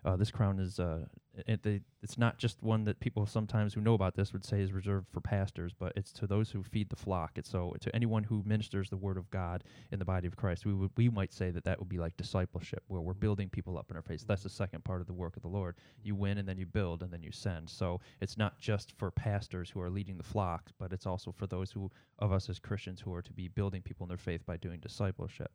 Uh, 0.06 0.16
this 0.16 0.32
crown 0.32 0.60
is, 0.60 0.80
uh, 0.80 1.06
it, 1.48 1.64
they, 1.64 1.82
it's 2.02 2.18
not 2.18 2.38
just 2.38 2.62
one 2.64 2.84
that 2.86 3.00
people 3.00 3.26
sometimes 3.26 3.74
who 3.74 3.82
know 3.82 3.94
about 3.94 4.16
this 4.16 4.34
would 4.34 4.46
say 4.46 4.62
is 4.62 4.72
reserved 4.72 5.08
for 5.12 5.22
pastors, 5.22 5.74
but 5.78 5.94
it's 5.96 6.12
to 6.14 6.28
those 6.28 6.50
who 6.52 6.64
feed 6.64 6.90
the 6.90 6.96
flock. 6.96 7.32
It's 7.38 7.50
so 7.50 7.76
to 7.82 7.96
anyone 7.96 8.24
who 8.24 8.44
ministers 8.46 8.90
the 8.90 8.98
word 8.98 9.18
of 9.18 9.30
God 9.30 9.64
in 9.92 10.00
the 10.00 10.06
body 10.06 10.28
of 10.28 10.36
Christ. 10.36 10.66
We 10.66 10.74
would, 10.74 10.92
we 10.98 11.10
might 11.10 11.34
say 11.34 11.52
that 11.52 11.64
that 11.64 11.80
would 11.80 11.90
be 11.90 11.98
like 11.98 12.16
discipleship, 12.18 12.84
where 12.88 13.02
we're 13.02 13.14
building 13.14 13.50
people 13.50 13.78
up 13.78 13.90
in 13.90 13.96
our 13.96 14.02
faith. 14.04 14.26
That's 14.28 14.44
the 14.44 14.50
second 14.50 14.84
part 14.84 15.02
of 15.02 15.08
the 15.08 15.14
work 15.14 15.36
of 15.36 15.42
the 15.42 15.50
Lord. 15.50 15.76
You 16.04 16.16
win, 16.16 16.38
and 16.38 16.48
then 16.48 16.58
you 16.58 16.66
build, 16.66 17.04
and 17.04 17.12
then 17.12 17.24
you 17.24 17.32
send. 17.32 17.70
So 17.70 18.00
it's 18.22 18.38
not 18.38 18.60
just 18.60 18.94
for 18.98 19.12
pastors 19.12 19.70
who 19.70 19.82
are 19.82 19.90
leading 19.90 20.18
the 20.18 20.24
flock, 20.24 20.72
but 20.80 20.94
it's 20.94 21.06
also 21.06 21.32
for 21.32 21.48
those 21.48 21.72
who 21.72 21.92
of 22.20 22.32
us 22.32 22.50
as 22.50 22.60
Christians 22.60 23.02
who 23.02 23.14
are 23.14 23.22
to 23.22 23.34
be 23.34 23.48
building 23.48 23.82
people 23.82 24.06
in 24.06 24.10
their 24.10 24.18
faith 24.18 24.46
by 24.46 24.58
doing 24.58 24.80
discipleship. 24.80 25.52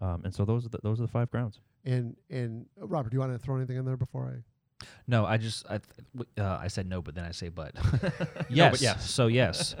Um, 0.00 0.22
and 0.24 0.34
so 0.34 0.44
those 0.44 0.66
are 0.66 0.68
the, 0.68 0.78
those 0.82 1.00
are 1.00 1.04
the 1.04 1.08
five 1.08 1.30
grounds. 1.30 1.60
And 1.86 2.16
and 2.28 2.66
uh, 2.80 2.86
Robert, 2.86 3.10
do 3.10 3.14
you 3.14 3.20
want 3.20 3.32
to 3.32 3.38
throw 3.38 3.56
anything 3.56 3.76
in 3.76 3.84
there 3.84 3.96
before 3.96 4.34
I? 4.36 4.84
No, 5.06 5.24
I 5.24 5.36
just 5.38 5.64
I 5.70 5.78
th- 5.78 6.28
uh, 6.38 6.58
I 6.60 6.68
said 6.68 6.86
no, 6.88 7.00
but 7.00 7.14
then 7.14 7.24
I 7.24 7.30
say 7.30 7.48
but. 7.48 7.74
No, 8.04 8.10
yes. 8.50 8.70
but 8.72 8.80
yeah. 8.82 8.96
So 8.98 9.28
yes, 9.28 9.74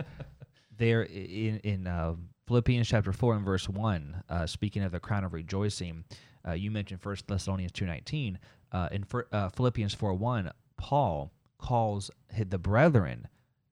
there 0.76 1.02
in 1.02 1.58
in 1.58 1.86
uh, 1.86 2.14
Philippians 2.46 2.88
chapter 2.88 3.12
four 3.12 3.34
and 3.34 3.44
verse 3.44 3.68
one, 3.68 4.22
uh, 4.30 4.46
speaking 4.46 4.82
of 4.82 4.92
the 4.92 5.00
crown 5.00 5.24
of 5.24 5.32
rejoicing, 5.34 6.04
uh, 6.46 6.52
you 6.52 6.70
mentioned 6.70 7.00
First 7.02 7.26
Thessalonians 7.26 7.72
two 7.72 7.86
nineteen. 7.86 8.38
Uh, 8.72 8.88
in 8.92 9.04
Phir- 9.04 9.26
uh, 9.32 9.48
Philippians 9.50 9.94
four 9.94 10.14
one, 10.14 10.50
Paul 10.76 11.32
calls 11.58 12.10
the 12.36 12.58
brethren 12.58 13.28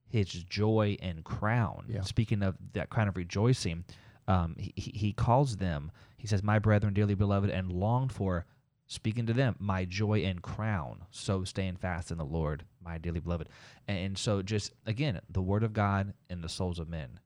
his 0.09 0.29
joy 0.29 0.97
and 1.01 1.25
crown. 1.25 1.87
Yeah. 1.89 2.03
Speaking 2.03 2.43
of 2.43 2.57
that 2.75 2.91
crown 2.91 3.09
of 3.09 3.17
rejoicing, 3.17 3.85
um, 4.29 4.57
he, 4.59 4.73
he 4.77 4.91
he 4.95 5.13
calls 5.13 5.57
them. 5.57 5.91
He 6.25 6.29
says, 6.29 6.43
"My 6.43 6.59
brethren, 6.59 6.95
dearly 6.95 7.15
beloved 7.15 7.51
and 7.51 7.71
longed 7.71 8.11
for, 8.11 8.47
speaking 8.87 9.27
to 9.27 9.35
them, 9.35 9.57
my 9.59 9.85
joy 9.85 10.21
and 10.21 10.41
crown. 10.41 11.05
So 11.11 11.45
stand 11.45 11.81
fast 11.81 12.11
in 12.11 12.17
the 12.17 12.25
Lord, 12.25 12.65
my 12.83 12.97
dearly 12.97 13.21
beloved. 13.21 13.51
And, 13.87 14.17
so, 14.17 14.41
just 14.41 14.73
again, 14.87 15.21
the 15.29 15.43
word 15.43 15.63
of 15.63 15.75
God 15.75 16.15
and 16.31 16.43
the 16.43 16.49
souls 16.49 16.79
of 16.79 16.89
men. 16.89 17.21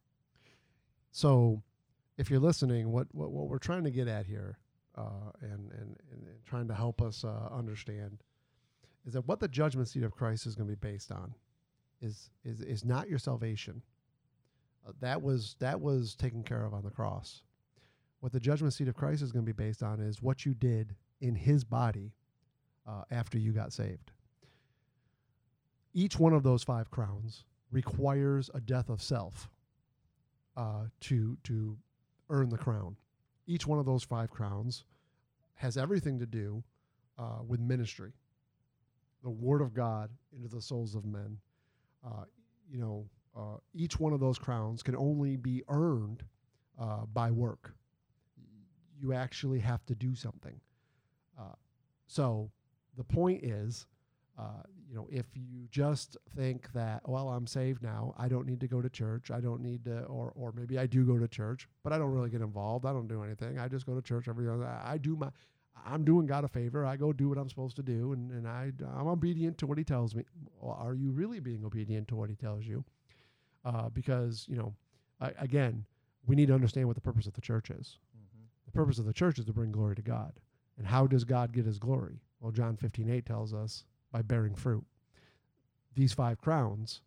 So, 1.12 1.62
if 2.16 2.28
you're 2.28 2.40
listening, 2.40 2.90
what 2.90 3.06
what, 3.12 3.30
what 3.30 3.46
we're 3.46 3.58
trying 3.58 3.84
to 3.84 3.92
get 3.92 4.08
at 4.08 4.26
here, 4.26 4.58
uh, 4.96 5.30
and, 5.42 5.70
and 5.70 5.96
and 6.10 6.26
and 6.26 6.44
trying 6.44 6.66
to 6.66 6.74
help 6.74 7.00
us 7.00 7.24
uh, 7.24 7.48
understand, 7.52 8.24
is 9.06 9.12
that 9.12 9.28
what 9.28 9.38
the 9.38 9.46
judgment 9.46 9.86
seat 9.86 10.02
of 10.02 10.10
Christ 10.10 10.44
is 10.44 10.56
going 10.56 10.68
to 10.68 10.76
be 10.76 10.88
based 10.90 11.12
on, 11.12 11.32
is 12.00 12.30
is 12.44 12.62
is 12.62 12.84
not 12.84 13.08
your 13.08 13.20
salvation. 13.20 13.80
Uh, 14.84 14.90
that 14.98 15.22
was 15.22 15.54
that 15.60 15.80
was 15.80 16.16
taken 16.16 16.42
care 16.42 16.64
of 16.64 16.74
on 16.74 16.82
the 16.82 16.90
cross. 16.90 17.42
What 18.20 18.32
the 18.32 18.40
judgment 18.40 18.72
seat 18.74 18.88
of 18.88 18.94
Christ 18.94 19.22
is 19.22 19.32
going 19.32 19.44
to 19.44 19.52
be 19.52 19.64
based 19.64 19.82
on 19.82 20.00
is 20.00 20.22
what 20.22 20.44
you 20.44 20.54
did 20.54 20.94
in 21.20 21.34
His 21.34 21.64
body 21.64 22.12
uh, 22.86 23.02
after 23.10 23.38
you 23.38 23.52
got 23.52 23.72
saved. 23.72 24.10
Each 25.94 26.18
one 26.18 26.32
of 26.32 26.42
those 26.42 26.62
five 26.62 26.90
crowns 26.90 27.44
requires 27.70 28.50
a 28.54 28.60
death 28.60 28.88
of 28.88 29.02
self 29.02 29.48
uh, 30.56 30.86
to 31.00 31.36
to 31.44 31.76
earn 32.30 32.48
the 32.48 32.58
crown. 32.58 32.96
Each 33.46 33.66
one 33.66 33.78
of 33.78 33.86
those 33.86 34.04
five 34.04 34.30
crowns 34.30 34.84
has 35.54 35.76
everything 35.76 36.18
to 36.18 36.26
do 36.26 36.62
uh, 37.18 37.38
with 37.46 37.60
ministry, 37.60 38.12
the 39.22 39.30
Word 39.30 39.60
of 39.60 39.74
God 39.74 40.10
into 40.34 40.48
the 40.48 40.60
souls 40.60 40.94
of 40.94 41.04
men. 41.04 41.38
Uh, 42.04 42.24
you 42.70 42.78
know, 42.78 43.06
uh, 43.36 43.56
each 43.74 43.98
one 43.98 44.12
of 44.12 44.20
those 44.20 44.38
crowns 44.38 44.82
can 44.82 44.96
only 44.96 45.36
be 45.36 45.62
earned 45.68 46.22
uh, 46.80 47.06
by 47.12 47.30
work. 47.30 47.74
You 49.00 49.12
actually 49.12 49.60
have 49.60 49.84
to 49.86 49.94
do 49.94 50.14
something. 50.14 50.60
Uh, 51.38 51.54
so 52.06 52.50
the 52.96 53.04
point 53.04 53.44
is, 53.44 53.86
uh, 54.38 54.62
you 54.88 54.94
know, 54.94 55.06
if 55.10 55.26
you 55.34 55.66
just 55.70 56.16
think 56.36 56.72
that, 56.72 57.06
well, 57.08 57.28
I'm 57.28 57.46
saved 57.46 57.82
now, 57.82 58.14
I 58.16 58.28
don't 58.28 58.46
need 58.46 58.60
to 58.60 58.68
go 58.68 58.80
to 58.80 58.88
church, 58.88 59.30
I 59.30 59.40
don't 59.40 59.60
need 59.60 59.84
to, 59.84 60.04
or 60.04 60.32
or 60.34 60.52
maybe 60.52 60.78
I 60.78 60.86
do 60.86 61.04
go 61.04 61.18
to 61.18 61.28
church, 61.28 61.68
but 61.82 61.92
I 61.92 61.98
don't 61.98 62.12
really 62.12 62.30
get 62.30 62.40
involved. 62.40 62.86
I 62.86 62.92
don't 62.92 63.08
do 63.08 63.22
anything. 63.22 63.58
I 63.58 63.68
just 63.68 63.84
go 63.86 63.94
to 63.94 64.02
church 64.02 64.28
every. 64.28 64.48
I, 64.48 64.92
I 64.92 64.98
do 64.98 65.16
my. 65.16 65.30
I'm 65.86 66.04
doing 66.04 66.26
God 66.26 66.44
a 66.44 66.48
favor. 66.48 66.84
I 66.84 66.96
go 66.96 67.12
do 67.12 67.28
what 67.28 67.38
I'm 67.38 67.48
supposed 67.48 67.76
to 67.76 67.82
do, 67.82 68.12
and, 68.12 68.30
and 68.30 68.48
I 68.48 68.72
I'm 68.96 69.06
obedient 69.08 69.58
to 69.58 69.66
what 69.66 69.78
He 69.78 69.84
tells 69.84 70.14
me. 70.14 70.24
Well, 70.60 70.76
are 70.80 70.94
you 70.94 71.10
really 71.10 71.40
being 71.40 71.64
obedient 71.64 72.08
to 72.08 72.16
what 72.16 72.30
He 72.30 72.36
tells 72.36 72.64
you? 72.64 72.84
Uh, 73.64 73.88
because 73.90 74.46
you 74.48 74.56
know, 74.56 74.74
I, 75.20 75.32
again, 75.38 75.84
we 76.26 76.36
need 76.36 76.46
to 76.46 76.54
understand 76.54 76.86
what 76.86 76.94
the 76.94 77.02
purpose 77.02 77.26
of 77.26 77.34
the 77.34 77.40
church 77.40 77.70
is. 77.70 77.98
The 78.68 78.72
purpose 78.72 78.98
of 78.98 79.06
the 79.06 79.14
church 79.14 79.38
is 79.38 79.46
to 79.46 79.52
bring 79.54 79.72
glory 79.72 79.96
to 79.96 80.02
God. 80.02 80.32
And 80.76 80.86
how 80.86 81.06
does 81.06 81.24
God 81.24 81.52
get 81.52 81.64
His 81.64 81.78
glory? 81.78 82.20
Well, 82.38 82.52
John 82.52 82.76
15:8 82.76 83.24
tells 83.24 83.54
us 83.54 83.84
by 84.12 84.20
bearing 84.20 84.54
fruit. 84.54 84.84
These 85.94 86.12
five 86.12 86.38
crowns 86.40 87.00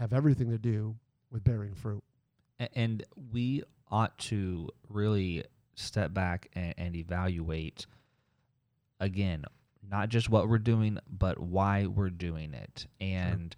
have 0.00 0.12
everything 0.12 0.50
to 0.50 0.58
do 0.58 0.96
with 1.30 1.44
bearing 1.44 1.74
fruit. 1.74 2.02
And 2.74 3.04
we 3.32 3.62
ought 3.90 4.18
to 4.18 4.68
really 4.88 5.44
step 5.74 6.12
back 6.12 6.48
and, 6.54 6.74
and 6.76 6.96
evaluate 6.96 7.86
again, 9.00 9.44
not 9.88 10.08
just 10.08 10.28
what 10.28 10.48
we're 10.48 10.58
doing, 10.58 10.98
but 11.08 11.38
why 11.38 11.86
we're 11.86 12.10
doing 12.10 12.54
it. 12.54 12.86
And 13.00 13.54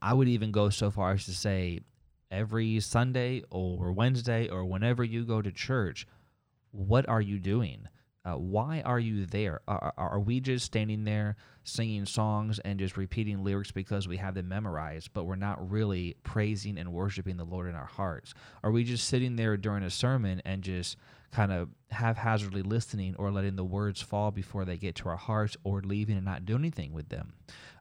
I 0.00 0.14
would 0.14 0.28
even 0.28 0.50
go 0.50 0.68
so 0.68 0.90
far 0.90 1.12
as 1.12 1.24
to 1.26 1.32
say 1.32 1.80
every 2.32 2.80
Sunday 2.80 3.44
or 3.50 3.92
Wednesday 3.92 4.48
or 4.48 4.64
whenever 4.64 5.04
you 5.04 5.24
go 5.24 5.42
to 5.42 5.52
church, 5.52 6.06
what 6.72 7.08
are 7.08 7.20
you 7.20 7.38
doing? 7.38 7.86
Uh, 8.24 8.34
why 8.34 8.82
are 8.84 9.00
you 9.00 9.26
there? 9.26 9.60
Are, 9.66 9.92
are 9.96 10.20
we 10.20 10.38
just 10.38 10.64
standing 10.64 11.04
there 11.04 11.36
singing 11.64 12.06
songs 12.06 12.60
and 12.60 12.78
just 12.78 12.96
repeating 12.96 13.42
lyrics 13.42 13.72
because 13.72 14.06
we 14.06 14.16
have 14.18 14.34
them 14.34 14.48
memorized, 14.48 15.12
but 15.12 15.24
we're 15.24 15.36
not 15.36 15.70
really 15.70 16.16
praising 16.22 16.78
and 16.78 16.92
worshiping 16.92 17.36
the 17.36 17.44
Lord 17.44 17.68
in 17.68 17.74
our 17.74 17.86
hearts? 17.86 18.32
Are 18.62 18.70
we 18.70 18.84
just 18.84 19.08
sitting 19.08 19.34
there 19.34 19.56
during 19.56 19.82
a 19.82 19.90
sermon 19.90 20.40
and 20.44 20.62
just 20.62 20.96
kind 21.32 21.50
of 21.50 21.68
haphazardly 21.90 22.62
listening 22.62 23.16
or 23.18 23.32
letting 23.32 23.56
the 23.56 23.64
words 23.64 24.00
fall 24.00 24.30
before 24.30 24.64
they 24.64 24.76
get 24.76 24.94
to 24.96 25.08
our 25.08 25.16
hearts 25.16 25.56
or 25.64 25.80
leaving 25.80 26.16
and 26.16 26.24
not 26.24 26.44
doing 26.44 26.60
anything 26.60 26.92
with 26.92 27.08
them? 27.08 27.32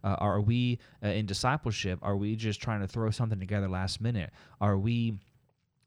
Uh, 0.04 0.16
are 0.18 0.42
we 0.42 0.80
uh, 1.04 1.10
in 1.10 1.28
discipleship? 1.28 2.00
Are 2.02 2.18
we 2.18 2.36
just 2.36 2.62
trying 2.62 2.82
to 2.82 2.88
throw 2.88 3.12
something 3.12 3.40
together 3.40 3.70
last 3.70 4.02
minute? 4.02 4.32
Are 4.60 4.78
we 4.78 5.20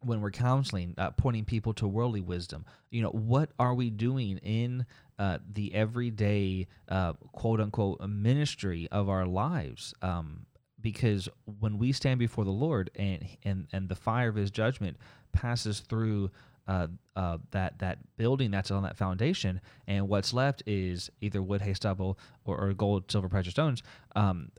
when 0.05 0.21
we're 0.21 0.31
counseling, 0.31 0.95
uh, 0.99 1.11
pointing 1.11 1.45
people 1.45 1.73
to 1.75 1.89
worldly 1.89 2.21
wisdom. 2.21 2.65
You 2.91 3.03
know, 3.03 3.11
what 3.11 3.51
are 3.59 3.75
we 3.75 3.91
doing 3.91 4.39
in 4.39 4.87
uh, 5.19 5.39
the 5.53 5.75
everyday 5.75 6.67
uh, 6.89 7.15
quote 7.33 7.61
unquote 7.61 8.01
ministry 8.09 8.89
of 8.91 9.09
our 9.09 9.27
lives? 9.27 9.95
Um, 10.03 10.47
because 10.81 11.29
when 11.61 11.79
we 11.79 11.93
stand 11.93 12.19
before 12.19 12.45
the 12.45 12.51
Lord 12.51 12.91
and 12.95 13.27
and 13.45 13.67
and 13.73 13.89
the 13.89 13.95
fire 13.95 14.29
of 14.29 14.37
His 14.37 14.51
judgment 14.51 14.97
passes 15.33 15.81
through. 15.81 16.31
Uh, 16.67 16.87
uh, 17.15 17.37
that 17.51 17.79
that 17.79 17.99
building 18.17 18.51
that's 18.51 18.71
on 18.71 18.85
that 18.85 18.97
foundation, 18.97 19.61
and 19.87 20.09
what's 20.09 20.33
left 20.33 20.63
is 20.65 21.11
either 21.21 21.43
wood, 21.43 21.61
hay, 21.61 21.75
stubble, 21.75 22.19
or, 22.47 22.59
or 22.59 22.73
gold, 22.73 23.13
silver, 23.13 23.29
precious 23.29 23.51
stones. 23.51 23.83
Um, 24.17 24.51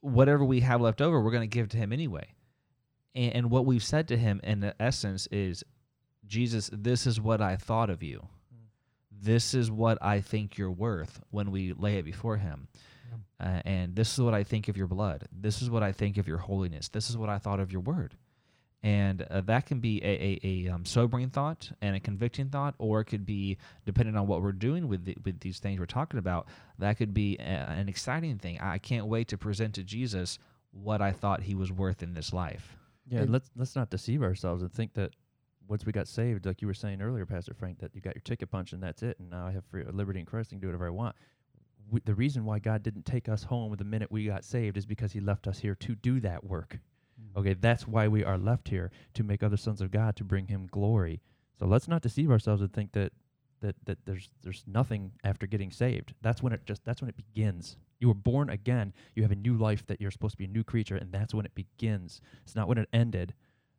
whatever 0.00 0.46
we 0.46 0.60
have 0.60 0.80
left 0.80 1.02
over, 1.02 1.20
we're 1.20 1.30
going 1.30 1.42
to 1.42 1.54
give 1.54 1.68
to 1.68 1.76
Him 1.76 1.92
anyway 1.92 2.32
and, 3.14 3.34
and 3.34 3.50
what 3.50 3.66
we've 3.66 3.84
said 3.84 4.08
to 4.08 4.16
him 4.16 4.40
in 4.42 4.72
essence 4.80 5.26
is 5.30 5.64
jesus 6.26 6.70
this 6.72 7.06
is 7.06 7.20
what 7.20 7.40
i 7.40 7.56
thought 7.56 7.90
of 7.90 8.02
you. 8.02 8.26
This 9.10 9.54
is 9.54 9.70
what 9.70 9.98
i 10.02 10.20
think 10.20 10.58
you're 10.58 10.70
worth 10.70 11.20
when 11.30 11.50
we 11.50 11.72
lay 11.72 11.98
it 11.98 12.04
before 12.04 12.36
him. 12.36 12.68
Uh, 13.38 13.60
and 13.64 13.94
this 13.94 14.12
is 14.12 14.20
what 14.20 14.34
i 14.34 14.42
think 14.42 14.68
of 14.68 14.76
your 14.76 14.86
blood. 14.86 15.28
This 15.32 15.62
is 15.62 15.70
what 15.70 15.82
i 15.82 15.92
think 15.92 16.16
of 16.16 16.26
your 16.26 16.38
holiness. 16.38 16.88
This 16.88 17.10
is 17.10 17.16
what 17.16 17.28
i 17.28 17.38
thought 17.38 17.60
of 17.60 17.72
your 17.72 17.82
word. 17.82 18.16
And 18.84 19.22
uh, 19.22 19.42
that 19.42 19.66
can 19.66 19.78
be 19.78 20.02
a, 20.02 20.08
a, 20.08 20.40
a 20.42 20.68
um, 20.74 20.84
sobering 20.84 21.30
thought 21.30 21.70
and 21.80 21.94
a 21.94 22.00
convicting 22.00 22.48
thought 22.48 22.74
or 22.78 23.00
it 23.00 23.04
could 23.04 23.24
be 23.24 23.58
depending 23.86 24.16
on 24.16 24.26
what 24.26 24.42
we're 24.42 24.50
doing 24.50 24.88
with 24.88 25.04
the, 25.04 25.16
with 25.24 25.38
these 25.38 25.60
things 25.60 25.78
we're 25.78 25.86
talking 25.86 26.18
about 26.18 26.48
that 26.80 26.96
could 26.96 27.14
be 27.14 27.36
a, 27.38 27.42
an 27.42 27.88
exciting 27.88 28.38
thing. 28.38 28.58
I 28.60 28.78
can't 28.78 29.06
wait 29.06 29.28
to 29.28 29.38
present 29.38 29.74
to 29.74 29.84
jesus 29.84 30.38
what 30.72 31.02
i 31.02 31.12
thought 31.12 31.42
he 31.42 31.54
was 31.54 31.70
worth 31.70 32.02
in 32.02 32.14
this 32.14 32.32
life 32.32 32.76
Yeah, 33.08 33.24
let's 33.28 33.50
let's 33.56 33.74
not 33.74 33.90
deceive 33.90 34.22
ourselves 34.22 34.62
and 34.62 34.72
think 34.72 34.94
that 34.94 35.10
once 35.68 35.86
we 35.86 35.92
got 35.92 36.08
saved, 36.08 36.46
like 36.46 36.60
you 36.60 36.68
were 36.68 36.74
saying 36.74 37.00
earlier, 37.00 37.26
Pastor 37.26 37.54
Frank, 37.54 37.78
that 37.78 37.94
you 37.94 38.00
got 38.00 38.14
your 38.14 38.22
ticket 38.22 38.50
punch 38.50 38.72
and 38.72 38.82
that's 38.82 39.02
it, 39.02 39.18
and 39.18 39.30
now 39.30 39.46
I 39.46 39.52
have 39.52 39.64
free 39.64 39.84
liberty 39.84 40.20
in 40.20 40.26
Christ 40.26 40.52
and 40.52 40.60
do 40.60 40.68
whatever 40.68 40.86
I 40.86 40.90
want. 40.90 41.16
We, 41.90 42.00
the 42.04 42.14
reason 42.14 42.44
why 42.44 42.58
God 42.58 42.82
didn't 42.82 43.04
take 43.04 43.28
us 43.28 43.42
home 43.42 43.74
the 43.76 43.84
minute 43.84 44.10
we 44.10 44.26
got 44.26 44.44
saved 44.44 44.76
is 44.76 44.86
because 44.86 45.12
He 45.12 45.20
left 45.20 45.46
us 45.46 45.58
here 45.58 45.74
to 45.76 45.94
do 45.94 46.20
that 46.20 46.44
work. 46.44 46.78
Mm. 47.20 47.40
Okay, 47.40 47.54
that's 47.54 47.86
why 47.86 48.08
we 48.08 48.24
are 48.24 48.38
left 48.38 48.68
here 48.68 48.90
to 49.14 49.24
make 49.24 49.42
other 49.42 49.56
sons 49.56 49.80
of 49.80 49.90
God 49.90 50.16
to 50.16 50.24
bring 50.24 50.46
Him 50.46 50.68
glory. 50.70 51.20
So 51.58 51.66
let's 51.66 51.88
not 51.88 52.02
deceive 52.02 52.30
ourselves 52.30 52.62
and 52.62 52.72
think 52.72 52.92
that 52.92 53.12
that 53.62 53.74
that 53.86 53.98
there's 54.04 54.28
there's 54.42 54.62
nothing 54.66 55.12
after 55.24 55.46
getting 55.46 55.70
saved. 55.70 56.14
That's 56.22 56.42
when 56.42 56.52
it 56.52 56.64
just 56.66 56.84
that's 56.84 57.00
when 57.00 57.08
it 57.08 57.16
begins. 57.16 57.76
You 57.98 58.08
were 58.08 58.14
born 58.14 58.50
again. 58.50 58.92
You 59.14 59.22
have 59.22 59.32
a 59.32 59.36
new 59.36 59.56
life 59.56 59.86
that 59.86 60.00
you're 60.00 60.10
supposed 60.10 60.32
to 60.34 60.38
be 60.38 60.44
a 60.44 60.48
new 60.48 60.62
creature, 60.64 60.96
and 60.96 61.10
that's 61.12 61.32
when 61.34 61.46
it 61.46 61.54
begins. 61.54 62.20
It's 62.44 62.54
not 62.54 62.68
when 62.68 62.78
it 62.78 62.88
ended. 62.92 63.34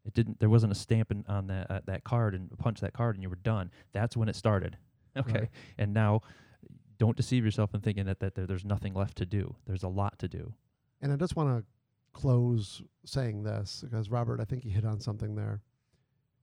It 0.06 0.14
didn't. 0.14 0.40
There 0.40 0.50
wasn't 0.50 0.72
a 0.74 0.76
stamp 0.76 1.12
in, 1.12 1.24
on 1.30 1.48
that 1.48 1.70
uh, 1.72 1.82
that 1.86 2.04
card 2.04 2.34
and 2.36 2.50
punch 2.58 2.80
that 2.82 2.94
card 2.94 3.16
and 3.16 3.24
you 3.24 3.30
were 3.30 3.36
done. 3.38 3.70
That's 3.94 4.18
when 4.18 4.28
it 4.30 4.36
started. 4.36 4.78
Okay, 5.16 5.40
Right. 5.42 5.50
and 5.78 5.94
now 5.94 6.22
don't 6.98 7.16
deceive 7.16 7.46
yourself 7.46 7.76
in 7.76 7.82
thinking 7.82 8.06
that 8.08 8.20
that 8.22 8.34
there, 8.34 8.48
there's 8.48 8.66
nothing 8.66 8.96
left 8.96 9.16
to 9.20 9.28
do. 9.28 9.56
There's 9.68 9.84
a 9.84 9.88
lot 9.88 10.18
to 10.20 10.28
do. 10.28 10.54
And 11.02 11.14
I 11.14 11.16
just 11.18 11.36
want 11.36 11.56
to 11.60 11.64
close 12.20 12.82
saying 13.06 13.44
this 13.44 13.84
because 13.84 14.10
Robert, 14.10 14.40
I 14.42 14.46
think 14.46 14.66
you 14.66 14.72
hit 14.72 14.86
on 14.86 15.00
something 15.00 15.36
there. 15.36 15.62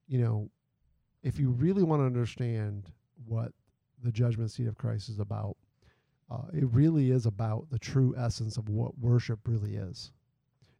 You 0.06 0.18
know, 0.20 0.50
if 1.24 1.40
you 1.40 1.50
really 1.50 1.82
want 1.82 2.00
to 2.00 2.06
understand 2.06 2.88
what 3.26 3.52
the 4.02 4.12
judgment 4.12 4.50
seat 4.50 4.66
of 4.66 4.76
Christ 4.76 5.08
is 5.08 5.18
about, 5.18 5.56
uh, 6.30 6.42
it 6.52 6.64
really 6.72 7.10
is 7.10 7.26
about 7.26 7.66
the 7.70 7.78
true 7.78 8.14
essence 8.16 8.56
of 8.56 8.68
what 8.68 8.98
worship 8.98 9.40
really 9.46 9.76
is. 9.76 10.12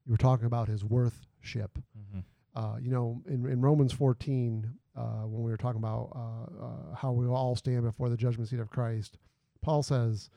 You 0.07 0.12
were 0.12 0.18
talking 0.18 0.47
about 0.47 0.68
his 0.68 0.84
worthship. 0.84 1.78
mm-hmm. 1.78 2.20
Uh, 2.55 2.76
you 2.78 2.91
know, 2.91 3.22
in, 3.28 3.47
in 3.47 3.61
Romans 3.61 3.93
14, 3.93 4.68
uh, 4.97 5.03
when 5.22 5.43
we 5.43 5.51
were 5.51 5.57
talking 5.57 5.78
about 5.78 6.11
uh, 6.14 6.64
uh, 6.64 6.95
how 6.97 7.12
we 7.12 7.26
all 7.26 7.55
stand 7.55 7.82
before 7.82 8.09
the 8.09 8.16
judgment 8.16 8.49
seat 8.49 8.61
of 8.61 8.70
Christ, 8.70 9.18
Paul 9.62 9.82
says, 9.82 10.30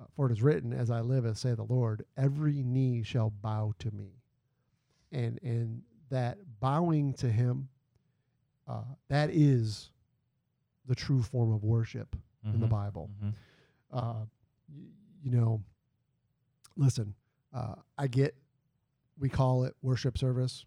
uh, 0.00 0.04
For 0.14 0.26
it 0.26 0.32
is 0.32 0.42
written, 0.42 0.72
As 0.72 0.90
I 0.90 1.00
live, 1.00 1.26
as 1.26 1.40
say 1.40 1.54
the 1.54 1.64
Lord, 1.64 2.04
every 2.16 2.62
knee 2.62 3.02
shall 3.02 3.30
bow 3.30 3.74
to 3.80 3.90
me. 3.90 4.22
And, 5.10 5.40
and 5.42 5.82
that 6.10 6.38
bowing 6.60 7.12
to 7.14 7.28
him, 7.28 7.68
uh, 8.68 8.82
that 9.08 9.30
is 9.30 9.90
the 10.88 10.94
true 10.96 11.22
form 11.22 11.52
of 11.52 11.62
worship 11.62 12.16
in 12.44 12.58
the 12.60 12.66
Mhm. 12.66 12.70
Bible 12.70 13.10
Mhm. 13.22 13.34
uh, 13.92 14.24
y- 14.68 14.90
you 15.22 15.30
know, 15.30 15.62
listen, 16.76 17.14
uh, 17.52 17.76
I 17.96 18.06
get 18.08 18.34
we 19.18 19.28
call 19.28 19.64
it 19.64 19.74
worship 19.82 20.16
service. 20.16 20.64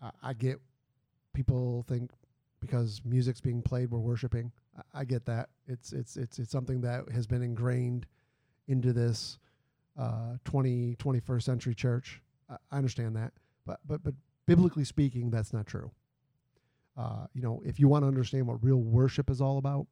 I, 0.00 0.10
I 0.22 0.32
get 0.32 0.60
people 1.32 1.82
think 1.88 2.12
because 2.60 3.00
music's 3.04 3.40
being 3.40 3.60
played, 3.62 3.90
we're 3.90 3.98
worshiping. 3.98 4.52
I, 4.76 5.00
I 5.00 5.04
get 5.04 5.24
that. 5.26 5.50
It's 5.66 5.92
it's 5.92 6.16
it's 6.16 6.38
it's 6.38 6.50
something 6.50 6.80
that 6.82 7.08
has 7.10 7.26
been 7.26 7.42
ingrained 7.42 8.06
into 8.68 8.92
this 8.92 9.38
uh, 9.96 10.36
20 10.44 10.94
21st 10.96 11.42
century 11.42 11.74
church. 11.74 12.22
I, 12.48 12.56
I 12.70 12.76
understand 12.78 13.16
that, 13.16 13.32
but 13.64 13.80
but 13.84 14.02
but 14.04 14.14
biblically 14.46 14.84
speaking, 14.84 15.30
that's 15.30 15.52
not 15.52 15.66
true. 15.66 15.90
Uh, 16.98 17.26
you 17.32 17.40
know, 17.40 17.62
if 17.64 17.78
you 17.78 17.86
want 17.86 18.02
to 18.02 18.08
understand 18.08 18.46
what 18.46 18.62
real 18.62 18.78
worship 18.78 19.30
is 19.30 19.40
all 19.40 19.58
about, 19.58 19.86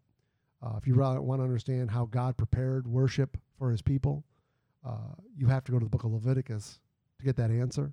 uh, 0.63 0.75
if 0.77 0.87
you 0.87 0.97
want 0.97 1.41
to 1.41 1.45
understand 1.45 1.91
how 1.91 2.07
God 2.07 2.37
prepared 2.37 2.87
worship 2.89 3.37
for 3.59 3.71
His 3.71 3.81
people, 3.81 4.25
uh, 4.85 5.15
you 5.37 5.47
have 5.47 5.63
to 5.65 5.73
go 5.73 5.79
to 5.79 5.85
the 5.85 5.91
book 5.91 6.05
of 6.05 6.13
Leviticus 6.13 6.81
to 7.19 7.25
get 7.25 7.37
that 7.37 7.51
answer. 7.51 7.93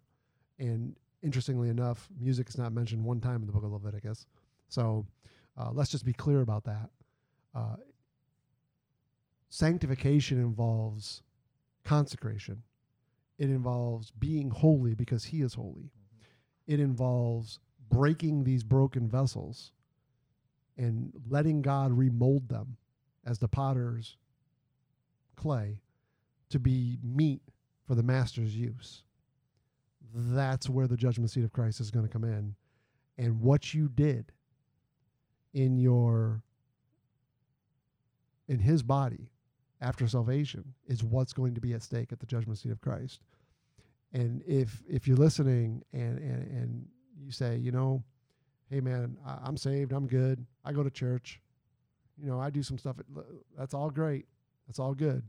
And 0.58 0.96
interestingly 1.22 1.70
enough, 1.70 2.10
music 2.20 2.50
is 2.50 2.58
not 2.58 2.74
mentioned 2.74 3.04
one 3.04 3.20
time 3.20 3.42
in 3.42 3.46
the 3.46 3.54
book 3.54 3.64
of 3.64 3.72
Leviticus. 3.72 4.26
So 4.70 5.06
uh, 5.58 5.70
let's 5.72 5.92
just 5.92 6.06
be 6.06 6.14
clear 6.14 6.42
about 6.42 6.64
that. 6.64 6.90
Uh, 7.54 7.76
sanctification 9.50 10.40
involves 10.40 11.22
consecration, 11.84 12.64
it 13.38 13.50
involves 13.50 14.12
being 14.12 14.50
holy 14.50 14.96
because 14.96 15.26
He 15.26 15.42
is 15.42 15.54
holy, 15.54 15.92
it 16.66 16.80
involves 16.80 17.60
breaking 17.90 18.44
these 18.44 18.64
broken 18.64 19.08
vessels 19.08 19.72
and 20.78 21.14
letting 21.30 21.62
God 21.62 21.92
remold 21.92 22.50
them 22.50 22.78
as 23.26 23.40
the 23.40 23.48
potter's 23.48 24.18
clay 25.36 25.80
to 26.50 26.60
be 26.60 26.98
meat 27.04 27.42
for 27.88 27.96
the 27.96 28.04
master's 28.04 28.56
use. 28.56 29.04
That's 30.14 30.70
where 30.70 30.88
the 30.88 30.98
judgment 30.98 31.32
seat 31.32 31.44
of 31.44 31.54
Christ 31.54 31.80
is 31.80 31.92
going 31.92 32.06
to 32.06 32.12
come 32.12 32.24
in. 32.24 32.56
And 33.18 33.42
what 33.42 33.74
you 33.74 33.90
did 33.90 34.32
in 35.54 35.78
your 35.78 36.42
in 38.48 38.60
his 38.60 38.84
body 38.84 39.30
after 39.82 40.08
salvation 40.08 40.74
is 40.88 41.04
what's 41.04 41.34
going 41.34 41.56
to 41.56 41.62
be 41.62 41.74
at 41.74 41.84
stake 41.84 42.12
at 42.12 42.20
the 42.20 42.26
judgment 42.26 42.58
seat 42.60 42.72
of 42.72 42.82
Christ. 42.82 43.22
And 44.12 44.42
if 44.46 44.82
if 44.88 45.08
you're 45.08 45.18
listening 45.18 45.84
and 45.94 46.18
and, 46.18 46.48
and 46.48 46.88
you 47.24 47.32
say, 47.32 47.58
you 47.58 47.72
know, 47.72 48.04
hey 48.70 48.82
man, 48.82 49.18
I, 49.26 49.48
am 49.48 49.58
saved, 49.58 49.92
I'm 49.92 50.08
good, 50.08 50.46
I 50.66 50.74
go 50.74 50.84
to 50.84 50.90
church, 50.90 51.42
you 52.22 52.28
know, 52.28 52.40
I 52.40 52.50
do 52.50 52.64
some 52.64 52.78
stuff. 52.78 52.98
That's 53.58 53.74
all 53.74 53.90
great. 53.90 54.26
That's 54.68 54.80
all 54.80 54.94
good. 54.94 55.24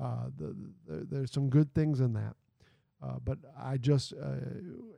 Uh, 0.00 0.26
the, 0.36 0.56
the, 0.86 1.06
there's 1.10 1.32
some 1.32 1.50
good 1.50 1.74
things 1.74 2.00
in 2.00 2.12
that. 2.14 2.34
Uh, 3.02 3.16
but 3.24 3.38
I 3.60 3.76
just, 3.76 4.12
uh, 4.12 4.36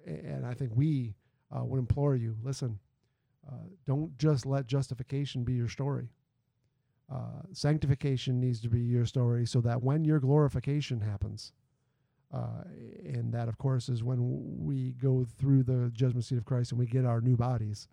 and 0.06 0.44
I 0.46 0.54
think 0.54 0.72
we 0.74 1.14
uh, 1.54 1.64
would 1.64 1.78
implore 1.78 2.14
you 2.14 2.36
listen, 2.42 2.78
uh, 3.50 3.66
don't 3.86 4.16
just 4.18 4.46
let 4.46 4.66
justification 4.66 5.44
be 5.44 5.54
your 5.54 5.68
story. 5.68 6.08
Uh, 7.12 7.42
sanctification 7.52 8.40
needs 8.40 8.60
to 8.60 8.68
be 8.68 8.80
your 8.80 9.06
story 9.06 9.46
so 9.46 9.60
that 9.60 9.82
when 9.82 10.04
your 10.04 10.20
glorification 10.20 11.00
happens, 11.00 11.52
uh, 12.34 12.64
and 13.04 13.32
that, 13.32 13.48
of 13.48 13.58
course, 13.58 13.88
is 13.88 14.02
when 14.02 14.18
we 14.58 14.92
go 14.92 15.24
through 15.38 15.62
the 15.62 15.90
judgment 15.92 16.24
seat 16.24 16.38
of 16.38 16.44
Christ 16.44 16.72
and 16.72 16.78
we 16.78 16.86
get 16.86 17.04
our 17.04 17.20
new 17.20 17.36
bodies. 17.36 17.86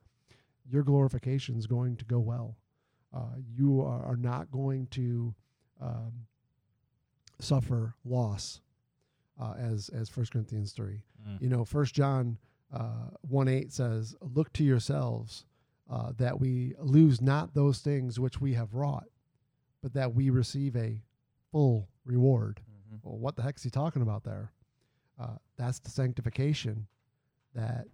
Your 0.68 0.84
glorification 0.84 1.58
is 1.58 1.68
going 1.68 1.96
to 1.98 2.06
go 2.06 2.20
well. 2.20 2.58
Uh, 3.14 3.36
you 3.46 3.82
are, 3.82 4.04
are, 4.04 4.16
not 4.16 4.50
going 4.52 4.88
to 4.88 5.36
um, 5.82 6.14
suffer 7.40 7.94
loss, 8.06 8.62
uh, 9.40 9.54
as 9.60 9.90
as 9.90 10.08
First 10.10 10.32
Corinthians 10.32 10.72
three. 10.72 11.04
Mm. 11.28 11.42
You 11.42 11.50
know, 11.50 11.66
First 11.66 11.94
John 11.94 12.38
uh, 12.74 13.10
one 13.22 13.50
eight 13.50 13.74
says, 13.74 14.16
"Look 14.22 14.54
to 14.54 14.64
yourselves 14.64 15.46
uh, 15.92 16.14
that 16.18 16.40
we 16.40 16.74
lose 16.80 17.22
not 17.22 17.54
those 17.54 17.80
things 17.80 18.18
which 18.18 18.40
we 18.40 18.54
have 18.54 18.74
wrought, 18.74 19.10
but 19.84 19.94
that 19.94 20.16
we 20.16 20.30
receive 20.30 20.76
a 20.78 21.04
full 21.52 21.90
reward." 22.06 22.62
Mm-hmm. 22.94 23.08
Well, 23.08 23.18
what 23.18 23.36
the 23.36 23.42
heck 23.44 23.58
is 23.58 23.64
he 23.64 23.70
talking 23.70 24.02
about 24.02 24.24
there? 24.24 24.52
Uh, 25.20 25.36
that's 25.58 25.80
the 25.80 25.90
sanctification 25.90 26.88
that 27.54 27.86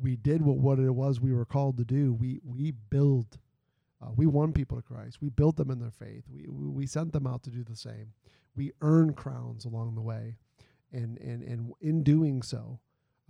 we 0.00 0.16
did 0.16 0.42
what, 0.42 0.58
what 0.58 0.78
it 0.78 0.90
was 0.90 1.20
we 1.20 1.32
were 1.32 1.44
called 1.44 1.78
to 1.78 1.84
do. 1.84 2.12
We 2.12 2.40
we 2.44 2.72
build, 2.72 3.38
uh, 4.02 4.10
we 4.14 4.26
won 4.26 4.52
people 4.52 4.76
to 4.76 4.82
Christ. 4.82 5.18
We 5.20 5.30
built 5.30 5.56
them 5.56 5.70
in 5.70 5.80
their 5.80 5.90
faith. 5.90 6.24
We 6.30 6.46
we 6.48 6.86
sent 6.86 7.12
them 7.12 7.26
out 7.26 7.42
to 7.44 7.50
do 7.50 7.64
the 7.64 7.76
same. 7.76 8.12
We 8.54 8.72
earn 8.80 9.14
crowns 9.14 9.64
along 9.64 9.94
the 9.94 10.02
way, 10.02 10.36
and 10.92 11.18
and 11.18 11.42
and 11.42 11.72
in 11.80 12.02
doing 12.02 12.42
so, 12.42 12.78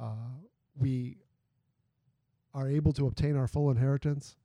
uh, 0.01 0.35
we 0.77 1.19
are 2.53 2.69
able 2.69 2.93
to 2.95 3.07
obtain 3.07 3.37
our 3.37 3.47
full 3.47 3.71
inheritance. 3.71 4.37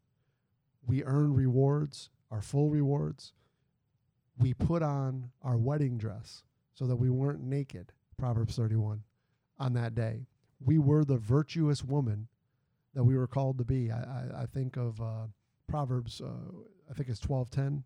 We 0.85 1.03
earn 1.03 1.33
rewards, 1.33 2.09
our 2.29 2.41
full 2.41 2.69
rewards 2.69 3.33
we 4.41 4.53
put 4.53 4.81
on 4.81 5.29
our 5.43 5.57
wedding 5.57 5.97
dress 5.97 6.43
so 6.73 6.85
that 6.87 6.95
we 6.95 7.09
weren't 7.09 7.43
naked, 7.43 7.91
Proverbs 8.17 8.55
31, 8.55 9.03
on 9.59 9.73
that 9.73 9.95
day. 9.95 10.25
We 10.59 10.79
were 10.79 11.03
the 11.03 11.17
virtuous 11.17 11.83
woman 11.83 12.27
that 12.93 13.03
we 13.03 13.15
were 13.15 13.27
called 13.27 13.57
to 13.59 13.63
be. 13.63 13.91
I, 13.91 13.99
I, 13.99 14.41
I 14.41 14.45
think 14.45 14.77
of 14.77 14.99
uh, 15.01 15.27
Proverbs, 15.67 16.21
uh, 16.21 16.61
I 16.89 16.93
think 16.93 17.09
it's 17.09 17.19
12.10. 17.19 17.83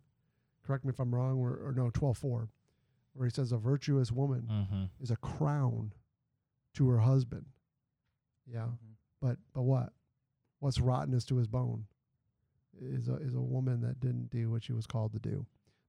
Correct 0.66 0.84
me 0.84 0.90
if 0.90 0.98
I'm 0.98 1.14
wrong, 1.14 1.38
or, 1.38 1.50
or 1.50 1.72
no, 1.76 1.90
12.4, 1.90 2.48
where 3.12 3.26
he 3.26 3.30
says 3.30 3.52
a 3.52 3.58
virtuous 3.58 4.10
woman 4.10 4.48
mm-hmm. 4.50 4.84
is 5.00 5.10
a 5.10 5.16
crown 5.16 5.92
to 6.74 6.88
her 6.88 6.98
husband. 6.98 7.46
Yeah. 8.50 8.60
Mm-hmm. 8.60 8.92
But 9.20 9.38
but 9.54 9.62
what? 9.62 9.92
What's 10.58 10.80
rottenness 10.80 11.24
to 11.26 11.36
his 11.36 11.46
bone 11.46 11.86
is 12.80 13.08
a, 13.08 13.16
is 13.16 13.34
a 13.34 13.40
woman 13.40 13.80
that 13.82 14.00
didn't 14.00 14.30
do 14.30 14.50
what 14.50 14.64
she 14.64 14.72
was 14.72 14.86
called 14.86 15.12
to 15.12 15.18
do 15.18 15.46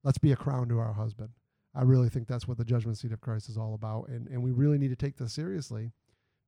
let's 0.07 0.17
be 0.17 0.31
a 0.31 0.37
crown 0.37 0.69
to 0.69 0.79
our 0.79 0.93
husband. 0.93 1.29
I 1.75 1.83
really 1.83 2.07
think 2.07 2.29
that's 2.29 2.47
what 2.47 2.57
the 2.57 2.63
judgment 2.63 2.97
seat 2.97 3.11
of 3.11 3.19
Christ 3.19 3.49
is 3.49 3.57
all 3.57 3.73
about. 3.73 4.07
And, 4.07 4.27
and 4.29 4.41
we 4.41 4.51
really 4.51 4.77
need 4.77 4.87
to 4.87 4.95
take 4.95 5.17
this 5.17 5.33
seriously 5.33 5.91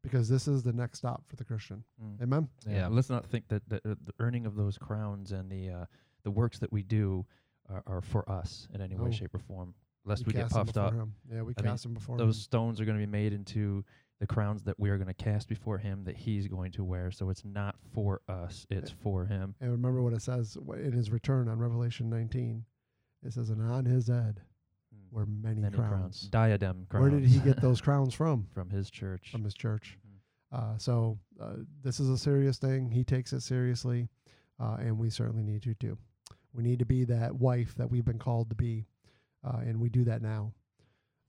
because 0.01 0.30
this 0.30 0.47
is 0.47 0.64
the 0.64 0.72
next 0.72 0.99
stop 0.99 1.24
for 1.28 1.36
the 1.36 1.43
Christian. 1.43 1.84
Mm. 2.01 2.24
Amen. 2.24 2.47
Yeah. 2.66 2.76
yeah. 2.76 2.88
Let's 2.88 3.10
not 3.10 3.26
think 3.26 3.49
that 3.49 3.68
the, 3.68 3.76
uh, 3.76 3.95
the, 4.05 4.14
earning 4.20 4.45
of 4.45 4.55
those 4.55 4.78
crowns 4.78 5.34
and 5.34 5.51
the 5.51 5.70
uh, 5.70 5.86
the 6.24 6.32
works 6.32 6.57
that 6.60 6.72
we 6.72 6.84
do 6.84 7.26
are, 7.70 7.84
are 7.86 8.01
for 8.01 8.28
us 8.32 8.70
in 8.74 8.82
any 8.82 8.95
way, 8.95 9.12
shape, 9.12 9.36
or 9.36 9.39
form. 9.39 9.74
Lest 10.05 10.26
we, 10.26 10.32
we 10.32 10.39
get 10.39 10.49
puffed 10.49 10.78
up. 10.78 10.93
Him. 10.93 11.14
Yeah, 11.30 11.41
we 11.41 11.53
I 11.57 11.62
cast 11.62 11.86
mean, 11.86 11.91
him 11.91 11.99
before. 11.99 12.18
Those 12.18 12.38
him. 12.38 12.41
stones 12.41 12.80
are 12.80 12.86
going 12.86 12.97
to 12.97 13.05
be 13.05 13.12
made 13.12 13.34
into 13.34 13.84
the 14.22 14.28
crowns 14.28 14.64
that 14.64 14.80
we 14.80 14.89
are 14.89 14.97
going 14.97 15.07
to 15.07 15.14
cast 15.14 15.49
before 15.49 15.78
him 15.78 16.05
that 16.05 16.16
he's 16.16 16.47
going 16.47 16.72
to 16.72 16.84
wear. 16.86 17.12
So 17.12 17.30
it's 17.30 17.43
not 17.43 17.76
for 17.93 18.22
us; 18.30 18.66
it's 18.70 18.91
and, 18.91 18.99
for 19.01 19.26
him. 19.26 19.53
And 19.60 19.70
remember 19.72 20.01
what 20.01 20.14
it 20.14 20.22
says 20.22 20.57
in 20.78 20.93
his 20.93 21.12
return 21.12 21.49
on 21.49 21.60
Revelation 21.60 22.10
19. 22.10 22.64
It 23.26 23.34
says, 23.34 23.49
and 23.49 23.61
on 23.61 23.86
his 23.86 24.07
head 24.07 24.41
mm. 24.95 25.11
were 25.11 25.26
many, 25.26 25.59
many 25.59 25.76
crowns. 25.76 25.91
crowns. 25.91 26.22
Diadem 26.30 26.86
crowns. 26.89 27.01
Where 27.01 27.20
did 27.20 27.28
he 27.28 27.39
get 27.39 27.61
those 27.61 27.82
crowns 27.82 28.13
from? 28.13 28.47
From 28.53 28.70
his 28.70 28.89
church. 28.89 29.30
From 29.32 29.43
his 29.43 29.53
church. 29.53 29.97
Mm-hmm. 29.97 30.09
Uh, 30.51 30.78
so 30.78 31.20
uh, 31.41 31.55
this 31.84 31.99
is 31.99 32.09
a 32.09 32.17
serious 32.17 32.57
thing. 32.57 32.89
He 32.89 33.03
takes 33.03 33.34
it 33.34 33.41
seriously, 33.41 34.07
uh, 34.59 34.78
and 34.80 34.97
we 34.97 35.09
certainly 35.09 35.43
need 35.43 35.63
to 35.63 35.74
too. 35.76 35.97
We 36.53 36.63
need 36.63 36.80
to 36.80 36.86
be 36.86 37.03
that 37.05 37.36
wife 37.36 37.76
that 37.76 37.89
we've 37.89 38.05
been 38.05 38.17
called 38.17 38.49
to 38.49 38.55
be, 38.55 38.88
uh, 39.45 39.59
and 39.59 39.80
we 39.80 39.89
do 39.89 40.03
that 40.05 40.22
now. 40.22 40.53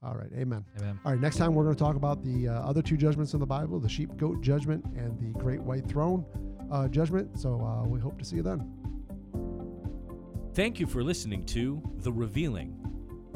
All 0.03 0.14
right, 0.14 0.30
amen. 0.34 0.64
Amen. 0.78 0.99
All 1.05 1.12
right, 1.12 1.20
next 1.20 1.36
time 1.36 1.55
we're 1.55 1.64
going 1.64 1.76
to 1.76 1.82
talk 1.84 1.97
about 1.97 2.24
the 2.24 2.49
uh, 2.49 2.53
other 2.62 2.80
two 2.80 2.97
judgments 2.97 3.34
in 3.34 3.41
the 3.41 3.47
Bible 3.47 3.78
the 3.78 3.88
sheep 3.88 4.16
goat 4.16 4.41
judgment 4.41 4.82
and 4.97 5.18
the 5.20 5.38
great 5.38 5.61
white 5.61 5.86
throne 5.86 6.24
uh, 6.72 6.88
judgment. 6.88 7.38
So 7.38 7.84
we 7.86 8.01
hope 8.01 8.18
to 8.18 8.24
see 8.24 8.36
you 8.36 8.43
then. 8.43 8.80
Thank 10.53 10.80
you 10.80 10.86
for 10.86 11.05
listening 11.05 11.44
to 11.44 11.80
The 11.98 12.12
Revealing, 12.12 12.76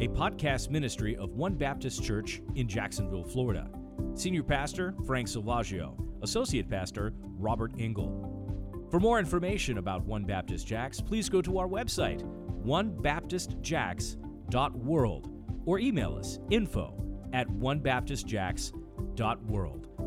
a 0.01 0.09
podcast 0.09 0.71
ministry 0.71 1.17
of 1.17 1.37
One 1.37 1.55
Baptist 1.55 2.03
Church 2.03 2.43
in 2.57 2.67
Jacksonville, 2.67 3.23
Florida. 3.23 3.71
Senior 4.15 4.43
Pastor 4.43 4.97
Frank 5.07 5.29
Silvaggio, 5.29 5.95
Associate 6.23 6.69
Pastor 6.69 7.13
Robert 7.39 7.71
Engel. 7.79 8.89
For 8.91 8.99
more 8.99 9.21
information 9.21 9.79
about 9.79 10.05
One 10.05 10.25
Baptist 10.25 10.67
Jax, 10.67 11.01
please 11.01 11.29
go 11.29 11.41
to 11.41 11.59
our 11.59 11.69
website, 11.69 12.25
onebaptistjax.world, 12.67 15.31
or 15.67 15.79
email 15.79 16.17
us 16.17 16.41
info 16.51 17.01
at 17.33 17.47
onebaptistjax.world. 17.49 20.04